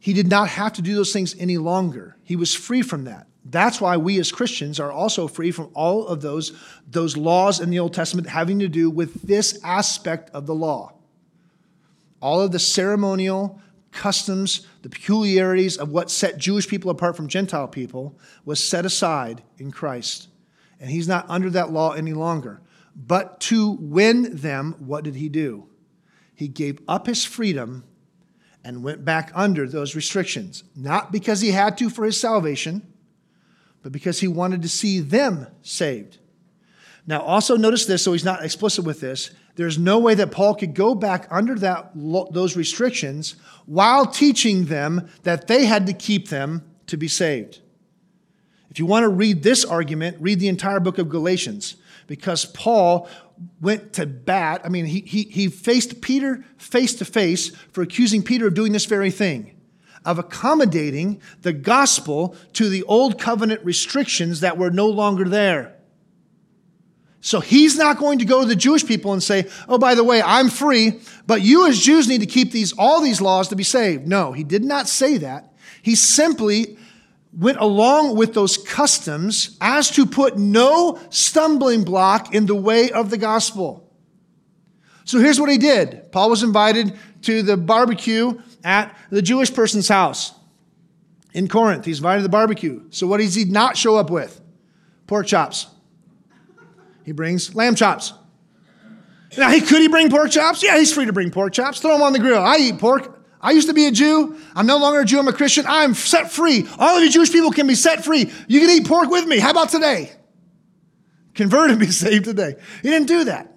He 0.00 0.12
did 0.12 0.28
not 0.28 0.48
have 0.50 0.74
to 0.74 0.82
do 0.82 0.94
those 0.94 1.12
things 1.12 1.34
any 1.38 1.56
longer. 1.56 2.16
He 2.22 2.36
was 2.36 2.54
free 2.54 2.82
from 2.82 3.04
that. 3.04 3.28
That's 3.44 3.80
why 3.80 3.96
we 3.96 4.18
as 4.18 4.32
Christians 4.32 4.78
are 4.80 4.92
also 4.92 5.28
free 5.28 5.52
from 5.52 5.70
all 5.72 6.06
of 6.06 6.20
those, 6.20 6.52
those 6.88 7.16
laws 7.16 7.60
in 7.60 7.70
the 7.70 7.78
Old 7.78 7.94
Testament 7.94 8.28
having 8.28 8.58
to 8.58 8.68
do 8.68 8.90
with 8.90 9.22
this 9.22 9.58
aspect 9.64 10.30
of 10.30 10.46
the 10.46 10.54
law. 10.54 10.94
All 12.20 12.40
of 12.40 12.50
the 12.50 12.58
ceremonial 12.58 13.60
customs, 13.96 14.66
the 14.82 14.88
peculiarities 14.88 15.76
of 15.76 15.90
what 15.90 16.10
set 16.10 16.38
Jewish 16.38 16.68
people 16.68 16.90
apart 16.90 17.16
from 17.16 17.26
Gentile 17.26 17.66
people 17.66 18.18
was 18.44 18.62
set 18.62 18.84
aside 18.84 19.42
in 19.58 19.72
Christ. 19.72 20.28
And 20.78 20.90
he's 20.90 21.08
not 21.08 21.26
under 21.28 21.50
that 21.50 21.72
law 21.72 21.92
any 21.92 22.12
longer. 22.12 22.60
But 22.94 23.40
to 23.40 23.72
win 23.72 24.36
them, 24.36 24.76
what 24.78 25.04
did 25.04 25.16
he 25.16 25.28
do? 25.28 25.68
He 26.34 26.48
gave 26.48 26.80
up 26.86 27.06
his 27.06 27.24
freedom 27.24 27.84
and 28.62 28.82
went 28.82 29.04
back 29.04 29.30
under 29.34 29.66
those 29.66 29.94
restrictions. 29.94 30.64
Not 30.74 31.12
because 31.12 31.40
he 31.40 31.50
had 31.50 31.78
to 31.78 31.88
for 31.88 32.04
his 32.04 32.20
salvation, 32.20 32.92
but 33.82 33.92
because 33.92 34.20
he 34.20 34.28
wanted 34.28 34.62
to 34.62 34.68
see 34.68 35.00
them 35.00 35.46
saved. 35.62 36.18
Now, 37.06 37.20
also 37.20 37.56
notice 37.56 37.86
this, 37.86 38.02
so 38.02 38.12
he's 38.12 38.24
not 38.24 38.44
explicit 38.44 38.84
with 38.84 39.00
this. 39.00 39.30
There's 39.56 39.78
no 39.78 39.98
way 39.98 40.14
that 40.14 40.30
Paul 40.30 40.54
could 40.54 40.74
go 40.74 40.94
back 40.94 41.26
under 41.30 41.54
that, 41.56 41.92
those 41.94 42.56
restrictions 42.56 43.36
while 43.64 44.06
teaching 44.06 44.66
them 44.66 45.08
that 45.22 45.48
they 45.48 45.64
had 45.64 45.86
to 45.86 45.92
keep 45.92 46.28
them 46.28 46.62
to 46.86 46.96
be 46.96 47.08
saved. 47.08 47.60
If 48.70 48.78
you 48.78 48.84
want 48.84 49.04
to 49.04 49.08
read 49.08 49.42
this 49.42 49.64
argument, 49.64 50.18
read 50.20 50.40
the 50.40 50.48
entire 50.48 50.78
book 50.78 50.98
of 50.98 51.08
Galatians 51.08 51.76
because 52.06 52.44
Paul 52.44 53.08
went 53.60 53.94
to 53.94 54.04
bat. 54.04 54.60
I 54.62 54.68
mean, 54.68 54.84
he, 54.84 55.00
he, 55.00 55.22
he 55.22 55.48
faced 55.48 56.02
Peter 56.02 56.44
face 56.58 56.94
to 56.96 57.06
face 57.06 57.48
for 57.72 57.80
accusing 57.80 58.22
Peter 58.22 58.48
of 58.48 58.54
doing 58.54 58.72
this 58.72 58.84
very 58.84 59.10
thing, 59.10 59.56
of 60.04 60.18
accommodating 60.18 61.22
the 61.40 61.54
gospel 61.54 62.36
to 62.52 62.68
the 62.68 62.82
old 62.82 63.18
covenant 63.18 63.64
restrictions 63.64 64.40
that 64.40 64.58
were 64.58 64.70
no 64.70 64.86
longer 64.86 65.26
there. 65.26 65.75
So 67.26 67.40
he's 67.40 67.76
not 67.76 67.98
going 67.98 68.20
to 68.20 68.24
go 68.24 68.42
to 68.42 68.46
the 68.46 68.54
Jewish 68.54 68.86
people 68.86 69.12
and 69.12 69.20
say, 69.20 69.48
"Oh, 69.68 69.78
by 69.78 69.96
the 69.96 70.04
way, 70.04 70.22
I'm 70.22 70.48
free, 70.48 71.00
but 71.26 71.42
you 71.42 71.66
as 71.66 71.80
Jews 71.80 72.06
need 72.06 72.20
to 72.20 72.26
keep 72.26 72.52
these 72.52 72.72
all 72.74 73.00
these 73.00 73.20
laws 73.20 73.48
to 73.48 73.56
be 73.56 73.64
saved." 73.64 74.06
No, 74.06 74.30
he 74.30 74.44
did 74.44 74.64
not 74.64 74.88
say 74.88 75.18
that. 75.18 75.52
He 75.82 75.96
simply 75.96 76.78
went 77.36 77.58
along 77.58 78.14
with 78.14 78.32
those 78.32 78.56
customs 78.56 79.56
as 79.60 79.90
to 79.90 80.06
put 80.06 80.38
no 80.38 81.00
stumbling 81.10 81.82
block 81.82 82.32
in 82.32 82.46
the 82.46 82.54
way 82.54 82.92
of 82.92 83.10
the 83.10 83.18
gospel. 83.18 83.92
So 85.04 85.18
here's 85.18 85.40
what 85.40 85.50
he 85.50 85.58
did. 85.58 86.12
Paul 86.12 86.30
was 86.30 86.44
invited 86.44 86.96
to 87.22 87.42
the 87.42 87.56
barbecue 87.56 88.38
at 88.62 88.96
the 89.10 89.20
Jewish 89.20 89.52
person's 89.52 89.88
house 89.88 90.32
in 91.32 91.48
Corinth. 91.48 91.86
He's 91.86 91.98
invited 91.98 92.20
to 92.20 92.22
the 92.22 92.28
barbecue. 92.28 92.82
So 92.90 93.08
what 93.08 93.18
does 93.18 93.34
he 93.34 93.46
not 93.46 93.76
show 93.76 93.96
up 93.96 94.10
with? 94.10 94.40
Pork 95.08 95.26
chops. 95.26 95.66
He 97.06 97.12
brings 97.12 97.54
lamb 97.54 97.76
chops. 97.76 98.12
Now, 99.38 99.48
he, 99.48 99.60
could 99.60 99.80
he 99.80 99.86
bring 99.86 100.10
pork 100.10 100.32
chops? 100.32 100.60
Yeah, 100.60 100.76
he's 100.76 100.92
free 100.92 101.06
to 101.06 101.12
bring 101.12 101.30
pork 101.30 101.52
chops. 101.52 101.80
Throw 101.80 101.92
them 101.92 102.02
on 102.02 102.12
the 102.12 102.18
grill. 102.18 102.42
I 102.42 102.56
eat 102.56 102.78
pork. 102.78 103.16
I 103.40 103.52
used 103.52 103.68
to 103.68 103.74
be 103.74 103.86
a 103.86 103.92
Jew. 103.92 104.36
I'm 104.56 104.66
no 104.66 104.78
longer 104.78 105.00
a 105.00 105.04
Jew. 105.04 105.20
I'm 105.20 105.28
a 105.28 105.32
Christian. 105.32 105.66
I'm 105.68 105.94
set 105.94 106.32
free. 106.32 106.66
All 106.80 106.96
of 106.96 107.04
you 107.04 107.10
Jewish 107.10 107.30
people 107.30 107.52
can 107.52 107.68
be 107.68 107.76
set 107.76 108.04
free. 108.04 108.32
You 108.48 108.60
can 108.60 108.70
eat 108.70 108.88
pork 108.88 109.08
with 109.08 109.24
me. 109.24 109.38
How 109.38 109.52
about 109.52 109.68
today? 109.68 110.10
Convert 111.34 111.70
and 111.70 111.78
be 111.78 111.86
saved 111.92 112.24
today. 112.24 112.56
He 112.82 112.90
didn't 112.90 113.06
do 113.06 113.24
that. 113.24 113.54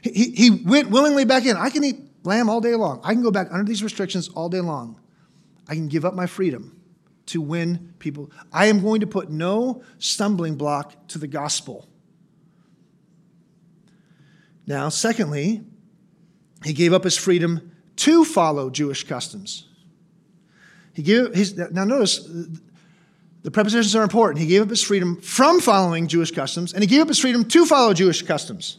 He, 0.00 0.30
he 0.30 0.50
went 0.50 0.88
willingly 0.88 1.26
back 1.26 1.44
in. 1.44 1.58
I 1.58 1.68
can 1.68 1.84
eat 1.84 2.00
lamb 2.22 2.48
all 2.48 2.62
day 2.62 2.74
long. 2.76 3.02
I 3.04 3.12
can 3.12 3.22
go 3.22 3.30
back 3.30 3.48
under 3.50 3.64
these 3.64 3.82
restrictions 3.82 4.30
all 4.30 4.48
day 4.48 4.60
long. 4.60 4.98
I 5.68 5.74
can 5.74 5.88
give 5.88 6.06
up 6.06 6.14
my 6.14 6.26
freedom 6.26 6.80
to 7.26 7.42
win 7.42 7.92
people. 7.98 8.30
I 8.54 8.66
am 8.66 8.80
going 8.80 9.02
to 9.02 9.06
put 9.06 9.28
no 9.30 9.82
stumbling 9.98 10.56
block 10.56 11.08
to 11.08 11.18
the 11.18 11.26
gospel. 11.26 11.89
Now, 14.66 14.88
secondly, 14.88 15.62
he 16.64 16.72
gave 16.72 16.92
up 16.92 17.04
his 17.04 17.16
freedom 17.16 17.72
to 17.96 18.24
follow 18.24 18.70
Jewish 18.70 19.04
customs. 19.04 19.66
He 20.92 21.02
gave 21.02 21.34
his, 21.34 21.56
now 21.56 21.84
notice 21.84 22.28
the 23.42 23.50
prepositions 23.50 23.96
are 23.96 24.02
important. 24.02 24.40
He 24.40 24.46
gave 24.46 24.62
up 24.62 24.70
his 24.70 24.82
freedom 24.82 25.20
from 25.20 25.60
following 25.60 26.08
Jewish 26.08 26.30
customs, 26.30 26.72
and 26.72 26.82
he 26.82 26.86
gave 26.86 27.02
up 27.02 27.08
his 27.08 27.18
freedom 27.18 27.44
to 27.46 27.64
follow 27.64 27.94
Jewish 27.94 28.22
customs. 28.22 28.78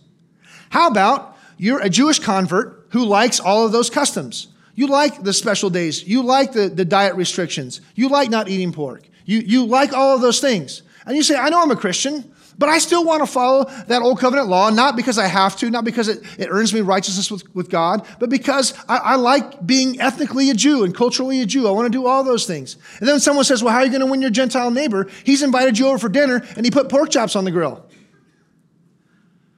How 0.70 0.88
about 0.88 1.38
you're 1.58 1.82
a 1.82 1.90
Jewish 1.90 2.20
convert 2.20 2.88
who 2.92 3.06
likes 3.06 3.40
all 3.40 3.66
of 3.66 3.72
those 3.72 3.90
customs? 3.90 4.48
You 4.76 4.88
like 4.88 5.24
the 5.24 5.34
special 5.34 5.70
days. 5.70 6.08
You 6.08 6.24
like 6.24 6.54
the, 6.54 6.70
the 6.70 6.86
diet 6.86 7.16
restrictions. 7.16 7.82
You 7.96 8.10
like 8.10 8.30
not 8.30 8.50
eating 8.50 8.72
pork. 8.72 9.08
You, 9.26 9.40
you 9.40 9.66
like 9.66 9.94
all 9.94 10.16
of 10.16 10.22
those 10.22 10.40
things. 10.40 10.84
And 11.06 11.16
you 11.16 11.24
say, 11.24 11.36
I 11.36 11.50
know 11.50 11.62
I'm 11.62 11.72
a 11.72 11.76
Christian, 11.76 12.34
but 12.62 12.70
I 12.70 12.78
still 12.78 13.04
want 13.04 13.24
to 13.24 13.26
follow 13.26 13.66
that 13.88 14.04
old 14.04 14.20
covenant 14.20 14.48
law, 14.48 14.70
not 14.70 14.96
because 14.96 15.18
I 15.18 15.26
have 15.26 15.56
to, 15.58 15.70
not 15.72 15.84
because 15.84 16.08
it, 16.08 16.22
it 16.38 16.48
earns 16.52 16.72
me 16.76 16.82
righteousness 16.82 17.32
with, 17.32 17.56
with 17.56 17.72
God, 17.72 18.06
but 18.20 18.30
because 18.30 18.76
I, 18.88 18.98
I 18.98 19.16
like 19.16 19.66
being 19.66 20.00
ethnically 20.00 20.52
a 20.52 20.54
Jew 20.54 20.84
and 20.84 20.96
culturally 20.96 21.42
a 21.42 21.48
Jew. 21.48 21.68
I 21.68 21.72
want 21.72 21.88
to 21.88 21.90
do 21.92 22.06
all 22.06 22.24
those 22.24 22.46
things. 22.46 22.78
And 23.00 23.10
then 23.10 23.20
someone 23.20 23.46
says, 23.46 23.64
Well, 23.64 23.74
how 23.74 23.80
are 23.80 23.86
you 23.86 23.90
going 23.90 24.02
to 24.02 24.06
win 24.06 24.22
your 24.22 24.30
Gentile 24.30 24.70
neighbor? 24.70 25.10
He's 25.24 25.42
invited 25.42 25.80
you 25.80 25.88
over 25.88 25.98
for 25.98 26.08
dinner 26.08 26.46
and 26.56 26.64
he 26.64 26.70
put 26.70 26.88
pork 26.88 27.10
chops 27.10 27.36
on 27.36 27.46
the 27.46 27.52
grill. 27.52 27.84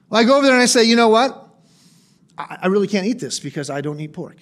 Well, 0.08 0.22
I 0.22 0.24
go 0.24 0.38
over 0.38 0.46
there 0.46 0.54
and 0.54 0.62
I 0.62 0.66
say, 0.66 0.84
You 0.84 0.96
know 0.96 1.10
what? 1.10 1.46
I, 2.38 2.60
I 2.62 2.66
really 2.68 2.88
can't 2.88 3.06
eat 3.06 3.18
this 3.18 3.38
because 3.38 3.68
I 3.68 3.82
don't 3.82 4.00
eat 4.00 4.14
pork. 4.14 4.38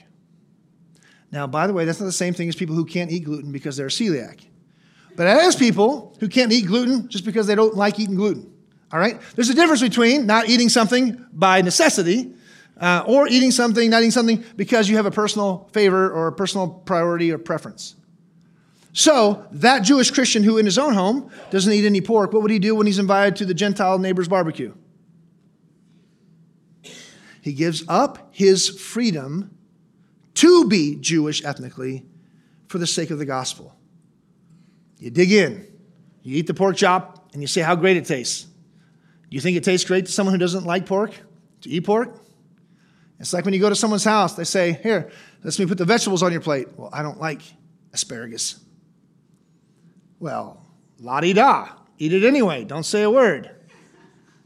Now, 1.33 1.49
by 1.49 1.67
the 1.67 1.73
way, 1.73 1.85
that's 1.85 1.99
not 1.99 2.07
the 2.07 2.13
same 2.13 2.33
thing 2.33 2.49
as 2.49 2.55
people 2.55 2.77
who 2.77 2.85
can't 2.85 3.11
eat 3.11 3.25
gluten 3.25 3.51
because 3.51 3.77
they're 3.77 3.89
celiac. 3.89 4.45
But 5.17 5.27
as 5.27 5.57
people 5.57 6.17
who 6.21 6.29
can't 6.29 6.53
eat 6.53 6.67
gluten 6.67 7.09
just 7.09 7.25
because 7.25 7.47
they 7.47 7.55
don't 7.55 7.75
like 7.75 7.99
eating 8.01 8.15
gluten. 8.15 8.53
All 8.93 8.99
right? 8.99 9.21
There's 9.35 9.49
a 9.49 9.55
difference 9.55 9.81
between 9.83 10.27
not 10.27 10.49
eating 10.49 10.69
something 10.69 11.25
by 11.33 11.63
necessity 11.63 12.35
uh, 12.81 13.05
or 13.07 13.29
eating 13.29 13.51
something, 13.51 13.89
not 13.91 14.01
eating 14.01 14.11
something 14.11 14.45
because 14.57 14.89
you 14.89 14.97
have 14.97 15.07
a 15.07 15.11
personal 15.11 15.69
favor 15.73 16.11
or 16.11 16.29
a 16.29 16.33
personal 16.33 16.69
priority 16.69 17.31
or 17.31 17.39
preference. 17.39 17.95
So, 18.95 19.47
that 19.53 19.81
Jewish 19.81 20.11
Christian 20.11 20.43
who 20.43 20.59
in 20.59 20.67
his 20.67 20.77
own 20.77 20.93
home 20.93 21.31
doesn't 21.51 21.73
eat 21.73 21.87
any 21.87 22.03
pork, 22.03 22.35
what 22.35 22.43
would 22.43 22.51
he 22.51 22.59
do 22.59 22.75
when 22.75 22.87
he's 22.87 22.99
invited 22.99 23.37
to 23.37 23.47
the 23.47 23.55
Gentile 23.55 23.99
neighbor's 23.99 24.29
barbecue? 24.29 24.75
He 27.41 27.55
gives 27.55 27.85
up 27.89 28.29
his 28.33 28.69
freedom 28.69 29.57
to 30.35 30.69
be 30.69 30.97
Jewish 30.97 31.43
ethnically 31.43 32.05
for 32.69 32.77
the 32.79 32.87
sake 32.87 33.11
of 33.11 33.19
the 33.19 33.25
gospel. 33.25 33.75
You 35.03 35.11
dig 35.11 35.33
in, 35.33 35.67
you 36.23 36.37
eat 36.37 36.47
the 36.47 36.55
pork 36.55 36.77
chop, 36.77 37.31
and 37.33 37.43
you 37.43 37.49
say 37.49 37.61
how 37.61 37.75
great 37.75 37.97
it 37.97 38.05
tastes. 38.05 38.45
Do 38.45 39.35
you 39.35 39.41
think 39.41 39.57
it 39.57 39.65
tastes 39.65 39.85
great 39.85 40.07
to 40.07 40.13
someone 40.13 40.33
who 40.33 40.39
doesn't 40.39 40.65
like 40.65 40.87
pork 40.87 41.13
to 41.63 41.69
eat 41.69 41.81
pork? 41.81 42.21
It's 43.19 43.33
like 43.33 43.45
when 43.45 43.53
you 43.53 43.59
go 43.59 43.69
to 43.69 43.75
someone's 43.75 44.05
house, 44.05 44.35
they 44.35 44.45
say, 44.45 44.79
Here, 44.81 45.11
let 45.43 45.59
me 45.59 45.67
put 45.67 45.79
the 45.79 45.85
vegetables 45.85 46.23
on 46.23 46.31
your 46.31 46.41
plate. 46.41 46.69
Well, 46.77 46.89
I 46.93 47.03
don't 47.03 47.19
like 47.19 47.43
asparagus. 47.93 48.61
Well, 50.21 50.65
la 51.01 51.21
di 51.21 51.33
da. 51.33 51.71
Eat 51.99 52.13
it 52.13 52.25
anyway. 52.25 52.63
Don't 52.63 52.85
say 52.85 53.03
a 53.03 53.11
word. 53.11 53.51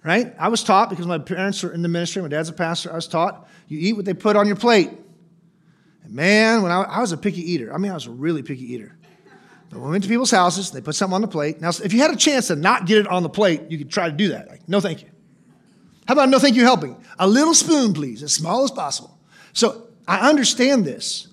Right? 0.03 0.35
I 0.39 0.49
was 0.49 0.65
taught 0.65 0.89
because 0.89 1.07
my 1.07 1.19
parents 1.19 1.63
were 1.63 1.73
in 1.73 1.83
the 1.83 1.89
ministry, 1.89 2.23
my 2.23 2.29
dad's 2.29 2.49
a 2.49 2.55
pastor, 2.55 2.93
I 2.93 2.95
was 2.95 3.09
taught 3.09 3.47
you 3.69 3.79
eat 3.79 3.93
what 3.93 4.07
they 4.07 4.15
put 4.15 4.37
on 4.37 4.47
your 4.47 4.57
plate. 4.57 4.91
And 6.03 6.15
man, 6.15 6.63
when 6.63 6.73
I, 6.73 6.83
I 6.83 7.01
was 7.01 7.13
a 7.13 7.19
picky 7.19 7.43
eater, 7.43 7.75
I 7.75 7.79
mean, 7.79 7.91
I 7.91 7.95
was 7.95 8.07
a 8.07 8.11
really 8.11 8.43
picky 8.43 8.73
eater. 8.73 8.96
We 9.73 9.81
went 9.81 10.05
to 10.05 10.09
people's 10.09 10.31
houses, 10.31 10.71
they 10.71 10.81
put 10.81 10.95
something 10.95 11.15
on 11.15 11.21
the 11.21 11.29
plate. 11.29 11.61
Now, 11.61 11.69
if 11.69 11.93
you 11.93 12.01
had 12.01 12.11
a 12.11 12.17
chance 12.17 12.49
to 12.49 12.57
not 12.57 12.87
get 12.87 12.99
it 12.99 13.07
on 13.09 13.23
the 13.23 13.29
plate, 13.29 13.63
you 13.69 13.79
could 13.79 13.91
try 13.91 14.09
to 14.09 14.17
do 14.17 14.29
that. 14.29 14.49
Like, 14.49 14.67
no, 14.69 14.81
thank 14.81 15.03
you. 15.03 15.11
How 16.07 16.15
about 16.15 16.29
no, 16.29 16.39
thank 16.39 16.57
you 16.57 16.63
helping? 16.63 16.97
A 17.19 17.27
little 17.27 17.55
spoon, 17.55 17.93
please, 17.93 18.23
as 18.23 18.33
small 18.33 18.65
as 18.65 18.71
possible. 18.71 19.19
So 19.53 19.89
I 20.07 20.29
understand 20.29 20.85
this. 20.85 21.29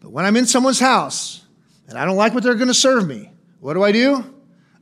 But 0.00 0.10
when 0.10 0.24
I'm 0.24 0.36
in 0.36 0.46
someone's 0.46 0.80
house 0.80 1.44
and 1.88 1.98
I 1.98 2.04
don't 2.04 2.16
like 2.16 2.32
what 2.34 2.42
they're 2.42 2.54
going 2.54 2.68
to 2.68 2.74
serve 2.74 3.06
me, 3.06 3.30
what 3.60 3.74
do 3.74 3.82
I 3.82 3.92
do? 3.92 4.24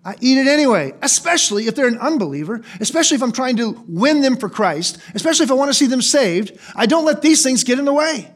I 0.04 0.16
eat 0.20 0.38
it 0.38 0.46
anyway, 0.46 0.92
especially 1.00 1.66
if 1.66 1.74
they're 1.74 1.88
an 1.88 1.98
unbeliever, 1.98 2.62
especially 2.78 3.16
if 3.16 3.22
I'm 3.22 3.32
trying 3.32 3.56
to 3.56 3.82
win 3.88 4.20
them 4.20 4.36
for 4.36 4.50
Christ, 4.50 4.98
especially 5.14 5.44
if 5.44 5.50
I 5.50 5.54
want 5.54 5.70
to 5.70 5.74
see 5.74 5.86
them 5.86 6.02
saved. 6.02 6.58
I 6.76 6.86
don't 6.86 7.06
let 7.06 7.22
these 7.22 7.42
things 7.42 7.64
get 7.64 7.78
in 7.78 7.86
the 7.86 7.92
way. 7.92 8.30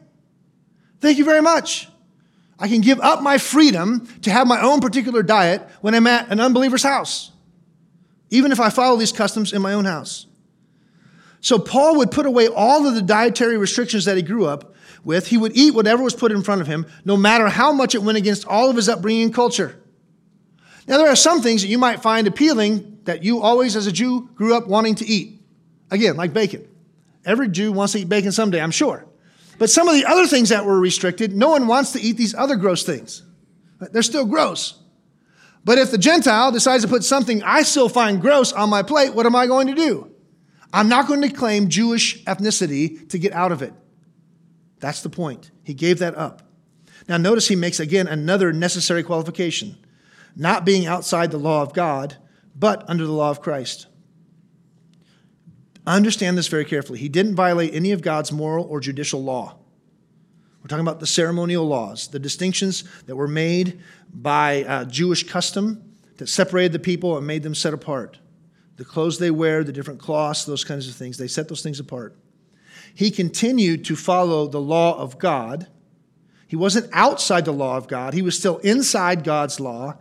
Thank 0.99 1.19
you 1.19 1.25
very 1.25 1.41
much. 1.41 1.87
I 2.59 2.67
can 2.67 2.81
give 2.81 2.99
up 2.99 3.21
my 3.21 3.37
freedom 3.37 4.07
to 4.23 4.31
have 4.31 4.45
my 4.45 4.61
own 4.61 4.81
particular 4.81 5.23
diet 5.23 5.61
when 5.81 5.95
I'm 5.95 6.07
at 6.07 6.29
an 6.29 6.39
unbeliever's 6.39 6.83
house, 6.83 7.31
even 8.29 8.51
if 8.51 8.59
I 8.59 8.69
follow 8.69 8.97
these 8.97 9.13
customs 9.13 9.53
in 9.53 9.61
my 9.61 9.73
own 9.73 9.85
house. 9.85 10.25
So 11.41 11.57
Paul 11.57 11.97
would 11.97 12.11
put 12.11 12.25
away 12.25 12.47
all 12.47 12.85
of 12.85 12.95
the 12.95 13.01
dietary 13.01 13.57
restrictions 13.57 14.05
that 14.05 14.17
he 14.17 14.23
grew 14.23 14.45
up 14.45 14.75
with. 15.05 15.27
He 15.27 15.37
would 15.37 15.55
eat 15.55 15.73
whatever 15.73 16.03
was 16.03 16.13
put 16.13 16.33
in 16.33 16.43
front 16.43 16.59
of 16.59 16.67
him, 16.67 16.85
no 17.05 17.15
matter 17.15 17.47
how 17.47 17.71
much 17.71 17.95
it 17.95 18.03
went 18.03 18.17
against 18.17 18.45
all 18.45 18.69
of 18.69 18.75
his 18.75 18.89
upbringing 18.89 19.23
and 19.23 19.33
culture. 19.33 19.79
Now, 20.85 20.97
there 20.97 21.07
are 21.07 21.15
some 21.15 21.41
things 21.41 21.61
that 21.61 21.69
you 21.69 21.77
might 21.77 22.01
find 22.01 22.27
appealing 22.27 22.99
that 23.05 23.23
you 23.23 23.41
always, 23.41 23.75
as 23.75 23.87
a 23.87 23.91
Jew, 23.91 24.29
grew 24.35 24.55
up 24.55 24.67
wanting 24.67 24.95
to 24.95 25.05
eat. 25.05 25.39
Again, 25.91 26.17
like 26.17 26.33
bacon. 26.33 26.67
Every 27.23 27.47
Jew 27.47 27.71
wants 27.71 27.93
to 27.93 27.99
eat 27.99 28.09
bacon 28.09 28.31
someday, 28.31 28.61
I'm 28.61 28.71
sure. 28.71 29.05
But 29.59 29.69
some 29.69 29.87
of 29.87 29.93
the 29.93 30.05
other 30.05 30.25
things 30.25 30.49
that 30.49 30.65
were 30.65 30.79
restricted, 30.79 31.35
no 31.35 31.49
one 31.49 31.67
wants 31.67 31.91
to 31.91 32.01
eat 32.01 32.17
these 32.17 32.33
other 32.33 32.55
gross 32.55 32.83
things. 32.83 33.21
They're 33.79 34.01
still 34.01 34.25
gross. 34.25 34.81
But 35.63 35.77
if 35.77 35.91
the 35.91 35.97
Gentile 35.97 36.51
decides 36.51 36.83
to 36.83 36.89
put 36.89 37.03
something 37.03 37.43
I 37.43 37.61
still 37.61 37.89
find 37.89 38.21
gross 38.21 38.51
on 38.53 38.69
my 38.69 38.81
plate, 38.81 39.13
what 39.13 39.25
am 39.25 39.35
I 39.35 39.45
going 39.45 39.67
to 39.67 39.75
do? 39.75 40.11
I'm 40.73 40.87
not 40.87 41.07
going 41.07 41.21
to 41.21 41.29
claim 41.29 41.69
Jewish 41.69 42.23
ethnicity 42.23 43.09
to 43.09 43.19
get 43.19 43.33
out 43.33 43.51
of 43.51 43.61
it. 43.61 43.73
That's 44.79 45.01
the 45.01 45.09
point. 45.09 45.51
He 45.63 45.73
gave 45.73 45.99
that 45.99 46.15
up. 46.15 46.41
Now, 47.07 47.17
notice 47.17 47.47
he 47.47 47.55
makes 47.55 47.79
again 47.79 48.07
another 48.07 48.53
necessary 48.53 49.03
qualification 49.03 49.77
not 50.35 50.63
being 50.63 50.85
outside 50.85 51.31
the 51.31 51.37
law 51.37 51.61
of 51.61 51.73
God, 51.73 52.15
but 52.55 52.87
under 52.87 53.05
the 53.05 53.11
law 53.11 53.29
of 53.29 53.41
Christ. 53.41 53.87
Understand 55.95 56.37
this 56.37 56.47
very 56.47 56.65
carefully. 56.65 56.99
He 56.99 57.09
didn't 57.09 57.35
violate 57.35 57.73
any 57.73 57.91
of 57.91 58.01
God's 58.01 58.31
moral 58.31 58.65
or 58.65 58.79
judicial 58.79 59.23
law. 59.23 59.57
We're 60.61 60.67
talking 60.67 60.85
about 60.85 60.99
the 60.99 61.07
ceremonial 61.07 61.65
laws, 61.65 62.09
the 62.09 62.19
distinctions 62.19 62.83
that 63.07 63.15
were 63.15 63.27
made 63.27 63.81
by 64.13 64.63
uh, 64.65 64.85
Jewish 64.85 65.27
custom 65.27 65.95
that 66.17 66.27
separated 66.27 66.73
the 66.73 66.79
people 66.79 67.17
and 67.17 67.25
made 67.25 67.41
them 67.41 67.55
set 67.55 67.73
apart. 67.73 68.19
The 68.75 68.85
clothes 68.85 69.17
they 69.17 69.31
wear, 69.31 69.63
the 69.63 69.71
different 69.71 69.99
cloths, 69.99 70.45
those 70.45 70.63
kinds 70.63 70.87
of 70.87 70.95
things, 70.95 71.17
they 71.17 71.27
set 71.27 71.47
those 71.47 71.63
things 71.63 71.79
apart. 71.79 72.15
He 72.93 73.09
continued 73.09 73.85
to 73.85 73.95
follow 73.95 74.47
the 74.47 74.61
law 74.61 74.95
of 74.99 75.17
God. 75.17 75.67
He 76.47 76.55
wasn't 76.55 76.89
outside 76.93 77.45
the 77.45 77.51
law 77.51 77.77
of 77.77 77.87
God, 77.87 78.13
he 78.13 78.21
was 78.21 78.37
still 78.37 78.57
inside 78.59 79.23
God's 79.23 79.59
law. 79.59 79.97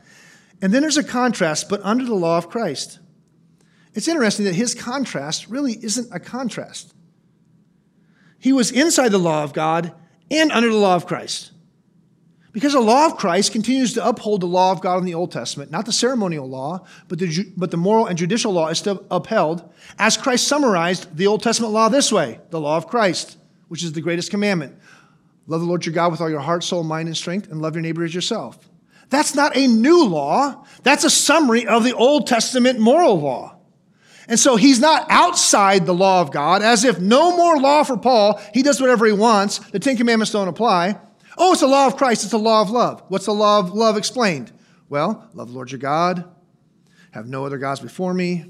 And 0.60 0.74
then 0.74 0.82
there's 0.82 0.98
a 0.98 1.04
contrast, 1.04 1.68
but 1.68 1.80
under 1.82 2.04
the 2.04 2.14
law 2.14 2.36
of 2.36 2.50
Christ. 2.50 2.98
It's 3.98 4.06
interesting 4.06 4.44
that 4.44 4.54
his 4.54 4.76
contrast 4.76 5.48
really 5.48 5.72
isn't 5.72 6.14
a 6.14 6.20
contrast. 6.20 6.94
He 8.38 8.52
was 8.52 8.70
inside 8.70 9.08
the 9.08 9.18
law 9.18 9.42
of 9.42 9.52
God 9.52 9.92
and 10.30 10.52
under 10.52 10.68
the 10.68 10.76
law 10.76 10.94
of 10.94 11.04
Christ. 11.04 11.50
Because 12.52 12.74
the 12.74 12.80
law 12.80 13.06
of 13.06 13.16
Christ 13.16 13.50
continues 13.50 13.94
to 13.94 14.08
uphold 14.08 14.42
the 14.42 14.46
law 14.46 14.70
of 14.70 14.80
God 14.80 14.98
in 14.98 15.04
the 15.04 15.14
Old 15.14 15.32
Testament, 15.32 15.72
not 15.72 15.84
the 15.84 15.92
ceremonial 15.92 16.48
law, 16.48 16.86
but 17.08 17.18
the, 17.18 17.52
but 17.56 17.72
the 17.72 17.76
moral 17.76 18.06
and 18.06 18.16
judicial 18.16 18.52
law 18.52 18.68
is 18.68 18.78
still 18.78 19.04
upheld, 19.10 19.68
as 19.98 20.16
Christ 20.16 20.46
summarized 20.46 21.16
the 21.16 21.26
Old 21.26 21.42
Testament 21.42 21.72
law 21.72 21.88
this 21.88 22.12
way 22.12 22.38
the 22.50 22.60
law 22.60 22.76
of 22.76 22.86
Christ, 22.86 23.36
which 23.66 23.82
is 23.82 23.94
the 23.94 24.00
greatest 24.00 24.30
commandment. 24.30 24.78
Love 25.48 25.60
the 25.60 25.66
Lord 25.66 25.84
your 25.84 25.92
God 25.92 26.12
with 26.12 26.20
all 26.20 26.30
your 26.30 26.38
heart, 26.38 26.62
soul, 26.62 26.84
mind, 26.84 27.08
and 27.08 27.16
strength, 27.16 27.50
and 27.50 27.60
love 27.60 27.74
your 27.74 27.82
neighbor 27.82 28.04
as 28.04 28.14
yourself. 28.14 28.60
That's 29.10 29.34
not 29.34 29.56
a 29.56 29.66
new 29.66 30.04
law, 30.04 30.64
that's 30.84 31.02
a 31.02 31.10
summary 31.10 31.66
of 31.66 31.82
the 31.82 31.96
Old 31.96 32.28
Testament 32.28 32.78
moral 32.78 33.20
law. 33.20 33.57
And 34.28 34.38
so 34.38 34.56
he's 34.56 34.78
not 34.78 35.06
outside 35.08 35.86
the 35.86 35.94
law 35.94 36.20
of 36.20 36.30
God, 36.30 36.62
as 36.62 36.84
if 36.84 37.00
no 37.00 37.34
more 37.36 37.58
law 37.58 37.82
for 37.82 37.96
Paul. 37.96 38.40
He 38.52 38.62
does 38.62 38.80
whatever 38.80 39.06
he 39.06 39.12
wants. 39.12 39.58
The 39.58 39.78
Ten 39.78 39.96
Commandments 39.96 40.32
don't 40.32 40.48
apply. 40.48 41.00
Oh, 41.38 41.52
it's 41.52 41.62
the 41.62 41.66
law 41.66 41.86
of 41.86 41.96
Christ. 41.96 42.24
It's 42.24 42.32
the 42.32 42.38
law 42.38 42.60
of 42.60 42.70
love. 42.70 43.02
What's 43.08 43.24
the 43.24 43.32
law 43.32 43.58
of 43.58 43.72
love 43.72 43.96
explained? 43.96 44.52
Well, 44.90 45.28
love 45.32 45.48
the 45.48 45.54
Lord 45.54 45.70
your 45.70 45.78
God. 45.78 46.24
Have 47.12 47.26
no 47.26 47.46
other 47.46 47.58
gods 47.58 47.80
before 47.80 48.12
me. 48.12 48.44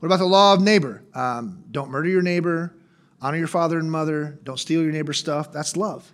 What 0.00 0.06
about 0.06 0.18
the 0.18 0.24
law 0.24 0.54
of 0.54 0.62
neighbor? 0.62 1.04
Um, 1.14 1.62
don't 1.70 1.90
murder 1.90 2.08
your 2.08 2.22
neighbor. 2.22 2.74
Honor 3.20 3.36
your 3.36 3.48
father 3.48 3.78
and 3.78 3.90
mother. 3.90 4.38
Don't 4.42 4.58
steal 4.58 4.82
your 4.82 4.92
neighbor's 4.92 5.18
stuff. 5.18 5.52
That's 5.52 5.76
love. 5.76 6.10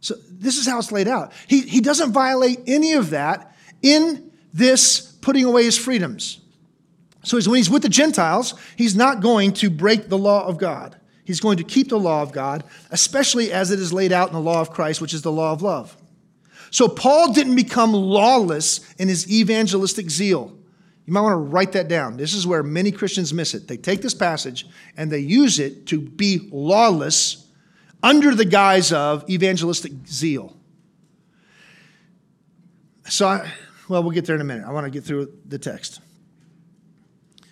So 0.00 0.14
this 0.30 0.56
is 0.56 0.66
how 0.66 0.78
it's 0.78 0.90
laid 0.90 1.08
out. 1.08 1.32
He, 1.46 1.60
he 1.60 1.80
doesn't 1.80 2.12
violate 2.12 2.60
any 2.66 2.94
of 2.94 3.10
that 3.10 3.54
in 3.82 4.32
this 4.52 5.00
putting 5.20 5.44
away 5.44 5.64
his 5.64 5.78
freedoms. 5.78 6.39
So 7.22 7.38
when 7.38 7.56
he's 7.56 7.70
with 7.70 7.82
the 7.82 7.88
Gentiles, 7.88 8.54
he's 8.76 8.96
not 8.96 9.20
going 9.20 9.52
to 9.54 9.70
break 9.70 10.08
the 10.08 10.18
law 10.18 10.46
of 10.46 10.58
God. 10.58 10.96
He's 11.24 11.40
going 11.40 11.58
to 11.58 11.64
keep 11.64 11.88
the 11.88 11.98
law 11.98 12.22
of 12.22 12.32
God, 12.32 12.64
especially 12.90 13.52
as 13.52 13.70
it 13.70 13.78
is 13.78 13.92
laid 13.92 14.10
out 14.10 14.28
in 14.28 14.34
the 14.34 14.40
law 14.40 14.60
of 14.60 14.70
Christ, 14.70 15.00
which 15.00 15.14
is 15.14 15.22
the 15.22 15.30
law 15.30 15.52
of 15.52 15.62
love. 15.62 15.96
So 16.70 16.88
Paul 16.88 17.32
didn't 17.32 17.56
become 17.56 17.92
lawless 17.92 18.80
in 18.94 19.08
his 19.08 19.30
evangelistic 19.30 20.08
zeal. 20.08 20.56
You 21.06 21.12
might 21.12 21.22
want 21.22 21.32
to 21.32 21.36
write 21.36 21.72
that 21.72 21.88
down. 21.88 22.16
This 22.16 22.34
is 22.34 22.46
where 22.46 22.62
many 22.62 22.92
Christians 22.92 23.34
miss 23.34 23.54
it. 23.54 23.68
They 23.68 23.76
take 23.76 24.00
this 24.00 24.14
passage 24.14 24.66
and 24.96 25.10
they 25.10 25.18
use 25.18 25.58
it 25.58 25.86
to 25.86 26.00
be 26.00 26.48
lawless 26.52 27.48
under 28.02 28.34
the 28.34 28.44
guise 28.44 28.92
of 28.92 29.28
evangelistic 29.28 29.92
zeal. 30.06 30.56
So, 33.08 33.26
I, 33.26 33.50
well, 33.88 34.02
we'll 34.02 34.12
get 34.12 34.24
there 34.24 34.36
in 34.36 34.40
a 34.40 34.44
minute. 34.44 34.64
I 34.66 34.70
want 34.70 34.84
to 34.84 34.90
get 34.90 35.04
through 35.04 35.32
the 35.44 35.58
text. 35.58 36.00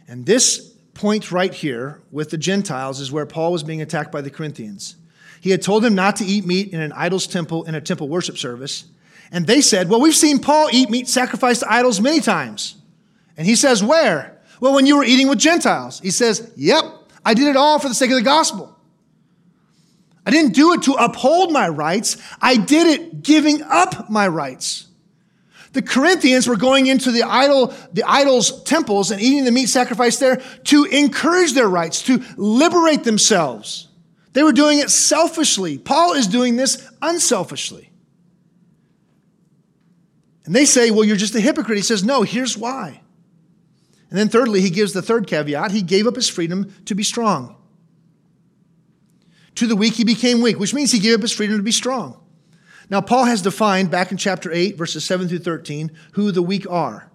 And 0.09 0.25
this 0.25 0.59
point 0.95 1.31
right 1.31 1.55
here 1.55 2.01
with 2.11 2.31
the 2.31 2.39
Gentiles 2.39 2.99
is 2.99 3.13
where 3.13 3.27
Paul 3.27 3.53
was 3.53 3.63
being 3.63 3.83
attacked 3.83 4.11
by 4.11 4.23
the 4.23 4.31
Corinthians. 4.31 4.97
He 5.41 5.51
had 5.51 5.63
told 5.63 5.85
them 5.85 5.95
not 5.95 6.17
to 6.17 6.25
eat 6.25 6.45
meat 6.45 6.73
in 6.73 6.81
an 6.81 6.93
idol's 6.93 7.27
temple 7.27 7.65
in 7.65 7.75
a 7.75 7.81
temple 7.81 8.09
worship 8.09 8.37
service, 8.37 8.87
And 9.31 9.47
they 9.47 9.61
said, 9.61 9.89
Well, 9.89 10.01
we've 10.01 10.17
seen 10.17 10.41
Paul 10.41 10.69
eat 10.73 10.91
meat 10.91 11.07
sacrificed 11.07 11.61
to 11.61 11.73
idols 11.73 12.01
many 12.01 12.21
times. 12.21 12.77
And 13.37 13.47
he 13.47 13.55
says, 13.55 13.85
Where? 13.85 14.41
Well, 14.61 14.75
when 14.75 14.87
you 14.87 14.97
were 14.97 15.05
eating 15.05 15.29
with 15.29 15.39
Gentiles. 15.39 16.01
He 16.01 16.11
says, 16.11 16.51
Yep, 16.57 16.85
I 17.25 17.35
did 17.35 17.47
it 17.47 17.57
all 17.57 17.79
for 17.79 17.89
the 17.89 17.95
sake 17.95 18.11
of 18.11 18.17
the 18.17 18.23
gospel. 18.23 18.75
I 20.27 20.31
didn't 20.31 20.55
do 20.55 20.73
it 20.75 20.83
to 20.83 20.95
uphold 20.95 21.53
my 21.53 21.69
rights, 21.69 22.17
I 22.41 22.57
did 22.57 22.87
it 22.87 23.23
giving 23.23 23.63
up 23.63 24.11
my 24.11 24.27
rights. 24.27 24.88
The 25.73 25.83
Corinthians 25.83 26.49
were 26.49 26.57
going 26.57 26.87
into 26.87 27.11
the 27.11 27.23
idol, 27.23 27.75
the 27.93 28.05
idols' 28.05 28.63
temples 28.65 29.11
and 29.11 29.21
eating 29.21 29.45
the 29.45 29.53
meat 29.53 29.69
sacrificed 29.69 30.21
there 30.21 30.37
to 30.65 30.85
encourage 30.85 31.53
their 31.53 31.69
rights, 31.69 32.03
to 32.03 32.23
liberate 32.37 33.05
themselves. 33.05 33.89
They 34.33 34.43
were 34.43 34.53
doing 34.53 34.79
it 34.79 34.91
selfishly. 34.91 35.79
Paul 35.79 36.15
is 36.15 36.27
doing 36.27 36.57
this 36.57 36.89
unselfishly. 37.03 37.91
And 40.45 40.55
they 40.55 40.65
say, 40.65 40.91
well, 40.91 41.05
you're 41.05 41.17
just 41.17 41.35
a 41.35 41.41
hypocrite. 41.41 41.77
He 41.77 41.83
says, 41.83 42.05
no, 42.05 42.23
here's 42.23 42.57
why. 42.57 43.03
And 44.09 44.19
then, 44.19 44.31
thirdly, 44.31 44.63
he 44.63 44.71
gives 44.71 44.95
the 44.95 45.03
third 45.03 45.27
caveat 45.27 45.73
he 45.73 45.83
gave 45.83 46.07
up 46.07 46.17
his 46.17 46.29
freedom 46.29 46.73
to 46.87 46.95
be 46.95 47.03
strong. 47.03 47.57
To 49.57 49.67
the 49.67 49.77
weak, 49.77 49.95
he 49.95 50.05
became 50.05 50.41
weak, 50.41 50.59
which 50.59 50.73
means 50.73 50.93
he 50.93 50.99
gave 50.99 51.17
up 51.17 51.23
his 51.23 51.33
freedom 51.33 51.59
to 51.59 51.63
be 51.63 51.73
strong. 51.73 52.25
Now, 52.91 53.01
Paul 53.03 53.25
has 53.25 53.43
defined 53.43 53.91
back 53.91 54.11
in 54.11 54.17
chapter 54.17 54.51
8, 54.51 54.77
verses 54.77 55.05
7 55.05 55.29
through 55.29 55.41
13, 55.41 55.91
who 56.13 56.33
the 56.33 56.43
weak 56.43 56.69
are. 56.71 57.11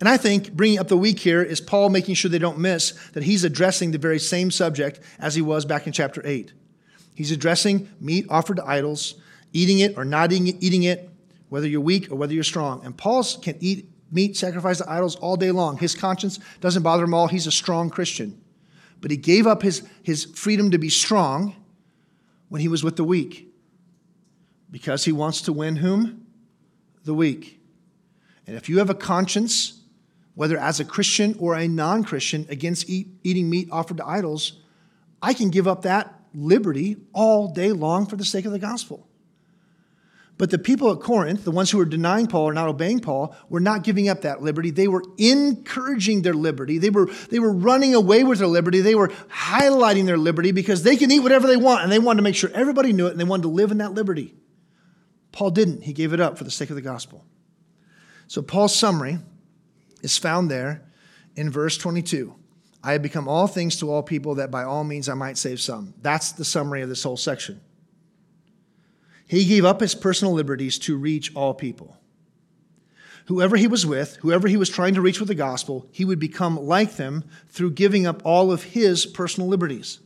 And 0.00 0.08
I 0.08 0.16
think 0.16 0.52
bringing 0.52 0.78
up 0.78 0.88
the 0.88 0.96
weak 0.96 1.20
here 1.20 1.42
is 1.42 1.60
Paul 1.60 1.90
making 1.90 2.14
sure 2.14 2.30
they 2.30 2.38
don't 2.38 2.58
miss 2.58 2.92
that 3.12 3.22
he's 3.22 3.44
addressing 3.44 3.90
the 3.90 3.98
very 3.98 4.18
same 4.18 4.50
subject 4.50 4.98
as 5.18 5.34
he 5.34 5.42
was 5.42 5.64
back 5.64 5.86
in 5.86 5.92
chapter 5.92 6.22
8. 6.24 6.52
He's 7.14 7.30
addressing 7.30 7.88
meat 8.00 8.26
offered 8.30 8.56
to 8.56 8.66
idols, 8.66 9.16
eating 9.52 9.80
it 9.80 9.96
or 9.98 10.04
not 10.04 10.32
eating 10.32 10.82
it, 10.84 11.10
whether 11.50 11.68
you're 11.68 11.82
weak 11.82 12.10
or 12.10 12.16
whether 12.16 12.32
you're 12.32 12.42
strong. 12.42 12.84
And 12.84 12.96
Paul 12.96 13.22
can 13.42 13.56
eat 13.60 13.90
meat 14.10 14.36
sacrificed 14.36 14.80
to 14.80 14.90
idols 14.90 15.16
all 15.16 15.36
day 15.36 15.50
long. 15.50 15.76
His 15.76 15.94
conscience 15.94 16.40
doesn't 16.60 16.82
bother 16.82 17.04
him 17.04 17.14
all. 17.14 17.28
He's 17.28 17.46
a 17.46 17.52
strong 17.52 17.90
Christian. 17.90 18.40
But 19.00 19.10
he 19.10 19.16
gave 19.18 19.46
up 19.46 19.62
his, 19.62 19.86
his 20.02 20.24
freedom 20.24 20.70
to 20.70 20.78
be 20.78 20.88
strong 20.88 21.54
when 22.48 22.60
he 22.62 22.68
was 22.68 22.82
with 22.82 22.96
the 22.96 23.04
weak 23.04 23.49
because 24.70 25.04
he 25.04 25.12
wants 25.12 25.42
to 25.42 25.52
win 25.52 25.76
whom? 25.76 26.26
The 27.04 27.14
weak. 27.14 27.60
And 28.46 28.56
if 28.56 28.68
you 28.68 28.78
have 28.78 28.90
a 28.90 28.94
conscience, 28.94 29.80
whether 30.34 30.58
as 30.58 30.80
a 30.80 30.84
Christian 30.84 31.36
or 31.38 31.54
a 31.54 31.68
non 31.68 32.04
Christian, 32.04 32.46
against 32.48 32.88
eat, 32.88 33.08
eating 33.22 33.50
meat 33.50 33.68
offered 33.70 33.98
to 33.98 34.06
idols, 34.06 34.60
I 35.22 35.34
can 35.34 35.50
give 35.50 35.68
up 35.68 35.82
that 35.82 36.14
liberty 36.34 36.96
all 37.12 37.48
day 37.48 37.72
long 37.72 38.06
for 38.06 38.16
the 38.16 38.24
sake 38.24 38.44
of 38.44 38.52
the 38.52 38.58
gospel. 38.58 39.06
But 40.40 40.48
the 40.48 40.58
people 40.58 40.90
at 40.90 41.00
Corinth, 41.00 41.44
the 41.44 41.50
ones 41.50 41.70
who 41.70 41.76
were 41.76 41.84
denying 41.84 42.26
Paul 42.26 42.44
or 42.44 42.54
not 42.54 42.66
obeying 42.66 43.00
Paul, 43.00 43.36
were 43.50 43.60
not 43.60 43.82
giving 43.82 44.08
up 44.08 44.22
that 44.22 44.40
liberty. 44.40 44.70
They 44.70 44.88
were 44.88 45.04
encouraging 45.18 46.22
their 46.22 46.32
liberty. 46.32 46.78
They 46.78 46.88
were, 46.88 47.10
they 47.28 47.38
were 47.38 47.52
running 47.52 47.94
away 47.94 48.24
with 48.24 48.38
their 48.38 48.48
liberty. 48.48 48.80
They 48.80 48.94
were 48.94 49.08
highlighting 49.28 50.06
their 50.06 50.16
liberty 50.16 50.52
because 50.52 50.82
they 50.82 50.96
can 50.96 51.10
eat 51.10 51.20
whatever 51.20 51.46
they 51.46 51.58
want, 51.58 51.82
and 51.82 51.92
they 51.92 51.98
wanted 51.98 52.16
to 52.16 52.22
make 52.22 52.36
sure 52.36 52.50
everybody 52.54 52.94
knew 52.94 53.06
it, 53.06 53.10
and 53.10 53.20
they 53.20 53.24
wanted 53.24 53.42
to 53.42 53.48
live 53.48 53.70
in 53.70 53.78
that 53.78 53.92
liberty. 53.92 54.34
Paul 55.32 55.50
didn't. 55.50 55.82
He 55.82 55.92
gave 55.92 56.12
it 56.12 56.20
up 56.20 56.38
for 56.38 56.44
the 56.44 56.50
sake 56.50 56.70
of 56.70 56.76
the 56.76 56.82
gospel. 56.82 57.24
So 58.26 58.42
Paul's 58.42 58.74
summary 58.74 59.18
is 60.02 60.18
found 60.18 60.50
there 60.50 60.82
in 61.36 61.50
verse 61.50 61.76
22. 61.76 62.34
I 62.82 62.92
have 62.92 63.02
become 63.02 63.28
all 63.28 63.46
things 63.46 63.76
to 63.76 63.90
all 63.90 64.02
people 64.02 64.36
that 64.36 64.50
by 64.50 64.64
all 64.64 64.84
means 64.84 65.08
I 65.08 65.14
might 65.14 65.36
save 65.36 65.60
some. 65.60 65.94
That's 66.00 66.32
the 66.32 66.44
summary 66.44 66.82
of 66.82 66.88
this 66.88 67.02
whole 67.02 67.16
section. 67.16 67.60
He 69.26 69.44
gave 69.44 69.64
up 69.64 69.80
his 69.80 69.94
personal 69.94 70.32
liberties 70.32 70.78
to 70.80 70.96
reach 70.96 71.34
all 71.36 71.54
people. 71.54 71.96
Whoever 73.26 73.56
he 73.56 73.68
was 73.68 73.86
with, 73.86 74.16
whoever 74.16 74.48
he 74.48 74.56
was 74.56 74.68
trying 74.68 74.94
to 74.94 75.00
reach 75.00 75.20
with 75.20 75.28
the 75.28 75.36
gospel, 75.36 75.86
he 75.92 76.04
would 76.04 76.18
become 76.18 76.56
like 76.56 76.96
them 76.96 77.24
through 77.48 77.72
giving 77.72 78.06
up 78.06 78.22
all 78.24 78.50
of 78.50 78.64
his 78.64 79.06
personal 79.06 79.48
liberties. 79.48 80.00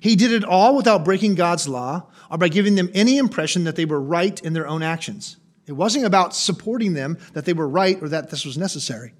He 0.00 0.16
did 0.16 0.32
it 0.32 0.44
all 0.44 0.76
without 0.76 1.04
breaking 1.04 1.36
God's 1.36 1.68
law 1.68 2.10
or 2.32 2.38
by 2.38 2.48
giving 2.48 2.74
them 2.76 2.90
any 2.94 3.18
impression 3.18 3.64
that 3.64 3.76
they 3.76 3.84
were 3.84 4.00
right 4.00 4.40
in 4.40 4.54
their 4.54 4.66
own 4.66 4.82
actions. 4.82 5.36
It 5.66 5.72
wasn't 5.72 6.06
about 6.06 6.34
supporting 6.34 6.94
them 6.94 7.18
that 7.34 7.44
they 7.44 7.52
were 7.52 7.68
right 7.68 8.02
or 8.02 8.08
that 8.08 8.30
this 8.30 8.46
was 8.46 8.56
necessary. 8.56 9.12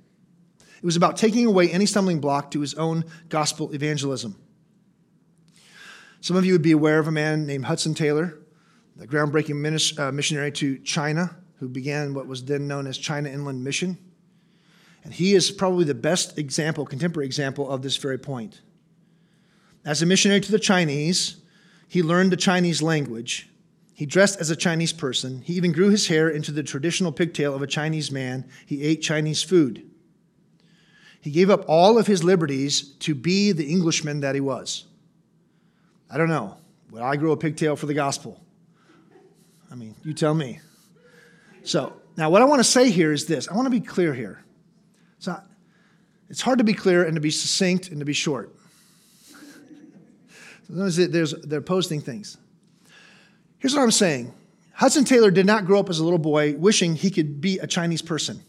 It 0.58 0.84
was 0.84 0.96
about 0.96 1.18
taking 1.18 1.44
away 1.46 1.70
any 1.70 1.84
stumbling 1.84 2.20
block 2.20 2.50
to 2.52 2.60
his 2.60 2.74
own 2.74 3.04
gospel 3.28 3.72
evangelism. 3.74 4.36
Some 6.22 6.36
of 6.36 6.46
you 6.46 6.52
would 6.54 6.62
be 6.62 6.72
aware 6.72 6.98
of 6.98 7.06
a 7.06 7.12
man 7.12 7.46
named 7.46 7.66
Hudson 7.66 7.92
Taylor, 7.92 8.38
the 8.96 9.06
groundbreaking 9.06 9.98
uh, 9.98 10.10
missionary 10.10 10.52
to 10.52 10.78
China, 10.78 11.36
who 11.58 11.68
began 11.68 12.14
what 12.14 12.26
was 12.26 12.44
then 12.44 12.66
known 12.66 12.86
as 12.86 12.96
China 12.96 13.28
Inland 13.28 13.62
Mission. 13.62 13.98
And 15.04 15.12
he 15.12 15.34
is 15.34 15.50
probably 15.50 15.84
the 15.84 15.94
best 15.94 16.38
example, 16.38 16.86
contemporary 16.86 17.26
example 17.26 17.68
of 17.68 17.82
this 17.82 17.96
very 17.98 18.18
point. 18.18 18.62
As 19.84 20.00
a 20.00 20.06
missionary 20.06 20.40
to 20.40 20.50
the 20.50 20.58
Chinese, 20.58 21.41
he 21.92 22.02
learned 22.02 22.32
the 22.32 22.38
Chinese 22.38 22.80
language. 22.80 23.50
He 23.92 24.06
dressed 24.06 24.40
as 24.40 24.48
a 24.48 24.56
Chinese 24.56 24.94
person. 24.94 25.42
He 25.42 25.52
even 25.52 25.72
grew 25.72 25.90
his 25.90 26.06
hair 26.06 26.26
into 26.26 26.50
the 26.50 26.62
traditional 26.62 27.12
pigtail 27.12 27.54
of 27.54 27.60
a 27.60 27.66
Chinese 27.66 28.10
man. 28.10 28.48
He 28.64 28.82
ate 28.82 29.02
Chinese 29.02 29.42
food. 29.42 29.84
He 31.20 31.30
gave 31.30 31.50
up 31.50 31.66
all 31.68 31.98
of 31.98 32.06
his 32.06 32.24
liberties 32.24 32.80
to 33.00 33.14
be 33.14 33.52
the 33.52 33.70
Englishman 33.70 34.20
that 34.20 34.34
he 34.34 34.40
was. 34.40 34.86
I 36.10 36.16
don't 36.16 36.30
know. 36.30 36.56
Would 36.92 37.02
I 37.02 37.16
grow 37.16 37.32
a 37.32 37.36
pigtail 37.36 37.76
for 37.76 37.84
the 37.84 37.92
gospel? 37.92 38.40
I 39.70 39.74
mean, 39.74 39.94
you 40.02 40.14
tell 40.14 40.32
me. 40.32 40.60
So, 41.62 41.92
now 42.16 42.30
what 42.30 42.40
I 42.40 42.46
want 42.46 42.60
to 42.60 42.64
say 42.64 42.90
here 42.90 43.12
is 43.12 43.26
this 43.26 43.48
I 43.48 43.54
want 43.54 43.66
to 43.66 43.70
be 43.70 43.80
clear 43.80 44.14
here. 44.14 44.42
So, 45.18 45.38
it's 46.30 46.40
hard 46.40 46.56
to 46.56 46.64
be 46.64 46.72
clear 46.72 47.04
and 47.04 47.16
to 47.16 47.20
be 47.20 47.30
succinct 47.30 47.90
and 47.90 47.98
to 47.98 48.06
be 48.06 48.14
short. 48.14 48.56
There's, 50.68 51.32
they're 51.42 51.60
posting 51.60 52.00
things. 52.00 52.36
Here's 53.58 53.74
what 53.74 53.82
I'm 53.82 53.90
saying 53.90 54.34
Hudson 54.74 55.04
Taylor 55.04 55.30
did 55.30 55.46
not 55.46 55.66
grow 55.66 55.80
up 55.80 55.90
as 55.90 55.98
a 55.98 56.04
little 56.04 56.18
boy 56.18 56.54
wishing 56.56 56.96
he 56.96 57.10
could 57.10 57.40
be 57.40 57.58
a 57.58 57.66
Chinese 57.66 58.02
person. 58.02 58.42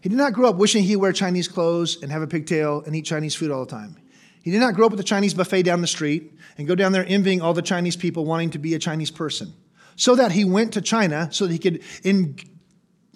He 0.00 0.08
did 0.08 0.18
not 0.18 0.34
grow 0.34 0.48
up 0.48 0.56
wishing 0.56 0.84
he'd 0.84 0.96
wear 0.96 1.12
Chinese 1.12 1.48
clothes 1.48 2.02
and 2.02 2.12
have 2.12 2.22
a 2.22 2.26
pigtail 2.26 2.82
and 2.86 2.94
eat 2.94 3.04
Chinese 3.06 3.34
food 3.34 3.50
all 3.50 3.64
the 3.64 3.70
time. 3.70 3.96
He 4.42 4.50
did 4.50 4.60
not 4.60 4.74
grow 4.74 4.86
up 4.86 4.92
with 4.92 5.00
a 5.00 5.04
Chinese 5.04 5.34
buffet 5.34 5.64
down 5.64 5.80
the 5.80 5.88
street 5.88 6.32
and 6.56 6.68
go 6.68 6.76
down 6.76 6.92
there 6.92 7.04
envying 7.08 7.40
all 7.40 7.54
the 7.54 7.62
Chinese 7.62 7.96
people 7.96 8.24
wanting 8.24 8.50
to 8.50 8.58
be 8.58 8.74
a 8.74 8.78
Chinese 8.78 9.10
person. 9.10 9.52
So 9.96 10.14
that 10.14 10.30
he 10.30 10.44
went 10.44 10.74
to 10.74 10.80
China 10.80 11.28
so 11.32 11.46
that 11.46 11.52
he 11.52 11.58
could 11.58 11.82
in, 12.04 12.38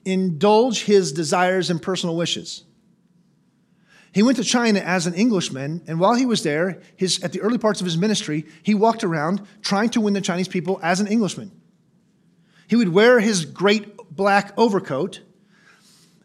indulge 0.04 0.82
his 0.84 1.12
desires 1.12 1.70
and 1.70 1.80
personal 1.80 2.16
wishes. 2.16 2.64
He 4.12 4.22
went 4.22 4.38
to 4.38 4.44
China 4.44 4.80
as 4.80 5.06
an 5.06 5.14
Englishman, 5.14 5.82
and 5.86 6.00
while 6.00 6.14
he 6.14 6.26
was 6.26 6.42
there, 6.42 6.80
his, 6.96 7.22
at 7.22 7.32
the 7.32 7.40
early 7.40 7.58
parts 7.58 7.80
of 7.80 7.84
his 7.84 7.96
ministry, 7.96 8.44
he 8.62 8.74
walked 8.74 9.04
around 9.04 9.46
trying 9.62 9.90
to 9.90 10.00
win 10.00 10.14
the 10.14 10.20
Chinese 10.20 10.48
people 10.48 10.80
as 10.82 11.00
an 11.00 11.06
Englishman. 11.06 11.52
He 12.66 12.76
would 12.76 12.88
wear 12.88 13.20
his 13.20 13.44
great 13.44 13.96
black 14.10 14.52
overcoat, 14.56 15.20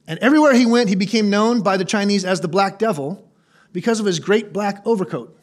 and 0.07 0.17
everywhere 0.19 0.53
he 0.53 0.65
went, 0.65 0.89
he 0.89 0.95
became 0.95 1.29
known 1.29 1.61
by 1.61 1.77
the 1.77 1.85
Chinese 1.85 2.25
as 2.25 2.41
the 2.41 2.47
Black 2.47 2.79
Devil 2.79 3.27
because 3.71 3.99
of 3.99 4.05
his 4.05 4.19
great 4.19 4.53
black 4.53 4.85
overcoat. 4.85 5.37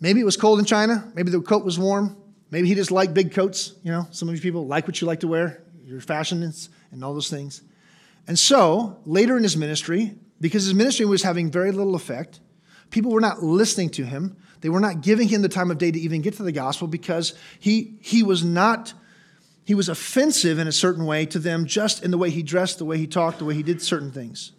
Maybe 0.00 0.20
it 0.20 0.24
was 0.24 0.36
cold 0.36 0.58
in 0.58 0.64
China, 0.64 1.10
maybe 1.14 1.30
the 1.30 1.40
coat 1.40 1.64
was 1.64 1.78
warm, 1.78 2.16
maybe 2.50 2.68
he 2.68 2.74
just 2.74 2.90
liked 2.90 3.14
big 3.14 3.32
coats. 3.32 3.74
You 3.82 3.92
know, 3.92 4.06
some 4.10 4.28
of 4.28 4.34
you 4.34 4.40
people 4.40 4.66
like 4.66 4.86
what 4.86 5.00
you 5.00 5.06
like 5.06 5.20
to 5.20 5.28
wear, 5.28 5.62
your 5.84 6.00
fashion 6.00 6.52
and 6.90 7.04
all 7.04 7.14
those 7.14 7.30
things. 7.30 7.62
And 8.26 8.38
so, 8.38 9.00
later 9.04 9.36
in 9.36 9.42
his 9.42 9.56
ministry, 9.56 10.14
because 10.40 10.64
his 10.64 10.74
ministry 10.74 11.06
was 11.06 11.22
having 11.22 11.50
very 11.50 11.72
little 11.72 11.94
effect, 11.94 12.40
people 12.90 13.10
were 13.10 13.20
not 13.20 13.42
listening 13.42 13.90
to 13.90 14.04
him. 14.04 14.36
They 14.60 14.68
were 14.68 14.80
not 14.80 15.00
giving 15.00 15.28
him 15.28 15.42
the 15.42 15.48
time 15.48 15.70
of 15.70 15.78
day 15.78 15.90
to 15.90 15.98
even 15.98 16.22
get 16.22 16.34
to 16.34 16.42
the 16.42 16.52
gospel 16.52 16.86
because 16.86 17.34
he, 17.58 17.96
he 18.00 18.22
was 18.22 18.44
not, 18.44 18.94
he 19.64 19.74
was 19.74 19.88
offensive 19.88 20.58
in 20.58 20.68
a 20.68 20.72
certain 20.72 21.04
way 21.04 21.26
to 21.26 21.38
them 21.38 21.66
just 21.66 22.04
in 22.04 22.10
the 22.10 22.18
way 22.18 22.30
he 22.30 22.42
dressed, 22.42 22.78
the 22.78 22.84
way 22.84 22.98
he 22.98 23.06
talked, 23.06 23.38
the 23.38 23.44
way 23.44 23.54
he 23.54 23.62
did 23.62 23.82
certain 23.82 24.12
things. 24.12 24.52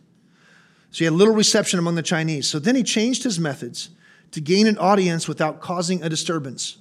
So 0.91 0.99
he 0.99 1.05
had 1.05 1.13
little 1.13 1.33
reception 1.33 1.79
among 1.79 1.95
the 1.95 2.03
Chinese. 2.03 2.49
So 2.49 2.59
then 2.59 2.75
he 2.75 2.83
changed 2.83 3.23
his 3.23 3.39
methods 3.39 3.89
to 4.31 4.41
gain 4.41 4.67
an 4.67 4.77
audience 4.77 5.27
without 5.27 5.61
causing 5.61 6.03
a 6.03 6.09
disturbance. 6.09 6.77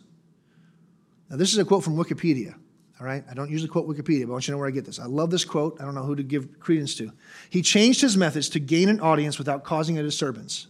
Now, 1.31 1.37
this 1.37 1.53
is 1.53 1.59
a 1.59 1.65
quote 1.65 1.85
from 1.85 1.97
Wikipedia. 1.97 2.55
All 3.03 3.09
right? 3.09 3.25
I 3.29 3.35
don't 3.35 3.51
usually 3.51 3.69
quote 3.69 3.89
Wikipedia, 3.89 4.21
but 4.27 4.29
I 4.29 4.33
want 4.35 4.45
you 4.45 4.47
to 4.47 4.51
know 4.53 4.59
where 4.59 4.69
I 4.69 4.71
get 4.71 4.85
this. 4.85 5.01
I 5.01 5.07
love 5.07 5.33
this 5.33 5.45
quote. 5.45 5.81
I 5.81 5.85
don't 5.85 5.97
know 5.97 6.05
who 6.05 6.15
to 6.15 6.23
give 6.23 6.61
credence 6.61 6.95
to. 6.99 7.11
He 7.51 7.61
changed 7.61 8.01
his 8.01 8.17
methods 8.17 8.49
to 8.51 8.61
gain 8.61 8.89
an 8.89 9.01
audience 9.01 9.39
without 9.39 9.65
causing 9.65 9.99
a 9.99 10.05
disturbance. 10.05 10.69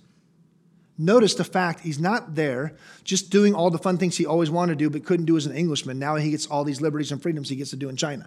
Notice 0.96 1.34
the 1.34 1.44
fact 1.44 1.80
he's 1.80 1.98
not 1.98 2.34
there 2.34 2.74
just 3.04 3.28
doing 3.28 3.54
all 3.54 3.68
the 3.68 3.76
fun 3.76 3.98
things 3.98 4.16
he 4.16 4.24
always 4.24 4.50
wanted 4.50 4.78
to 4.78 4.82
do 4.82 4.88
but 4.88 5.04
couldn't 5.04 5.26
do 5.26 5.36
as 5.36 5.44
an 5.44 5.54
Englishman. 5.54 5.98
Now 5.98 6.16
he 6.16 6.30
gets 6.30 6.46
all 6.46 6.64
these 6.64 6.80
liberties 6.80 7.12
and 7.12 7.20
freedoms 7.20 7.50
he 7.50 7.56
gets 7.56 7.68
to 7.70 7.76
do 7.76 7.90
in 7.90 7.96
China. 7.96 8.26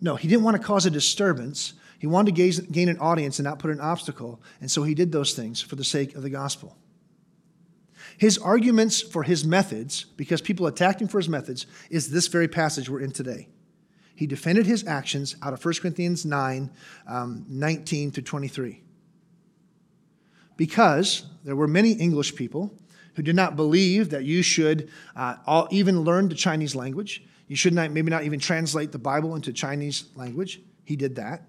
No, 0.00 0.16
he 0.16 0.26
didn't 0.26 0.44
want 0.44 0.56
to 0.56 0.62
cause 0.62 0.86
a 0.86 0.90
disturbance. 0.90 1.74
He 1.98 2.06
wanted 2.06 2.34
to 2.36 2.62
gain 2.62 2.88
an 2.88 2.98
audience 3.00 3.38
and 3.38 3.44
not 3.44 3.58
put 3.58 3.70
an 3.70 3.80
obstacle. 3.80 4.40
And 4.62 4.70
so 4.70 4.82
he 4.82 4.94
did 4.94 5.12
those 5.12 5.34
things 5.34 5.60
for 5.60 5.76
the 5.76 5.84
sake 5.84 6.14
of 6.14 6.22
the 6.22 6.30
gospel. 6.30 6.74
His 8.18 8.36
arguments 8.36 9.00
for 9.00 9.22
his 9.22 9.44
methods, 9.44 10.04
because 10.16 10.40
people 10.40 10.66
attacked 10.66 11.00
him 11.00 11.08
for 11.08 11.18
his 11.18 11.28
methods, 11.28 11.66
is 11.88 12.10
this 12.10 12.26
very 12.26 12.48
passage 12.48 12.90
we're 12.90 13.00
in 13.00 13.12
today. 13.12 13.48
He 14.14 14.26
defended 14.26 14.66
his 14.66 14.84
actions 14.86 15.36
out 15.40 15.52
of 15.52 15.64
1 15.64 15.74
Corinthians 15.80 16.26
9 16.26 16.70
um, 17.06 17.46
19 17.48 18.10
to 18.10 18.22
23. 18.22 18.82
Because 20.56 21.26
there 21.44 21.54
were 21.54 21.68
many 21.68 21.92
English 21.92 22.34
people 22.34 22.76
who 23.14 23.22
did 23.22 23.36
not 23.36 23.54
believe 23.54 24.10
that 24.10 24.24
you 24.24 24.42
should 24.42 24.90
uh, 25.14 25.36
all, 25.46 25.68
even 25.70 26.00
learn 26.00 26.28
the 26.28 26.34
Chinese 26.34 26.74
language. 26.74 27.24
You 27.46 27.54
should 27.54 27.72
not, 27.72 27.92
maybe 27.92 28.10
not 28.10 28.24
even 28.24 28.40
translate 28.40 28.90
the 28.90 28.98
Bible 28.98 29.36
into 29.36 29.52
Chinese 29.52 30.06
language. 30.16 30.60
He 30.84 30.96
did 30.96 31.14
that. 31.14 31.44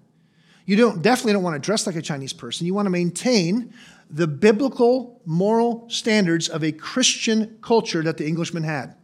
You 0.66 0.76
don't, 0.76 1.02
definitely 1.02 1.32
don't 1.32 1.42
want 1.42 1.60
to 1.60 1.66
dress 1.66 1.84
like 1.84 1.96
a 1.96 2.02
Chinese 2.02 2.32
person. 2.32 2.64
You 2.64 2.74
want 2.74 2.86
to 2.86 2.90
maintain 2.90 3.74
the 4.10 4.26
biblical 4.26 5.20
moral 5.24 5.88
standards 5.88 6.48
of 6.48 6.64
a 6.64 6.72
Christian 6.72 7.58
culture 7.62 8.02
that 8.02 8.16
the 8.16 8.26
Englishman 8.26 8.64
had. 8.64 8.96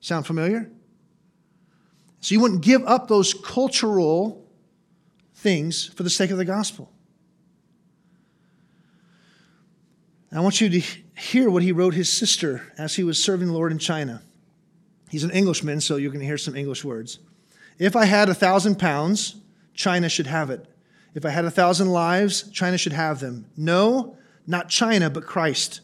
Sound 0.00 0.26
familiar? 0.26 0.70
So 2.20 2.34
you 2.34 2.40
wouldn't 2.40 2.62
give 2.62 2.82
up 2.84 3.08
those 3.08 3.34
cultural 3.34 4.44
things 5.34 5.86
for 5.86 6.02
the 6.02 6.10
sake 6.10 6.30
of 6.30 6.38
the 6.38 6.44
gospel. 6.44 6.90
I 10.32 10.40
want 10.40 10.60
you 10.60 10.68
to 10.68 10.80
hear 11.16 11.48
what 11.50 11.62
he 11.62 11.72
wrote 11.72 11.94
his 11.94 12.12
sister 12.12 12.72
as 12.76 12.96
he 12.96 13.04
was 13.04 13.22
serving 13.22 13.46
the 13.48 13.54
Lord 13.54 13.72
in 13.72 13.78
China. 13.78 14.22
He's 15.08 15.24
an 15.24 15.30
Englishman, 15.30 15.80
so 15.80 15.96
you're 15.96 16.10
going 16.10 16.20
to 16.20 16.26
hear 16.26 16.36
some 16.36 16.56
English 16.56 16.84
words. 16.84 17.20
If 17.78 17.94
I 17.94 18.06
had 18.06 18.28
a 18.28 18.34
thousand 18.34 18.78
pounds, 18.78 19.36
China 19.72 20.08
should 20.08 20.26
have 20.26 20.50
it. 20.50 20.66
If 21.14 21.24
I 21.24 21.30
had 21.30 21.44
a 21.44 21.50
thousand 21.50 21.90
lives, 21.90 22.50
China 22.50 22.76
should 22.76 22.92
have 22.92 23.20
them. 23.20 23.46
No, 23.56 24.16
not 24.46 24.68
China, 24.68 25.10
but 25.10 25.26
Christ. 25.26 25.80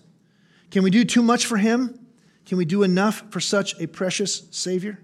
Can 0.70 0.82
we 0.82 0.90
do 0.90 1.04
too 1.04 1.22
much 1.22 1.46
for 1.46 1.56
him? 1.56 1.98
Can 2.46 2.58
we 2.58 2.64
do 2.64 2.82
enough 2.82 3.24
for 3.30 3.40
such 3.40 3.78
a 3.80 3.86
precious 3.86 4.48
Savior? 4.50 5.00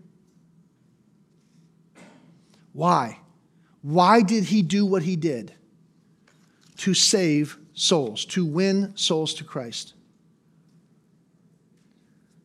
Why? 2.72 3.20
Why 3.82 4.22
did 4.22 4.44
he 4.44 4.62
do 4.62 4.84
what 4.86 5.02
he 5.02 5.16
did? 5.16 5.54
To 6.78 6.94
save 6.94 7.58
souls, 7.74 8.24
to 8.26 8.44
win 8.44 8.96
souls 8.96 9.34
to 9.34 9.44
Christ. 9.44 9.94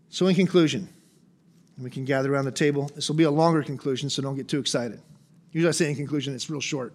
So, 0.09 0.27
in 0.27 0.35
conclusion, 0.35 0.89
we 1.77 1.89
can 1.89 2.05
gather 2.05 2.33
around 2.33 2.45
the 2.45 2.51
table. 2.51 2.91
This 2.95 3.09
will 3.09 3.15
be 3.15 3.23
a 3.23 3.31
longer 3.31 3.63
conclusion, 3.63 4.09
so 4.09 4.21
don't 4.21 4.35
get 4.35 4.47
too 4.47 4.59
excited. 4.59 5.01
Usually, 5.51 5.69
I 5.69 5.71
say 5.71 5.89
in 5.89 5.95
conclusion, 5.95 6.35
it's 6.35 6.49
real 6.49 6.61
short. 6.61 6.93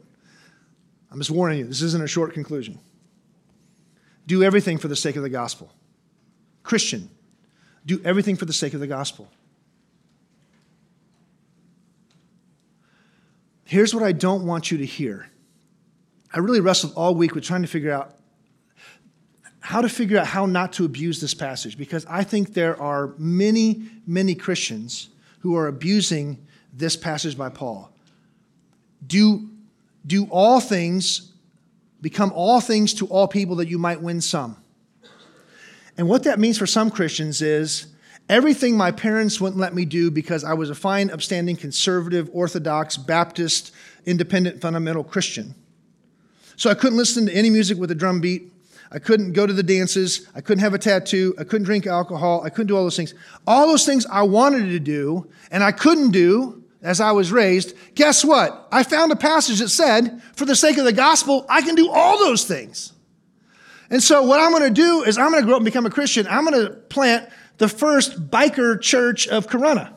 I'm 1.11 1.19
just 1.19 1.31
warning 1.31 1.59
you, 1.59 1.65
this 1.65 1.83
isn't 1.83 2.03
a 2.03 2.09
short 2.09 2.35
conclusion. 2.35 2.79
Do 4.29 4.43
everything 4.43 4.77
for 4.77 4.89
the 4.89 4.97
sake 4.97 5.17
of 5.17 5.23
the 5.23 5.31
gospel. 5.31 5.73
Christian, 6.63 7.09
do 7.87 7.99
everything 8.05 8.37
for 8.37 8.45
the 8.45 8.53
sake 8.53 8.75
of 8.75 8.81
the 8.81 8.87
gospel. 8.87 9.27
Here's 13.65 13.95
what 13.95 14.05
I 14.05 14.13
don't 14.13 14.47
want 14.47 14.71
you 14.71 14.77
to 14.77 14.85
hear. 14.85 15.31
I 16.31 16.41
really 16.41 16.61
wrestled 16.61 16.93
all 16.95 17.15
week 17.15 17.35
with 17.35 17.43
trying 17.43 17.63
to 17.63 17.69
figure 17.69 17.91
out 17.91 18.17
how 19.61 19.81
to 19.81 19.89
figure 19.89 20.19
out 20.19 20.27
how 20.27 20.45
not 20.45 20.75
to 20.75 20.85
abuse 20.85 21.23
this 21.23 21.33
passage 21.33 21.79
because 21.79 22.05
I 22.05 22.23
think 22.23 22.53
there 22.53 22.79
are 22.79 23.15
many, 23.17 23.89
many 24.07 24.35
Christians 24.35 25.09
who 25.39 25.57
are 25.57 25.69
abusing 25.69 26.47
this 26.75 26.97
passage 26.97 27.39
by 27.39 27.49
Paul. 27.49 27.91
Do, 29.07 29.49
do 30.07 30.27
all 30.31 30.61
things, 30.61 31.33
become 32.01 32.33
all 32.35 32.61
things 32.61 32.95
to 32.95 33.07
all 33.07 33.29
people 33.29 33.57
that 33.57 33.69
you 33.69 33.79
might 33.79 34.01
win 34.01 34.21
some. 34.21 34.57
And 35.97 36.09
what 36.09 36.25
that 36.25 36.39
means 36.39 36.59
for 36.59 36.67
some 36.67 36.91
Christians 36.91 37.43
is 37.43 37.87
Everything 38.29 38.77
my 38.77 38.91
parents 38.91 39.41
wouldn't 39.41 39.59
let 39.59 39.75
me 39.75 39.87
do 39.87 40.11
because 40.11 40.45
I 40.45 40.53
was 40.53 40.69
a 40.69 40.75
fine, 40.75 41.11
upstanding, 41.11 41.57
conservative, 41.57 42.29
Orthodox, 42.35 42.99
Baptist, 42.99 43.73
independent, 44.05 44.61
fundamental 44.61 45.03
Christian. 45.03 45.55
So 46.57 46.69
I 46.69 46.75
couldn't 46.75 46.99
listen 46.99 47.27
to 47.27 47.33
any 47.33 47.49
music 47.49 47.79
with 47.79 47.91
a 47.91 47.95
drum 47.95 48.21
beat. 48.21 48.53
I 48.93 48.99
couldn't 48.99 49.33
go 49.33 49.47
to 49.47 49.53
the 49.53 49.63
dances. 49.63 50.29
I 50.35 50.43
couldn't 50.43 50.63
have 50.63 50.75
a 50.75 50.79
tattoo. 50.79 51.35
I 51.39 51.45
couldn't 51.45 51.65
drink 51.65 51.87
alcohol. 51.87 52.43
I 52.45 52.51
couldn't 52.51 52.67
do 52.67 52.77
all 52.77 52.83
those 52.83 52.97
things. 52.97 53.15
All 53.47 53.67
those 53.67 53.87
things 53.87 54.05
I 54.07 54.23
wanted 54.23 54.67
to 54.71 54.79
do 54.79 55.27
and 55.51 55.65
I 55.65 55.73
couldn't 55.73 56.11
do 56.11 56.58
as 56.83 57.01
I 57.01 57.13
was 57.13 57.33
raised. 57.33 57.75
Guess 57.95 58.25
what? 58.25 58.69
I 58.71 58.83
found 58.83 59.13
a 59.13 59.17
passage 59.17 59.59
that 59.59 59.69
said, 59.69 60.23
for 60.35 60.45
the 60.45 60.57
sake 60.57 60.79
of 60.79 60.85
the 60.85 60.93
gospel, 60.93 61.45
I 61.49 61.63
can 61.63 61.75
do 61.75 61.91
all 61.91 62.19
those 62.19 62.45
things. 62.45 62.93
And 63.91 64.03
so 64.03 64.23
what 64.23 64.41
I'm 64.41 64.51
going 64.51 64.63
to 64.63 64.71
do 64.71 65.03
is 65.03 65.19
I'm 65.19 65.31
going 65.31 65.43
to 65.43 65.47
grow 65.47 65.57
up 65.57 65.61
and 65.61 65.65
become 65.65 65.87
a 65.87 65.91
Christian. 65.91 66.27
I'm 66.29 66.45
going 66.45 66.67
to 66.67 66.75
plant 66.75 67.29
the 67.57 67.69
first 67.69 68.31
biker 68.31 68.81
church 68.81 69.27
of 69.29 69.49
Corona. 69.49 69.97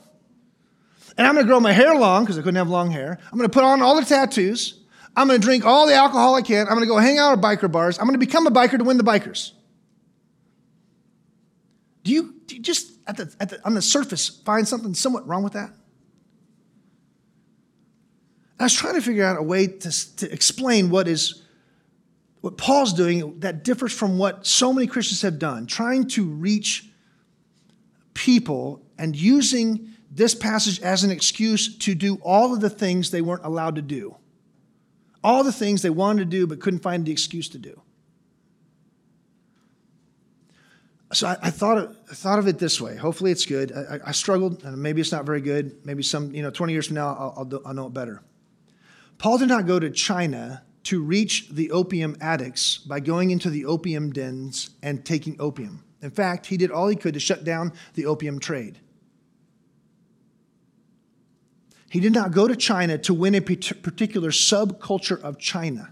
And 1.18 1.28
I'm 1.28 1.34
going 1.34 1.46
to 1.46 1.50
grow 1.50 1.60
my 1.60 1.74
hair 1.74 1.94
long 1.96 2.24
because 2.24 2.38
I 2.38 2.42
couldn't 2.42 2.56
have 2.56 2.70
long 2.70 2.90
hair. 2.90 3.20
I'm 3.32 3.38
going 3.38 3.50
to 3.50 3.54
put 3.54 3.64
on 3.64 3.82
all 3.82 4.00
the 4.00 4.06
tattoos. 4.06 4.80
I'm 5.16 5.28
going 5.28 5.40
to 5.40 5.46
drink 5.46 5.66
all 5.66 5.86
the 5.88 5.94
alcohol 5.94 6.36
I 6.36 6.42
can. 6.42 6.68
I'm 6.68 6.76
going 6.76 6.82
to 6.82 6.88
go 6.88 6.98
hang 6.98 7.18
out 7.18 7.34
at 7.34 7.42
biker 7.42 7.70
bars. 7.70 8.00
I'm 8.00 8.06
going 8.06 8.20
to 8.20 8.26
become 8.26 8.48
a 8.48 8.52
biker 8.52 8.78
to 8.78 8.84
win 8.84 8.98
the 8.98 9.04
bikers. 9.04 9.52
Do 12.04 12.12
you, 12.12 12.36
do 12.46 12.56
you 12.56 12.62
just, 12.62 12.94
at 13.06 13.18
the, 13.18 13.36
at 13.40 13.50
the, 13.50 13.66
on 13.66 13.74
the 13.74 13.82
surface, 13.82 14.30
find 14.30 14.68
something 14.68 14.94
somewhat 14.94 15.28
wrong 15.28 15.44
with 15.44 15.54
that? 15.54 15.72
I 18.62 18.66
was 18.66 18.74
trying 18.74 18.96
to 18.96 19.02
figure 19.02 19.26
out 19.26 19.38
a 19.38 19.44
way 19.44 19.68
to, 19.68 20.16
to 20.18 20.32
explain 20.32 20.90
what 20.90 21.08
is 21.08 21.42
what 22.42 22.58
Paul's 22.58 22.94
doing 22.94 23.40
that 23.40 23.64
differs 23.64 23.94
from 23.94 24.18
what 24.18 24.46
so 24.46 24.74
many 24.74 24.88
Christians 24.88 25.22
have 25.22 25.40
done, 25.40 25.68
trying 25.68 26.08
to 26.10 26.26
reach 26.26 26.90
people 28.14 28.84
and 28.98 29.16
using 29.16 29.90
this 30.12 30.36
passage 30.36 30.82
as 30.82 31.04
an 31.04 31.12
excuse 31.12 31.78
to 31.78 31.96
do 31.96 32.16
all 32.24 32.54
of 32.54 32.62
the 32.62 32.70
things 32.70 33.12
they 33.12 33.22
weren't 33.22 33.46
allowed 33.46 33.76
to 33.76 33.82
do. 33.82 34.16
All 35.24 35.44
the 35.44 35.52
things 35.52 35.82
they 35.82 35.90
wanted 35.92 36.20
to 36.20 36.26
do 36.26 36.48
but 36.48 36.60
couldn't 36.60 36.80
find 36.80 37.06
the 37.06 37.12
excuse 37.12 37.48
to 37.50 37.58
do. 37.58 37.80
So 41.14 41.28
I, 41.28 41.38
I 41.44 41.50
thought, 41.52 41.78
of, 41.78 41.98
I 42.10 42.14
thought 42.14 42.40
of 42.40 42.48
it 42.48 42.58
this 42.58 42.82
way. 42.82 42.96
Hopefully 42.96 43.32
it's 43.32 43.46
good. 43.46 43.72
I, 43.72 44.00
I, 44.08 44.12
struggled, 44.12 44.64
and 44.64 44.78
maybe 44.82 45.02
it's 45.02 45.12
not 45.12 45.26
very 45.26 45.42
good. 45.42 45.86
Maybe 45.86 46.04
some, 46.04 46.34
you 46.34 46.42
know, 46.42 46.50
20 46.50 46.74
years 46.74 46.88
from 46.88 46.96
now, 46.96 47.10
I'll, 47.10 47.34
I'll, 47.38 47.46
do, 47.46 47.62
I'll 47.66 47.74
know 47.74 47.88
it 47.88 47.94
better. 47.94 48.24
Paul 49.22 49.38
did 49.38 49.50
not 49.50 49.68
go 49.68 49.80
to 49.80 49.92
China 49.92 50.64
to 50.86 51.00
reach 51.00 51.50
the 51.50 51.70
opium 51.70 52.18
addicts 52.20 52.80
by 52.80 53.00
going 53.00 53.30
into 53.30 53.52
the 53.52 53.66
opium 53.66 54.12
dens 54.12 54.72
and 54.82 55.06
taking 55.06 55.36
opium. 55.40 55.84
In 56.02 56.10
fact, 56.10 56.48
he 56.48 56.58
did 56.58 56.72
all 56.72 56.88
he 56.88 56.96
could 56.96 57.14
to 57.14 57.20
shut 57.20 57.44
down 57.44 57.72
the 57.94 58.08
opium 58.08 58.40
trade. 58.40 58.80
He 61.92 62.00
did 62.00 62.14
not 62.14 62.32
go 62.32 62.48
to 62.48 62.56
China 62.56 62.98
to 62.98 63.14
win 63.14 63.36
a 63.36 63.42
particular 63.42 64.32
subculture 64.32 65.22
of 65.22 65.38
China. 65.38 65.92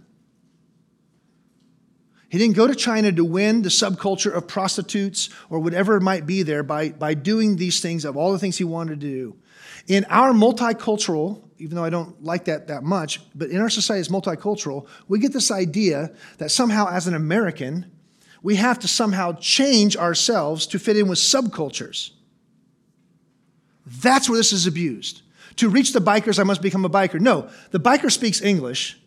He 2.30 2.40
didn't 2.40 2.56
go 2.56 2.66
to 2.66 2.74
China 2.74 3.12
to 3.12 3.24
win 3.24 3.62
the 3.62 3.70
subculture 3.70 4.34
of 4.34 4.48
prostitutes 4.48 5.30
or 5.52 5.60
whatever 5.60 5.98
it 5.98 6.02
might 6.02 6.26
be 6.26 6.42
there 6.42 6.64
by, 6.64 6.90
by 6.90 7.14
doing 7.14 7.58
these 7.58 7.80
things 7.80 8.06
of 8.06 8.18
all 8.18 8.32
the 8.32 8.40
things 8.40 8.58
he 8.58 8.64
wanted 8.64 9.02
to 9.02 9.08
do. 9.08 9.38
In 9.88 10.04
our 10.10 10.32
multicultural, 10.34 11.44
even 11.60 11.76
though 11.76 11.84
I 11.84 11.90
don't 11.90 12.24
like 12.24 12.46
that 12.46 12.68
that 12.68 12.84
much, 12.84 13.22
but 13.36 13.50
in 13.50 13.60
our 13.60 13.70
society 13.70 14.00
as 14.00 14.08
multicultural, 14.08 14.88
we 15.08 15.20
get 15.20 15.34
this 15.34 15.52
idea 15.52 16.12
that 16.38 16.52
somehow 16.52 16.88
as 16.88 17.06
an 17.06 17.14
American, 17.14 17.92
we 18.42 18.56
have 18.56 18.80
to 18.80 18.88
somehow 18.88 19.34
change 19.34 19.98
ourselves 19.98 20.66
to 20.68 20.80
fit 20.80 20.98
in 20.98 21.08
with 21.08 21.20
subcultures. 21.20 22.12
That's 23.86 24.30
where 24.30 24.38
this 24.38 24.54
is 24.54 24.68
abused. 24.68 25.22
To 25.58 25.70
reach 25.70 25.92
the 25.92 26.00
bikers, 26.00 26.40
I 26.40 26.44
must 26.44 26.62
become 26.62 26.86
a 26.86 26.90
biker. 26.90 27.20
No, 27.20 27.50
the 27.72 27.80
biker 27.80 28.12
speaks 28.12 28.42
English. 28.42 28.98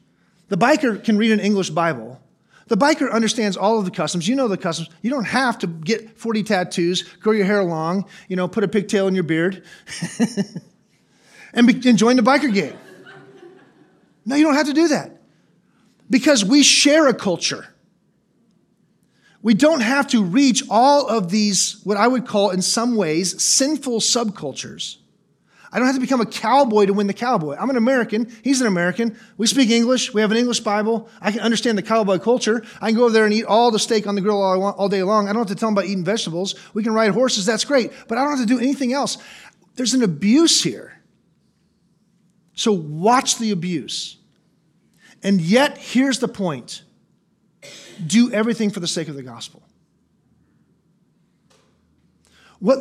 The 0.48 0.58
biker 0.58 1.02
can 1.02 1.16
read 1.16 1.32
an 1.32 1.40
English 1.40 1.70
Bible. 1.70 2.20
The 2.68 2.76
biker 2.76 3.10
understands 3.10 3.56
all 3.56 3.78
of 3.78 3.84
the 3.84 3.90
customs. 3.90 4.28
You 4.28 4.36
know 4.36 4.48
the 4.48 4.56
customs. 4.56 4.90
You 5.00 5.10
don't 5.10 5.26
have 5.26 5.58
to 5.58 5.66
get 5.66 6.18
40 6.18 6.42
tattoos, 6.42 7.02
grow 7.02 7.32
your 7.32 7.46
hair 7.46 7.64
long, 7.64 8.06
you 8.28 8.36
know, 8.36 8.48
put 8.48 8.64
a 8.64 8.68
pigtail 8.68 9.08
in 9.08 9.14
your 9.14 9.24
beard, 9.24 9.64
and, 11.52 11.66
be, 11.66 11.88
and 11.88 11.98
join 11.98 12.16
the 12.16 12.22
biker 12.22 12.52
gang. 12.52 12.78
No, 14.24 14.36
you 14.36 14.44
don't 14.44 14.54
have 14.54 14.66
to 14.66 14.72
do 14.72 14.88
that. 14.88 15.20
Because 16.08 16.44
we 16.44 16.62
share 16.62 17.08
a 17.08 17.14
culture. 17.14 17.66
We 19.42 19.54
don't 19.54 19.80
have 19.80 20.06
to 20.08 20.22
reach 20.22 20.62
all 20.70 21.08
of 21.08 21.30
these, 21.30 21.80
what 21.82 21.96
I 21.96 22.06
would 22.06 22.26
call 22.26 22.50
in 22.50 22.62
some 22.62 22.94
ways, 22.94 23.42
sinful 23.42 24.00
subcultures. 24.00 24.98
I 25.74 25.78
don't 25.78 25.86
have 25.86 25.96
to 25.96 26.00
become 26.00 26.20
a 26.20 26.26
cowboy 26.26 26.84
to 26.86 26.92
win 26.92 27.06
the 27.06 27.14
cowboy. 27.14 27.56
I'm 27.56 27.70
an 27.70 27.78
American. 27.78 28.30
He's 28.44 28.60
an 28.60 28.66
American. 28.66 29.18
We 29.38 29.46
speak 29.46 29.70
English. 29.70 30.12
We 30.12 30.20
have 30.20 30.30
an 30.30 30.36
English 30.36 30.60
Bible. 30.60 31.08
I 31.20 31.32
can 31.32 31.40
understand 31.40 31.78
the 31.78 31.82
cowboy 31.82 32.18
culture. 32.18 32.62
I 32.80 32.88
can 32.90 32.98
go 32.98 33.04
over 33.04 33.12
there 33.12 33.24
and 33.24 33.32
eat 33.32 33.46
all 33.46 33.70
the 33.70 33.78
steak 33.78 34.06
on 34.06 34.14
the 34.14 34.20
grill 34.20 34.40
all, 34.40 34.60
want, 34.60 34.76
all 34.76 34.90
day 34.90 35.02
long. 35.02 35.28
I 35.28 35.32
don't 35.32 35.40
have 35.40 35.48
to 35.48 35.54
tell 35.54 35.70
him 35.70 35.74
about 35.74 35.86
eating 35.86 36.04
vegetables. 36.04 36.54
We 36.74 36.82
can 36.82 36.92
ride 36.92 37.12
horses. 37.12 37.46
That's 37.46 37.64
great. 37.64 37.90
But 38.06 38.18
I 38.18 38.20
don't 38.20 38.36
have 38.36 38.46
to 38.46 38.54
do 38.54 38.60
anything 38.60 38.92
else. 38.92 39.16
There's 39.76 39.94
an 39.94 40.02
abuse 40.02 40.62
here. 40.62 41.01
So 42.54 42.72
watch 42.72 43.38
the 43.38 43.50
abuse. 43.50 44.18
And 45.22 45.40
yet, 45.40 45.78
here's 45.78 46.18
the 46.18 46.28
point 46.28 46.82
do 48.04 48.32
everything 48.32 48.70
for 48.70 48.80
the 48.80 48.88
sake 48.88 49.08
of 49.08 49.14
the 49.14 49.22
gospel. 49.22 49.62
What, 52.58 52.78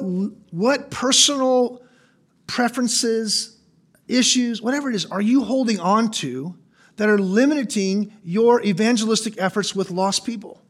what 0.51 0.91
personal 0.91 1.81
preferences, 2.47 3.57
issues, 4.07 4.61
whatever 4.61 4.89
it 4.89 4.95
is, 4.95 5.05
are 5.07 5.21
you 5.21 5.43
holding 5.43 5.79
on 5.79 6.11
to 6.11 6.55
that 6.97 7.09
are 7.09 7.17
limiting 7.17 8.13
your 8.23 8.61
evangelistic 8.63 9.39
efforts 9.39 9.75
with 9.75 9.89
lost 9.89 10.25
people? 10.25 10.61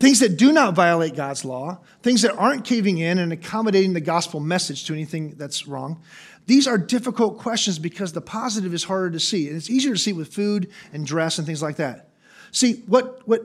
Things 0.00 0.20
that 0.20 0.38
do 0.38 0.52
not 0.52 0.74
violate 0.74 1.16
God's 1.16 1.44
law, 1.44 1.80
things 2.02 2.22
that 2.22 2.34
aren't 2.36 2.64
caving 2.64 2.98
in 2.98 3.18
and 3.18 3.32
accommodating 3.32 3.92
the 3.94 4.00
gospel 4.00 4.38
message 4.38 4.84
to 4.84 4.92
anything 4.92 5.34
that's 5.36 5.66
wrong. 5.66 6.00
These 6.48 6.66
are 6.66 6.78
difficult 6.78 7.36
questions 7.36 7.78
because 7.78 8.14
the 8.14 8.22
positive 8.22 8.72
is 8.72 8.84
harder 8.84 9.10
to 9.10 9.20
see. 9.20 9.48
And 9.48 9.56
it's 9.58 9.68
easier 9.68 9.92
to 9.92 9.98
see 9.98 10.14
with 10.14 10.32
food 10.32 10.70
and 10.94 11.06
dress 11.06 11.36
and 11.36 11.46
things 11.46 11.62
like 11.62 11.76
that. 11.76 12.08
See, 12.52 12.84
what, 12.86 13.20
what, 13.28 13.42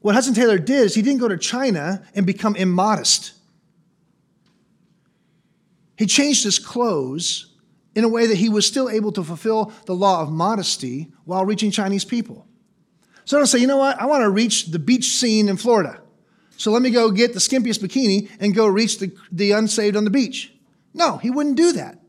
what 0.00 0.14
Hudson 0.14 0.32
Taylor 0.32 0.58
did 0.58 0.84
is 0.84 0.94
he 0.94 1.02
didn't 1.02 1.20
go 1.20 1.28
to 1.28 1.36
China 1.36 2.02
and 2.14 2.24
become 2.24 2.56
immodest. 2.56 3.34
He 5.98 6.06
changed 6.06 6.44
his 6.44 6.58
clothes 6.58 7.52
in 7.94 8.04
a 8.04 8.08
way 8.08 8.26
that 8.26 8.38
he 8.38 8.48
was 8.48 8.66
still 8.66 8.88
able 8.88 9.12
to 9.12 9.22
fulfill 9.22 9.70
the 9.84 9.94
law 9.94 10.22
of 10.22 10.32
modesty 10.32 11.12
while 11.26 11.44
reaching 11.44 11.70
Chinese 11.70 12.06
people. 12.06 12.46
So 13.26 13.36
I 13.36 13.40
don't 13.40 13.48
say, 13.48 13.58
you 13.58 13.66
know 13.66 13.76
what, 13.76 14.00
I 14.00 14.06
want 14.06 14.22
to 14.22 14.30
reach 14.30 14.68
the 14.68 14.78
beach 14.78 15.04
scene 15.04 15.50
in 15.50 15.58
Florida. 15.58 16.00
So 16.56 16.70
let 16.70 16.80
me 16.80 16.88
go 16.88 17.10
get 17.10 17.34
the 17.34 17.38
skimpiest 17.38 17.80
bikini 17.80 18.30
and 18.40 18.54
go 18.54 18.66
reach 18.66 18.98
the, 18.98 19.12
the 19.30 19.52
unsaved 19.52 19.94
on 19.94 20.04
the 20.04 20.10
beach. 20.10 20.54
No, 20.94 21.18
he 21.18 21.28
wouldn't 21.28 21.58
do 21.58 21.72
that. 21.72 22.00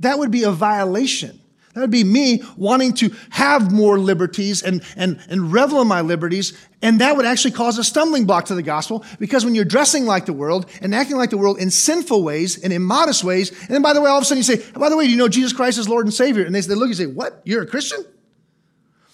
That 0.00 0.18
would 0.18 0.30
be 0.30 0.44
a 0.44 0.50
violation. 0.50 1.40
That 1.74 1.82
would 1.82 1.90
be 1.90 2.02
me 2.02 2.42
wanting 2.56 2.94
to 2.94 3.14
have 3.30 3.70
more 3.70 4.00
liberties 4.00 4.64
and, 4.64 4.82
and, 4.96 5.20
and 5.30 5.52
revel 5.52 5.80
in 5.80 5.86
my 5.86 6.00
liberties. 6.00 6.58
And 6.82 7.00
that 7.00 7.16
would 7.16 7.24
actually 7.24 7.52
cause 7.52 7.78
a 7.78 7.84
stumbling 7.84 8.24
block 8.24 8.46
to 8.46 8.56
the 8.56 8.64
gospel 8.64 9.04
because 9.20 9.44
when 9.44 9.54
you're 9.54 9.64
dressing 9.64 10.04
like 10.04 10.26
the 10.26 10.32
world 10.32 10.68
and 10.82 10.92
acting 10.92 11.16
like 11.16 11.30
the 11.30 11.38
world 11.38 11.58
in 11.58 11.70
sinful 11.70 12.24
ways 12.24 12.62
and 12.64 12.72
immodest 12.72 13.22
ways, 13.22 13.50
and 13.50 13.68
then 13.68 13.82
by 13.82 13.92
the 13.92 14.00
way, 14.00 14.10
all 14.10 14.18
of 14.18 14.22
a 14.22 14.24
sudden 14.24 14.38
you 14.38 14.42
say, 14.42 14.70
by 14.72 14.88
the 14.88 14.96
way, 14.96 15.04
do 15.04 15.10
you 15.12 15.16
know 15.16 15.28
Jesus 15.28 15.52
Christ 15.52 15.78
is 15.78 15.88
Lord 15.88 16.04
and 16.04 16.12
Savior? 16.12 16.44
And 16.44 16.52
they, 16.52 16.60
they 16.62 16.74
look 16.74 16.88
and 16.88 16.96
say, 16.96 17.06
what? 17.06 17.42
You're 17.44 17.62
a 17.62 17.66
Christian? 17.66 18.04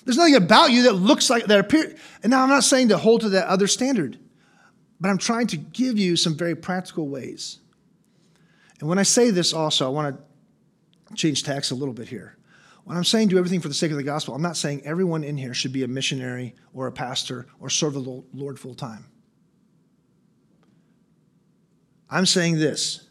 There's 0.05 0.16
nothing 0.16 0.37
about 0.37 0.70
you 0.70 0.85
that 0.85 0.95
looks 0.95 1.28
like 1.28 1.45
that 1.47 1.61
appear. 1.61 1.95
And 2.22 2.30
now 2.30 2.43
I'm 2.43 2.49
not 2.49 2.64
saying 2.64 2.89
to 2.89 2.97
hold 2.99 3.22
to 3.22 3.30
that 3.30 3.47
other 3.47 3.66
standard, 3.66 4.18
but 5.01 5.09
I'm 5.09 5.18
trying 5.18 5.49
to 5.49 5.57
give 5.59 5.99
you 5.99 6.16
some 6.16 6.35
very 6.35 6.55
practical 6.55 7.09
ways. 7.09 7.59
And 8.80 8.89
when 8.89 8.99
I 8.99 9.03
say 9.03 9.30
this 9.30 9.53
also, 9.53 9.87
I 9.87 9.91
want 9.91 10.16
to 10.16 10.22
change 11.17 11.43
tax 11.43 11.71
a 11.71 11.75
little 11.75 11.95
bit 11.95 12.09
here. 12.09 12.37
When 12.85 12.97
I'm 12.97 13.05
saying 13.05 13.29
do 13.29 13.39
everything 13.39 13.61
for 13.61 13.69
the 13.69 13.75
sake 13.75 13.91
of 13.91 13.97
the 13.97 14.03
gospel, 14.03 14.35
I'm 14.35 14.43
not 14.43 14.57
saying 14.57 14.83
everyone 14.85 15.25
in 15.25 15.39
here 15.39 15.55
should 15.55 15.73
be 15.73 15.85
a 15.85 15.89
missionary 15.89 16.55
or 16.75 16.87
a 16.87 16.93
pastor 16.93 17.47
or 17.59 17.71
serve 17.71 17.95
the 17.95 18.23
Lord 18.33 18.59
full 18.59 18.75
time. 18.75 19.07
I'm 22.11 22.27
saying 22.27 22.59
this. 22.59 23.09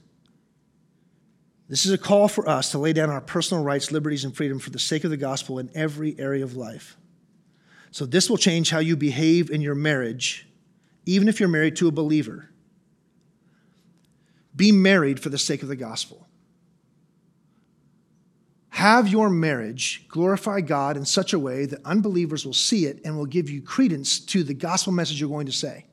This 1.67 1.85
is 1.85 1.91
a 1.91 1.97
call 1.97 2.27
for 2.27 2.47
us 2.47 2.71
to 2.71 2.77
lay 2.77 2.93
down 2.93 3.09
our 3.09 3.21
personal 3.21 3.63
rights, 3.63 3.91
liberties, 3.91 4.23
and 4.23 4.35
freedom 4.35 4.59
for 4.59 4.69
the 4.69 4.77
sake 4.77 5.03
of 5.03 5.09
the 5.09 5.17
gospel 5.17 5.57
in 5.57 5.71
every 5.73 6.15
area 6.19 6.43
of 6.43 6.55
life. 6.55 6.97
So, 7.89 8.05
this 8.05 8.29
will 8.29 8.37
change 8.37 8.69
how 8.69 8.79
you 8.79 8.95
behave 8.95 9.49
in 9.49 9.61
your 9.61 9.75
marriage, 9.75 10.47
even 11.05 11.27
if 11.27 11.39
you're 11.39 11.49
married 11.49 11.75
to 11.77 11.87
a 11.87 11.91
believer. 11.91 12.49
Be 14.55 14.71
married 14.71 15.19
for 15.19 15.29
the 15.29 15.37
sake 15.37 15.63
of 15.63 15.67
the 15.67 15.75
gospel. 15.75 16.27
Have 18.73 19.07
your 19.07 19.29
marriage 19.29 20.03
glorify 20.07 20.59
God 20.59 20.97
in 20.97 21.05
such 21.05 21.31
a 21.31 21.37
way 21.37 21.67
that 21.67 21.85
unbelievers 21.85 22.43
will 22.43 22.53
see 22.53 22.87
it 22.87 22.99
and 23.05 23.15
will 23.15 23.27
give 23.27 23.47
you 23.47 23.61
credence 23.61 24.19
to 24.21 24.43
the 24.43 24.55
gospel 24.55 24.91
message 24.91 25.21
you're 25.21 25.29
going 25.29 25.45
to 25.45 25.51
say. 25.51 25.85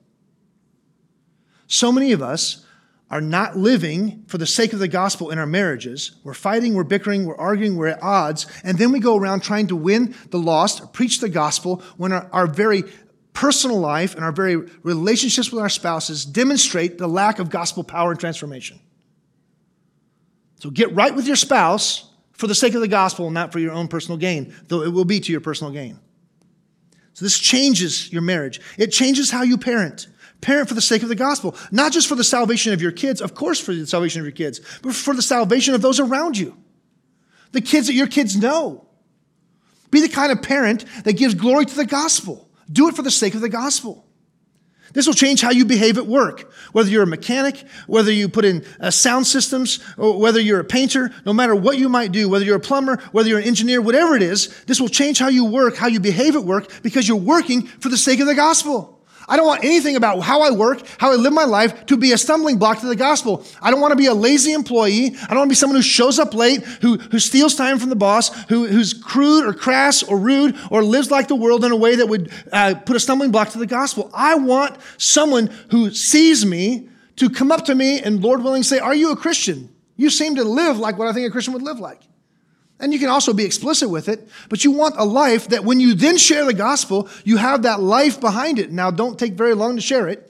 So 1.67 1.93
many 1.93 2.13
of 2.13 2.23
us 2.23 2.65
are 3.11 3.21
not 3.21 3.55
living 3.55 4.25
for 4.29 4.39
the 4.39 4.47
sake 4.47 4.73
of 4.73 4.79
the 4.79 4.89
gospel 4.89 5.29
in 5.29 5.39
our 5.39 5.45
marriages. 5.45 6.13
We're 6.25 6.33
fighting, 6.33 6.73
we're 6.73 6.85
bickering, 6.85 7.27
we're 7.27 7.37
arguing, 7.37 7.77
we're 7.77 7.89
at 7.89 8.03
odds, 8.03 8.47
and 8.65 8.79
then 8.79 8.93
we 8.93 8.99
go 8.99 9.15
around 9.15 9.43
trying 9.43 9.67
to 9.67 9.77
win 9.77 10.15
the 10.31 10.39
lost, 10.39 10.95
preach 10.95 11.21
the 11.21 11.29
gospel 11.29 11.83
when 11.99 12.13
our, 12.13 12.31
our 12.33 12.47
very 12.47 12.85
personal 13.35 13.79
life 13.79 14.15
and 14.15 14.25
our 14.25 14.33
very 14.33 14.57
relationships 14.57 15.53
with 15.53 15.61
our 15.61 15.69
spouses 15.69 16.25
demonstrate 16.25 16.97
the 16.97 17.07
lack 17.07 17.41
of 17.41 17.51
gospel 17.51 17.85
power 17.85 18.13
and 18.13 18.19
transformation. 18.19 18.81
So 20.61 20.71
get 20.71 20.95
right 20.95 21.15
with 21.15 21.27
your 21.27 21.37
spouse 21.37 22.10
for 22.41 22.47
the 22.47 22.55
sake 22.55 22.75
of 22.75 22.81
the 22.81 22.89
gospel 22.89 23.27
and 23.27 23.35
not 23.35 23.53
for 23.53 23.59
your 23.59 23.73
own 23.73 23.87
personal 23.87 24.17
gain, 24.17 24.55
though 24.69 24.83
it 24.83 24.89
will 24.89 25.05
be 25.05 25.21
to 25.21 25.31
your 25.31 25.43
personal 25.43 25.71
gain. 25.73 26.01
So 27.13 27.25
this 27.25 27.39
changes 27.39 28.11
your 28.11 28.23
marriage. 28.23 28.63
It 28.79 28.89
changes 28.89 29.31
how 29.31 29.43
you 29.43 29.59
parent. 29.59 30.09
Parent 30.41 30.67
for 30.67 30.75
the 30.75 30.81
sake 30.81 31.03
of 31.03 31.11
the 31.11 31.15
gospel, 31.15 31.55
not 31.71 31.93
just 31.93 32.09
for 32.09 32.15
the 32.15 32.25
salvation 32.25 32.73
of 32.73 32.81
your 32.81 32.93
kids, 32.93 33.21
of 33.21 33.35
course, 33.35 33.61
for 33.61 33.75
the 33.75 33.87
salvation 33.87 34.21
of 34.21 34.25
your 34.25 34.33
kids, 34.33 34.59
but 34.83 34.95
for 34.95 35.15
the 35.15 35.21
salvation 35.21 35.75
of 35.75 35.83
those 35.83 36.01
around 36.01 36.39
you. 36.39 36.57
The 37.53 37.61
kids 37.61 37.89
that 37.89 37.93
your 37.93 38.07
kids 38.07 38.37
know. 38.37 38.89
Be 39.91 40.01
the 40.01 40.09
kind 40.09 40.33
of 40.33 40.41
parent 40.41 40.87
that 41.05 41.19
gives 41.19 41.35
glory 41.35 41.67
to 41.67 41.77
the 41.77 41.85
gospel. 41.85 42.49
Do 42.73 42.89
it 42.89 42.97
for 42.97 43.03
the 43.03 43.11
sake 43.11 43.35
of 43.35 43.43
the 43.43 43.51
gospel. 43.51 44.07
This 44.93 45.07
will 45.07 45.15
change 45.15 45.41
how 45.41 45.51
you 45.51 45.65
behave 45.65 45.99
at 45.99 46.07
work. 46.07 46.53
Whether 46.73 46.91
you're 46.91 47.03
a 47.03 47.07
mechanic, 47.07 47.65
whether 47.87 48.13
you 48.13 48.29
put 48.29 48.45
in 48.45 48.65
uh, 48.81 48.91
sound 48.91 49.27
systems, 49.27 49.81
or 49.97 50.19
whether 50.19 50.41
you're 50.41 50.61
a 50.61 50.65
painter, 50.65 51.11
no 51.25 51.33
matter 51.33 51.55
what 51.55 51.79
you 51.79 51.89
might 51.89 52.13
do, 52.13 52.29
whether 52.29 52.45
you're 52.45 52.57
a 52.57 52.61
plumber, 52.61 52.97
whether 53.13 53.29
you're 53.29 53.39
an 53.39 53.47
engineer, 53.47 53.81
whatever 53.81 54.17
it 54.17 54.23
is, 54.23 54.49
this 54.65 54.81
will 54.81 54.89
change 54.89 55.19
how 55.19 55.29
you 55.29 55.45
work, 55.45 55.77
how 55.77 55.87
you 55.87 56.01
behave 56.01 56.37
at 56.37 56.45
work, 56.45 56.83
because 56.83 57.09
you're 57.09 57.17
working 57.17 57.63
for 57.63 57.89
the 57.89 57.97
sake 57.97 58.21
of 58.21 58.27
the 58.27 58.35
gospel. 58.35 59.00
I 59.31 59.37
don't 59.37 59.47
want 59.47 59.65
anything 59.65 59.95
about 59.95 60.21
how 60.21 60.43
I 60.43 60.51
work, 60.51 60.83
how 60.99 61.13
I 61.13 61.15
live 61.15 61.33
my 61.33 61.45
life 61.45 61.87
to 61.87 61.97
be 61.97 62.11
a 62.11 62.19
stumbling 62.19 62.59
block 62.59 62.81
to 62.81 62.87
the 62.87 62.97
gospel. 62.97 63.45
I 63.63 63.71
don't 63.71 63.81
want 63.81 63.93
to 63.93 63.97
be 63.97 64.07
a 64.07 64.15
lazy 64.15 64.53
employee. 64.53 65.15
I 65.23 65.27
don't 65.29 65.39
want 65.39 65.49
to 65.49 65.53
be 65.53 65.55
someone 65.55 65.77
who 65.77 65.83
shows 65.83 66.19
up 66.19 66.35
late, 66.35 66.65
who, 66.83 66.99
who 66.99 67.21
steals 67.21 67.55
time 67.55 67.79
from 67.79 67.91
the 67.91 67.97
boss, 67.97 68.35
who, 68.49 68.67
who's 68.67 68.93
crude 68.93 69.47
or 69.47 69.55
crass 69.55 70.03
or 70.03 70.19
rude 70.19 70.59
or 70.71 70.83
lives 70.83 71.13
like 71.13 71.29
the 71.29 71.37
world 71.37 71.65
in 71.65 71.71
a 71.71 71.77
way 71.77 71.95
that 71.95 72.09
would 72.09 72.33
uh, 72.53 72.75
put 72.85 72.97
a 72.97 73.01
stumbling 73.01 73.31
block 73.31 73.51
to 73.51 73.59
the 73.59 73.67
gospel. 73.67 74.11
I 74.13 74.35
want 74.35 74.77
someone 74.99 75.47
who 75.71 75.93
sees 75.93 76.45
me 76.45 76.89
to 77.17 77.31
come 77.31 77.53
up 77.53 77.65
to 77.67 77.75
me 77.77 78.01
and, 78.01 78.21
Lord 78.21 78.43
willing, 78.43 78.65
say, 78.65 78.81
Are 78.81 78.95
you 78.95 79.13
a 79.13 79.17
Christian? 79.17 79.73
You 79.97 80.11
seem 80.11 80.35
to 80.37 80.45
live 80.45 80.79
like 80.79 80.99
what 80.99 81.07
I 81.07 81.13
think 81.13 81.29
a 81.29 81.31
Christian 81.31 81.55
would 81.55 81.63
live 81.63 81.79
like. 81.79 82.01
And 82.81 82.93
you 82.93 82.99
can 82.99 83.11
also 83.11 83.35
be 83.35 83.45
explicit 83.45 83.91
with 83.91 84.09
it, 84.09 84.27
but 84.49 84.65
you 84.65 84.71
want 84.71 84.95
a 84.97 85.05
life 85.05 85.49
that 85.49 85.65
when 85.65 85.81
you 85.81 85.95
then 85.95 86.17
share 86.17 86.47
the 86.47 86.55
gospel, 86.55 87.09
you 87.25 87.37
have 87.37 87.63
that 87.63 87.81
life 87.81 88.21
behind 88.21 88.59
it. 88.59 88.73
Now, 88.73 88.91
don't 88.91 89.19
take 89.19 89.35
very 89.35 89.55
long 89.55 89.77
to 89.77 89.83
share 89.83 90.09
it, 90.09 90.27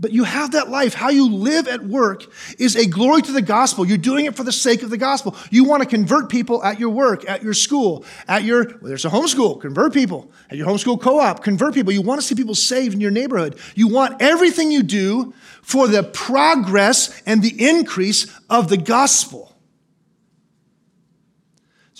but 0.00 0.12
you 0.12 0.24
have 0.24 0.52
that 0.52 0.70
life. 0.70 0.94
How 0.94 1.10
you 1.10 1.30
live 1.30 1.68
at 1.68 1.84
work 1.84 2.24
is 2.58 2.74
a 2.74 2.86
glory 2.86 3.20
to 3.22 3.32
the 3.32 3.42
gospel. 3.42 3.86
You're 3.86 3.98
doing 3.98 4.24
it 4.24 4.34
for 4.34 4.42
the 4.42 4.50
sake 4.50 4.82
of 4.82 4.88
the 4.88 4.96
gospel. 4.96 5.36
You 5.50 5.64
want 5.64 5.82
to 5.82 5.88
convert 5.88 6.30
people 6.30 6.64
at 6.64 6.80
your 6.80 6.88
work, 6.88 7.28
at 7.28 7.42
your 7.42 7.52
school, 7.52 8.04
at 8.26 8.42
your, 8.42 8.64
well, 8.64 8.78
there's 8.82 9.04
a 9.04 9.10
homeschool, 9.10 9.60
convert 9.60 9.92
people. 9.92 10.32
At 10.48 10.56
your 10.56 10.66
homeschool 10.66 11.00
co 11.00 11.20
op, 11.20 11.44
convert 11.44 11.74
people. 11.74 11.92
You 11.92 12.02
want 12.02 12.20
to 12.20 12.26
see 12.26 12.34
people 12.34 12.54
saved 12.54 12.94
in 12.94 13.00
your 13.00 13.10
neighborhood. 13.10 13.58
You 13.74 13.88
want 13.88 14.20
everything 14.20 14.72
you 14.72 14.82
do 14.82 15.34
for 15.62 15.86
the 15.86 16.02
progress 16.02 17.22
and 17.26 17.42
the 17.42 17.68
increase 17.68 18.26
of 18.48 18.68
the 18.68 18.78
gospel. 18.78 19.49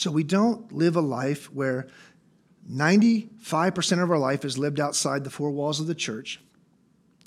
So 0.00 0.10
we 0.10 0.24
don't 0.24 0.72
live 0.72 0.96
a 0.96 1.02
life 1.02 1.52
where 1.52 1.86
95% 2.72 4.02
of 4.02 4.10
our 4.10 4.16
life 4.16 4.46
is 4.46 4.56
lived 4.56 4.80
outside 4.80 5.24
the 5.24 5.30
four 5.30 5.50
walls 5.50 5.78
of 5.78 5.88
the 5.88 5.94
church. 5.94 6.40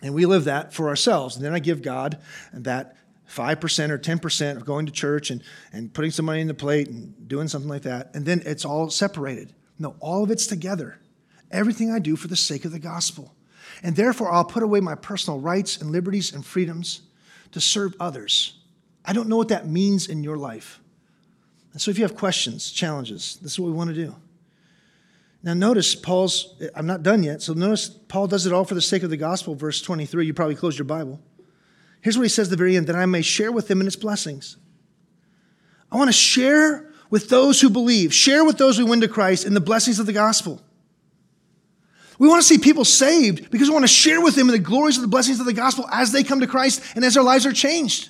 And 0.02 0.16
we 0.16 0.26
live 0.26 0.46
that 0.46 0.74
for 0.74 0.90
ourselves. 0.90 1.36
And 1.36 1.46
then 1.46 1.54
I 1.54 1.60
give 1.60 1.84
God 1.84 2.20
that 2.52 2.98
5% 3.30 3.90
or 3.92 4.00
10% 4.00 4.56
of 4.58 4.66
going 4.66 4.88
to 4.88 4.92
church 4.92 5.30
and, 5.30 5.44
and 5.72 5.94
putting 5.94 6.10
some 6.10 6.26
money 6.26 6.42
in 6.42 6.48
the 6.48 6.56
plate 6.56 6.88
and 6.88 7.28
doing 7.28 7.48
something 7.48 7.70
like 7.70 7.84
that. 7.84 8.10
And 8.16 8.26
then 8.26 8.42
it's 8.44 8.66
all 8.66 8.90
separated. 8.90 9.54
No, 9.78 9.96
all 10.00 10.24
of 10.24 10.32
it's 10.32 10.48
together. 10.48 11.00
Everything 11.52 11.92
I 11.92 12.00
do 12.00 12.16
for 12.16 12.28
the 12.28 12.36
sake 12.36 12.66
of 12.66 12.72
the 12.72 12.80
gospel. 12.80 13.36
And 13.84 13.96
therefore, 13.96 14.32
I'll 14.32 14.46
put 14.46 14.64
away 14.64 14.80
my 14.80 14.96
personal 14.96 15.40
rights 15.40 15.80
and 15.80 15.92
liberties 15.92 16.34
and 16.34 16.44
freedoms 16.44 17.04
to 17.52 17.62
serve 17.62 17.94
others. 18.00 18.58
I 19.06 19.14
don't 19.14 19.30
know 19.30 19.38
what 19.38 19.50
that 19.50 19.68
means 19.68 20.08
in 20.08 20.24
your 20.24 20.38
life. 20.38 20.80
So 21.78 21.90
if 21.90 21.98
you 21.98 22.04
have 22.04 22.16
questions, 22.16 22.72
challenges, 22.72 23.38
this 23.42 23.54
is 23.54 23.60
what 23.60 23.68
we 23.68 23.74
want 23.74 23.90
to 23.90 23.96
do. 23.96 24.16
Now, 25.42 25.54
notice 25.54 25.96
Paul's, 25.96 26.56
I'm 26.76 26.86
not 26.86 27.04
done 27.04 27.24
yet, 27.24 27.42
so 27.42 27.54
notice 27.54 27.90
Paul 27.90 28.28
does 28.28 28.46
it 28.46 28.54
all 28.54 28.64
for 28.64 28.76
the 28.76 28.82
sake 28.82 29.04
of 29.04 29.10
the 29.10 29.18
gospel, 29.18 29.56
verse 29.56 29.82
23. 29.82 30.26
You 30.26 30.34
probably 30.34 30.56
closed 30.56 30.78
your 30.78 30.86
Bible. 30.86 31.20
Here's 32.00 32.18
what 32.18 32.24
he 32.24 32.30
says 32.30 32.48
at 32.48 32.52
the 32.52 32.58
very 32.58 32.78
end 32.78 32.88
that 32.88 32.96
I 32.96 33.06
may 33.06 33.22
share 33.22 33.52
with 33.52 33.68
them 33.68 33.82
in 33.82 33.88
its 33.88 33.96
blessings. 33.96 34.58
I 35.92 35.98
want 35.98 36.10
to 36.10 36.14
share 36.14 36.90
with 37.10 37.30
those 37.30 37.60
who 37.60 37.70
believe, 37.70 38.14
share 38.14 38.46
with 38.46 38.58
those 38.58 38.78
who 38.78 38.86
win 38.86 39.02
to 39.02 39.08
Christ 39.08 39.46
in 39.46 39.54
the 39.54 39.62
blessings 39.62 40.00
of 40.00 40.06
the 40.06 40.14
gospel. 40.14 40.62
We 42.20 42.28
want 42.28 42.42
to 42.42 42.48
see 42.48 42.58
people 42.58 42.86
saved 42.86 43.52
because 43.52 43.68
we 43.68 43.74
want 43.74 43.84
to 43.84 43.88
share 43.88 44.22
with 44.22 44.36
them 44.36 44.48
in 44.48 44.54
the 44.54 44.60
glories 44.60 44.98
of 44.98 45.02
the 45.02 45.08
blessings 45.08 45.40
of 45.40 45.46
the 45.46 45.54
gospel 45.54 45.88
as 45.92 46.12
they 46.12 46.24
come 46.24 46.40
to 46.40 46.48
Christ 46.48 46.82
and 46.96 47.04
as 47.04 47.16
their 47.16 47.24
lives 47.24 47.46
are 47.46 47.52
changed. 47.52 48.10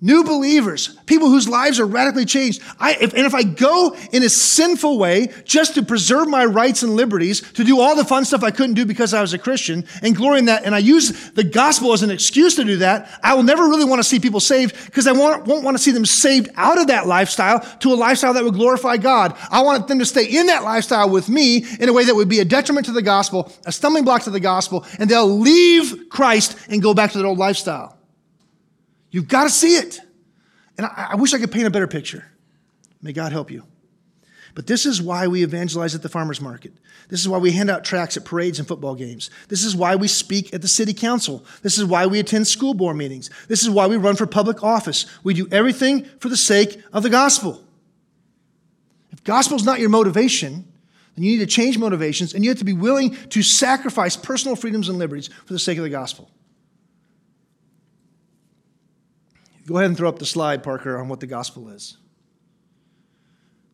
New 0.00 0.22
believers, 0.22 0.96
people 1.06 1.28
whose 1.28 1.48
lives 1.48 1.80
are 1.80 1.86
radically 1.86 2.24
changed. 2.24 2.62
I, 2.78 2.94
if, 2.94 3.14
and 3.14 3.26
if 3.26 3.34
I 3.34 3.42
go 3.42 3.96
in 4.12 4.22
a 4.22 4.28
sinful 4.28 4.96
way 4.96 5.32
just 5.44 5.74
to 5.74 5.82
preserve 5.82 6.28
my 6.28 6.44
rights 6.44 6.84
and 6.84 6.94
liberties, 6.94 7.40
to 7.52 7.64
do 7.64 7.80
all 7.80 7.96
the 7.96 8.04
fun 8.04 8.24
stuff 8.24 8.44
I 8.44 8.52
couldn't 8.52 8.74
do 8.74 8.86
because 8.86 9.12
I 9.12 9.20
was 9.20 9.34
a 9.34 9.38
Christian, 9.38 9.84
and 10.02 10.14
glory 10.14 10.38
in 10.38 10.44
that, 10.44 10.64
and 10.64 10.74
I 10.74 10.78
use 10.78 11.30
the 11.32 11.42
gospel 11.42 11.92
as 11.92 12.02
an 12.02 12.10
excuse 12.10 12.54
to 12.56 12.64
do 12.64 12.76
that, 12.76 13.18
I 13.24 13.34
will 13.34 13.42
never 13.42 13.64
really 13.64 13.84
want 13.84 13.98
to 13.98 14.04
see 14.04 14.20
people 14.20 14.38
saved 14.38 14.86
because 14.86 15.08
I 15.08 15.12
won't, 15.12 15.46
won't 15.46 15.64
want 15.64 15.76
to 15.76 15.82
see 15.82 15.90
them 15.90 16.06
saved 16.06 16.48
out 16.54 16.78
of 16.78 16.86
that 16.86 17.08
lifestyle 17.08 17.60
to 17.80 17.92
a 17.92 17.94
lifestyle 17.94 18.34
that 18.34 18.44
would 18.44 18.54
glorify 18.54 18.98
God. 18.98 19.36
I 19.50 19.62
want 19.62 19.88
them 19.88 19.98
to 19.98 20.06
stay 20.06 20.26
in 20.26 20.46
that 20.46 20.62
lifestyle 20.62 21.10
with 21.10 21.28
me 21.28 21.66
in 21.80 21.88
a 21.88 21.92
way 21.92 22.04
that 22.04 22.14
would 22.14 22.28
be 22.28 22.38
a 22.38 22.44
detriment 22.44 22.86
to 22.86 22.92
the 22.92 23.02
gospel, 23.02 23.52
a 23.66 23.72
stumbling 23.72 24.04
block 24.04 24.22
to 24.22 24.30
the 24.30 24.38
gospel, 24.38 24.86
and 25.00 25.10
they'll 25.10 25.26
leave 25.26 26.08
Christ 26.08 26.56
and 26.68 26.80
go 26.80 26.94
back 26.94 27.10
to 27.12 27.18
their 27.18 27.26
old 27.26 27.38
lifestyle. 27.38 27.97
You've 29.10 29.28
got 29.28 29.44
to 29.44 29.50
see 29.50 29.76
it. 29.76 30.00
And 30.76 30.86
I, 30.86 31.08
I 31.10 31.14
wish 31.16 31.34
I 31.34 31.38
could 31.38 31.52
paint 31.52 31.66
a 31.66 31.70
better 31.70 31.86
picture. 31.86 32.24
May 33.02 33.12
God 33.12 33.32
help 33.32 33.50
you. 33.50 33.64
But 34.54 34.66
this 34.66 34.86
is 34.86 35.00
why 35.00 35.28
we 35.28 35.44
evangelize 35.44 35.94
at 35.94 36.02
the 36.02 36.08
farmer's 36.08 36.40
market. 36.40 36.72
This 37.08 37.20
is 37.20 37.28
why 37.28 37.38
we 37.38 37.52
hand 37.52 37.70
out 37.70 37.84
tracts 37.84 38.16
at 38.16 38.24
parades 38.24 38.58
and 38.58 38.66
football 38.66 38.94
games. 38.94 39.30
This 39.48 39.64
is 39.64 39.76
why 39.76 39.94
we 39.94 40.08
speak 40.08 40.52
at 40.52 40.62
the 40.62 40.68
city 40.68 40.92
council. 40.92 41.44
This 41.62 41.78
is 41.78 41.84
why 41.84 42.06
we 42.06 42.18
attend 42.18 42.48
school 42.48 42.74
board 42.74 42.96
meetings. 42.96 43.30
This 43.46 43.62
is 43.62 43.70
why 43.70 43.86
we 43.86 43.96
run 43.96 44.16
for 44.16 44.26
public 44.26 44.64
office. 44.64 45.06
We 45.22 45.34
do 45.34 45.46
everything 45.52 46.04
for 46.18 46.28
the 46.28 46.36
sake 46.36 46.82
of 46.92 47.02
the 47.02 47.10
gospel. 47.10 47.62
If 49.12 49.22
gospel 49.24 49.56
is 49.56 49.64
not 49.64 49.80
your 49.80 49.90
motivation, 49.90 50.66
then 51.14 51.24
you 51.24 51.32
need 51.32 51.44
to 51.44 51.46
change 51.46 51.78
motivations 51.78 52.34
and 52.34 52.44
you 52.44 52.50
have 52.50 52.58
to 52.58 52.64
be 52.64 52.72
willing 52.72 53.14
to 53.28 53.42
sacrifice 53.42 54.16
personal 54.16 54.56
freedoms 54.56 54.88
and 54.88 54.98
liberties 54.98 55.28
for 55.46 55.52
the 55.52 55.58
sake 55.58 55.78
of 55.78 55.84
the 55.84 55.90
gospel. 55.90 56.30
Go 59.68 59.76
ahead 59.76 59.90
and 59.90 59.96
throw 59.98 60.08
up 60.08 60.18
the 60.18 60.24
slide, 60.24 60.62
Parker, 60.62 60.96
on 60.96 61.08
what 61.08 61.20
the 61.20 61.26
gospel 61.26 61.68
is. 61.68 61.98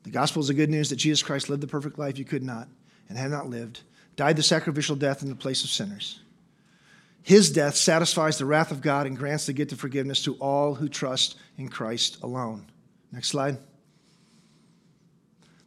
The 0.03 0.11
gospel 0.11 0.41
is 0.41 0.49
the 0.49 0.55
good 0.55 0.69
news 0.69 0.91
that 0.91 0.97
Jesus 0.97 1.23
Christ 1.23 1.49
lived 1.49 1.63
the 1.63 1.69
perfect 1.69 2.01
life 2.01 2.19
you 2.19 2.25
could 2.25 2.43
not 2.43 2.67
and 3.09 3.17
had 3.17 3.31
not 3.31 3.49
lived, 3.49 3.83
died 4.17 4.35
the 4.35 4.43
sacrificial 4.43 4.97
death 4.97 5.23
in 5.23 5.29
the 5.29 5.37
place 5.37 5.63
of 5.63 5.71
sinners. 5.71 6.19
His 7.23 7.53
death 7.53 7.77
satisfies 7.77 8.39
the 8.39 8.45
wrath 8.45 8.73
of 8.73 8.81
God 8.81 9.07
and 9.07 9.17
grants 9.17 9.47
the 9.47 9.53
gift 9.53 9.71
of 9.71 9.79
forgiveness 9.79 10.21
to 10.25 10.35
all 10.35 10.75
who 10.75 10.89
trust 10.89 11.37
in 11.57 11.69
Christ 11.69 12.21
alone. 12.25 12.67
Next 13.13 13.29
slide. 13.29 13.57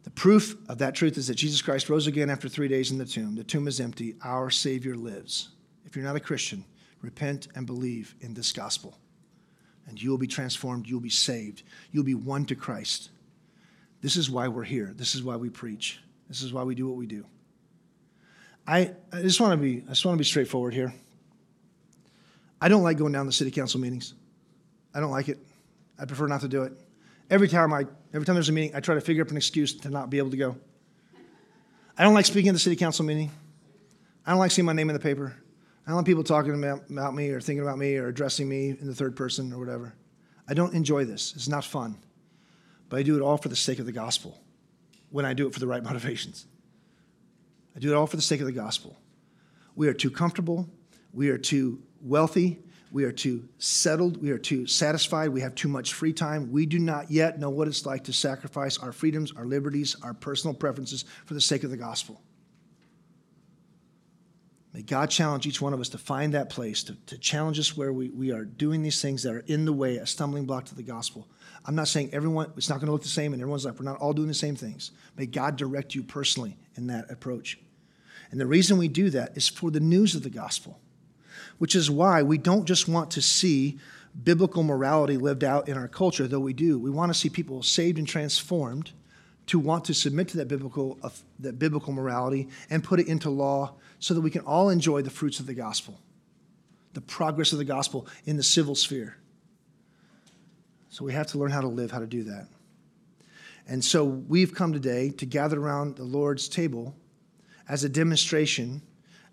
The 0.04 0.10
proof 0.10 0.58
of 0.68 0.76
that 0.76 0.94
truth 0.94 1.16
is 1.16 1.28
that 1.28 1.36
Jesus 1.36 1.62
Christ 1.62 1.88
rose 1.88 2.06
again 2.06 2.28
after 2.28 2.50
three 2.50 2.68
days 2.68 2.90
in 2.90 2.98
the 2.98 3.06
tomb. 3.06 3.34
The 3.34 3.44
tomb 3.44 3.66
is 3.66 3.80
empty. 3.80 4.14
Our 4.22 4.50
Savior 4.50 4.94
lives. 4.94 5.48
If 5.86 5.96
you're 5.96 6.04
not 6.04 6.16
a 6.16 6.20
Christian, 6.20 6.66
repent 7.00 7.48
and 7.54 7.66
believe 7.66 8.14
in 8.20 8.34
this 8.34 8.52
gospel 8.52 8.98
and 9.88 10.00
you 10.00 10.10
will 10.10 10.18
be 10.18 10.26
transformed. 10.26 10.86
You'll 10.86 11.00
be 11.00 11.10
saved. 11.10 11.62
You'll 11.92 12.04
be 12.04 12.14
won 12.14 12.44
to 12.46 12.54
Christ. 12.54 13.10
This 14.00 14.16
is 14.16 14.30
why 14.30 14.48
we're 14.48 14.64
here. 14.64 14.92
This 14.94 15.14
is 15.14 15.22
why 15.22 15.36
we 15.36 15.50
preach. 15.50 16.00
This 16.28 16.42
is 16.42 16.52
why 16.52 16.62
we 16.62 16.74
do 16.74 16.86
what 16.86 16.96
we 16.96 17.06
do. 17.06 17.24
I, 18.66 18.92
I 19.12 19.22
just 19.22 19.40
want 19.40 19.52
to 19.52 19.56
be 19.56 19.82
I 19.86 19.90
just 19.90 20.04
want 20.04 20.16
to 20.16 20.18
be 20.18 20.24
straightforward 20.24 20.74
here. 20.74 20.94
I 22.60 22.68
don't 22.68 22.82
like 22.82 22.98
going 22.98 23.12
down 23.12 23.26
to 23.26 23.32
city 23.32 23.50
council 23.50 23.80
meetings. 23.80 24.14
I 24.94 25.00
don't 25.00 25.10
like 25.10 25.28
it. 25.28 25.38
I 25.98 26.04
prefer 26.04 26.26
not 26.26 26.42
to 26.42 26.48
do 26.48 26.64
it. 26.64 26.72
Every 27.30 27.48
time 27.48 27.72
I 27.72 27.86
every 28.12 28.26
time 28.26 28.34
there's 28.34 28.50
a 28.50 28.52
meeting, 28.52 28.76
I 28.76 28.80
try 28.80 28.94
to 28.94 29.00
figure 29.00 29.22
up 29.22 29.30
an 29.30 29.36
excuse 29.36 29.74
to 29.74 29.90
not 29.90 30.10
be 30.10 30.18
able 30.18 30.30
to 30.30 30.36
go. 30.36 30.56
I 31.96 32.04
don't 32.04 32.14
like 32.14 32.26
speaking 32.26 32.50
at 32.50 32.52
the 32.52 32.60
city 32.60 32.76
council 32.76 33.04
meeting. 33.04 33.30
I 34.26 34.30
don't 34.30 34.38
like 34.38 34.50
seeing 34.50 34.66
my 34.66 34.74
name 34.74 34.90
in 34.90 34.94
the 34.94 35.00
paper. 35.00 35.34
I 35.88 35.90
don't 35.90 35.96
want 35.96 36.06
people 36.06 36.22
talking 36.22 36.52
about 36.52 37.14
me 37.14 37.30
or 37.30 37.40
thinking 37.40 37.62
about 37.62 37.78
me 37.78 37.96
or 37.96 38.08
addressing 38.08 38.46
me 38.46 38.68
in 38.68 38.86
the 38.86 38.94
third 38.94 39.16
person 39.16 39.54
or 39.54 39.58
whatever. 39.58 39.94
I 40.46 40.52
don't 40.52 40.74
enjoy 40.74 41.06
this. 41.06 41.32
It's 41.34 41.48
not 41.48 41.64
fun. 41.64 41.96
But 42.90 42.98
I 42.98 43.02
do 43.02 43.16
it 43.16 43.22
all 43.22 43.38
for 43.38 43.48
the 43.48 43.56
sake 43.56 43.78
of 43.78 43.86
the 43.86 43.92
gospel 43.92 44.38
when 45.08 45.24
I 45.24 45.32
do 45.32 45.46
it 45.46 45.54
for 45.54 45.60
the 45.60 45.66
right 45.66 45.82
motivations. 45.90 46.44
I 47.74 47.78
do 47.78 47.90
it 47.90 47.94
all 47.96 48.06
for 48.06 48.16
the 48.16 48.22
sake 48.22 48.40
of 48.40 48.46
the 48.46 48.52
gospel. 48.52 48.98
We 49.76 49.88
are 49.88 49.94
too 49.94 50.10
comfortable. 50.10 50.68
We 51.14 51.30
are 51.30 51.38
too 51.38 51.82
wealthy. 52.02 52.58
We 52.92 53.04
are 53.04 53.12
too 53.12 53.48
settled. 53.56 54.20
We 54.20 54.30
are 54.30 54.38
too 54.38 54.66
satisfied. 54.66 55.30
We 55.30 55.40
have 55.40 55.54
too 55.54 55.68
much 55.68 55.94
free 55.94 56.12
time. 56.12 56.52
We 56.52 56.66
do 56.66 56.78
not 56.78 57.10
yet 57.10 57.40
know 57.40 57.48
what 57.48 57.66
it's 57.66 57.86
like 57.86 58.04
to 58.04 58.12
sacrifice 58.12 58.76
our 58.76 58.92
freedoms, 58.92 59.32
our 59.38 59.46
liberties, 59.46 59.96
our 60.02 60.12
personal 60.12 60.52
preferences 60.52 61.06
for 61.24 61.32
the 61.32 61.40
sake 61.40 61.64
of 61.64 61.70
the 61.70 61.78
gospel. 61.78 62.20
May 64.78 64.82
God 64.82 65.10
challenge 65.10 65.44
each 65.44 65.60
one 65.60 65.74
of 65.74 65.80
us 65.80 65.88
to 65.88 65.98
find 65.98 66.34
that 66.34 66.50
place, 66.50 66.84
to, 66.84 66.94
to 67.06 67.18
challenge 67.18 67.58
us 67.58 67.76
where 67.76 67.92
we, 67.92 68.10
we 68.10 68.30
are 68.30 68.44
doing 68.44 68.84
these 68.84 69.02
things 69.02 69.24
that 69.24 69.34
are 69.34 69.42
in 69.48 69.64
the 69.64 69.72
way, 69.72 69.96
a 69.96 70.06
stumbling 70.06 70.44
block 70.44 70.66
to 70.66 70.74
the 70.76 70.84
gospel. 70.84 71.26
I'm 71.64 71.74
not 71.74 71.88
saying 71.88 72.10
everyone, 72.12 72.52
it's 72.56 72.68
not 72.68 72.76
going 72.76 72.86
to 72.86 72.92
look 72.92 73.02
the 73.02 73.08
same 73.08 73.34
in 73.34 73.40
everyone's 73.40 73.64
life. 73.64 73.80
We're 73.80 73.86
not 73.86 73.98
all 73.98 74.12
doing 74.12 74.28
the 74.28 74.34
same 74.34 74.54
things. 74.54 74.92
May 75.16 75.26
God 75.26 75.56
direct 75.56 75.96
you 75.96 76.04
personally 76.04 76.56
in 76.76 76.86
that 76.86 77.10
approach. 77.10 77.58
And 78.30 78.40
the 78.40 78.46
reason 78.46 78.78
we 78.78 78.86
do 78.86 79.10
that 79.10 79.36
is 79.36 79.48
for 79.48 79.72
the 79.72 79.80
news 79.80 80.14
of 80.14 80.22
the 80.22 80.30
gospel, 80.30 80.78
which 81.58 81.74
is 81.74 81.90
why 81.90 82.22
we 82.22 82.38
don't 82.38 82.64
just 82.64 82.86
want 82.86 83.10
to 83.10 83.20
see 83.20 83.80
biblical 84.22 84.62
morality 84.62 85.16
lived 85.16 85.42
out 85.42 85.68
in 85.68 85.76
our 85.76 85.88
culture, 85.88 86.28
though 86.28 86.38
we 86.38 86.52
do. 86.52 86.78
We 86.78 86.90
want 86.90 87.12
to 87.12 87.18
see 87.18 87.30
people 87.30 87.64
saved 87.64 87.98
and 87.98 88.06
transformed 88.06 88.92
to 89.48 89.58
want 89.58 89.86
to 89.86 89.94
submit 89.94 90.28
to 90.28 90.36
that 90.36 90.46
biblical, 90.46 90.98
uh, 91.02 91.08
that 91.40 91.58
biblical 91.58 91.92
morality 91.92 92.48
and 92.70 92.84
put 92.84 93.00
it 93.00 93.08
into 93.08 93.28
law 93.28 93.74
so 93.98 94.14
that 94.14 94.20
we 94.20 94.30
can 94.30 94.42
all 94.42 94.70
enjoy 94.70 95.02
the 95.02 95.10
fruits 95.10 95.40
of 95.40 95.46
the 95.46 95.54
gospel, 95.54 96.00
the 96.92 97.00
progress 97.00 97.52
of 97.52 97.58
the 97.58 97.64
gospel 97.64 98.06
in 98.24 98.36
the 98.36 98.42
civil 98.42 98.74
sphere. 98.74 99.16
So 100.88 101.04
we 101.04 101.12
have 101.12 101.26
to 101.28 101.38
learn 101.38 101.50
how 101.50 101.60
to 101.60 101.68
live, 101.68 101.90
how 101.90 101.98
to 101.98 102.06
do 102.06 102.24
that. 102.24 102.48
And 103.66 103.84
so 103.84 104.04
we've 104.04 104.54
come 104.54 104.72
today 104.72 105.10
to 105.10 105.26
gather 105.26 105.60
around 105.60 105.96
the 105.96 106.04
Lord's 106.04 106.48
table 106.48 106.94
as 107.68 107.84
a 107.84 107.88
demonstration 107.88 108.82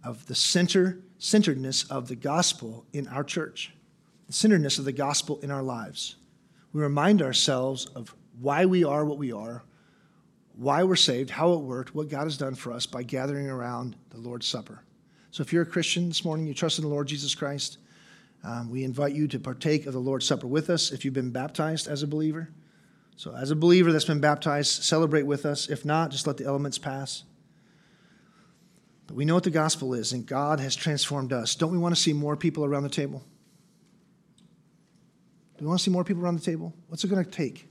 of 0.04 0.26
the 0.28 0.36
center 0.36 1.00
centeredness 1.18 1.90
of 1.90 2.08
the 2.08 2.16
gospel 2.16 2.86
in 2.94 3.08
our 3.08 3.24
church, 3.24 3.74
the 4.28 4.34
centeredness 4.34 4.78
of 4.78 4.86
the 4.86 4.92
gospel 4.92 5.40
in 5.42 5.50
our 5.50 5.64
lives. 5.64 6.18
We 6.74 6.82
remind 6.82 7.22
ourselves 7.22 7.86
of 7.96 8.14
why 8.40 8.66
we 8.66 8.84
are 8.84 9.06
what 9.06 9.18
we 9.18 9.32
are, 9.32 9.64
why 10.58 10.84
we're 10.84 10.96
saved, 10.96 11.30
how 11.30 11.54
it 11.54 11.62
worked, 11.62 11.94
what 11.94 12.10
God 12.10 12.24
has 12.24 12.38
done 12.38 12.56
for 12.56 12.72
us 12.72 12.86
by 12.86 13.04
gathering 13.04 13.50
around 13.50 13.96
the 14.10 14.18
Lord's 14.18 14.48
Supper. 14.48 14.82
So 15.32 15.42
if 15.42 15.52
you're 15.52 15.64
a 15.64 15.66
Christian 15.66 16.08
this 16.08 16.24
morning, 16.24 16.48
you 16.48 16.54
trust 16.54 16.80
in 16.80 16.84
the 16.84 16.90
Lord 16.90 17.08
Jesus 17.08 17.36
Christ, 17.36 17.78
um, 18.44 18.70
we 18.70 18.84
invite 18.84 19.14
you 19.14 19.28
to 19.28 19.40
partake 19.40 19.86
of 19.86 19.94
the 19.94 20.00
Lord's 20.00 20.26
Supper 20.26 20.48
with 20.48 20.70
us 20.70 20.92
if 20.92 21.04
you've 21.04 21.14
been 21.14 21.32
baptized 21.32 21.88
as 21.88 22.04
a 22.04 22.08
believer. 22.08 22.50
So, 23.18 23.34
as 23.34 23.50
a 23.50 23.56
believer 23.56 23.92
that's 23.92 24.06
been 24.06 24.20
baptized, 24.20 24.84
celebrate 24.84 25.24
with 25.24 25.46
us. 25.46 25.70
If 25.70 25.86
not, 25.86 26.12
just 26.12 26.28
let 26.28 26.38
the 26.38 26.46
elements 26.46 26.78
pass. 26.78 27.24
But 29.08 29.16
we 29.16 29.26
know 29.26 29.36
what 29.36 29.44
the 29.44 29.52
gospel 29.52 29.94
is, 29.94 30.14
and 30.14 30.26
God 30.26 30.60
has 30.60 30.76
transformed 30.76 31.32
us. 31.32 31.56
Don't 31.56 31.72
we 31.72 31.78
want 31.78 31.96
to 31.96 32.02
see 32.02 32.12
more 32.14 32.36
people 32.36 32.66
around 32.66 32.84
the 32.84 32.90
table? 32.90 33.24
Do 35.58 35.64
we 35.64 35.68
want 35.68 35.80
to 35.80 35.84
see 35.84 35.92
more 35.92 36.04
people 36.04 36.24
around 36.24 36.38
the 36.38 36.46
table? 36.46 36.74
What's 36.88 37.04
it 37.04 37.08
going 37.08 37.24
to 37.24 37.30
take? 37.30 37.70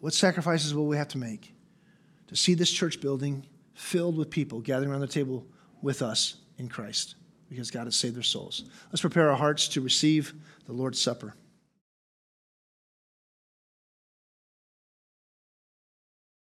What 0.00 0.14
sacrifices 0.14 0.74
will 0.74 0.86
we 0.86 0.96
have 0.96 1.08
to 1.08 1.18
make 1.18 1.54
to 2.28 2.36
see 2.36 2.54
this 2.54 2.70
church 2.70 3.00
building 3.00 3.46
filled 3.74 4.16
with 4.16 4.30
people 4.30 4.60
gathering 4.60 4.90
around 4.90 5.02
the 5.02 5.06
table 5.06 5.46
with 5.82 6.02
us 6.02 6.36
in 6.58 6.68
Christ 6.68 7.16
because 7.48 7.70
God 7.70 7.84
has 7.84 7.96
saved 7.96 8.16
their 8.16 8.22
souls? 8.22 8.64
Let's 8.90 9.02
prepare 9.02 9.30
our 9.30 9.36
hearts 9.36 9.68
to 9.68 9.80
receive 9.80 10.34
the 10.66 10.72
Lord's 10.72 11.00
Supper. 11.00 11.34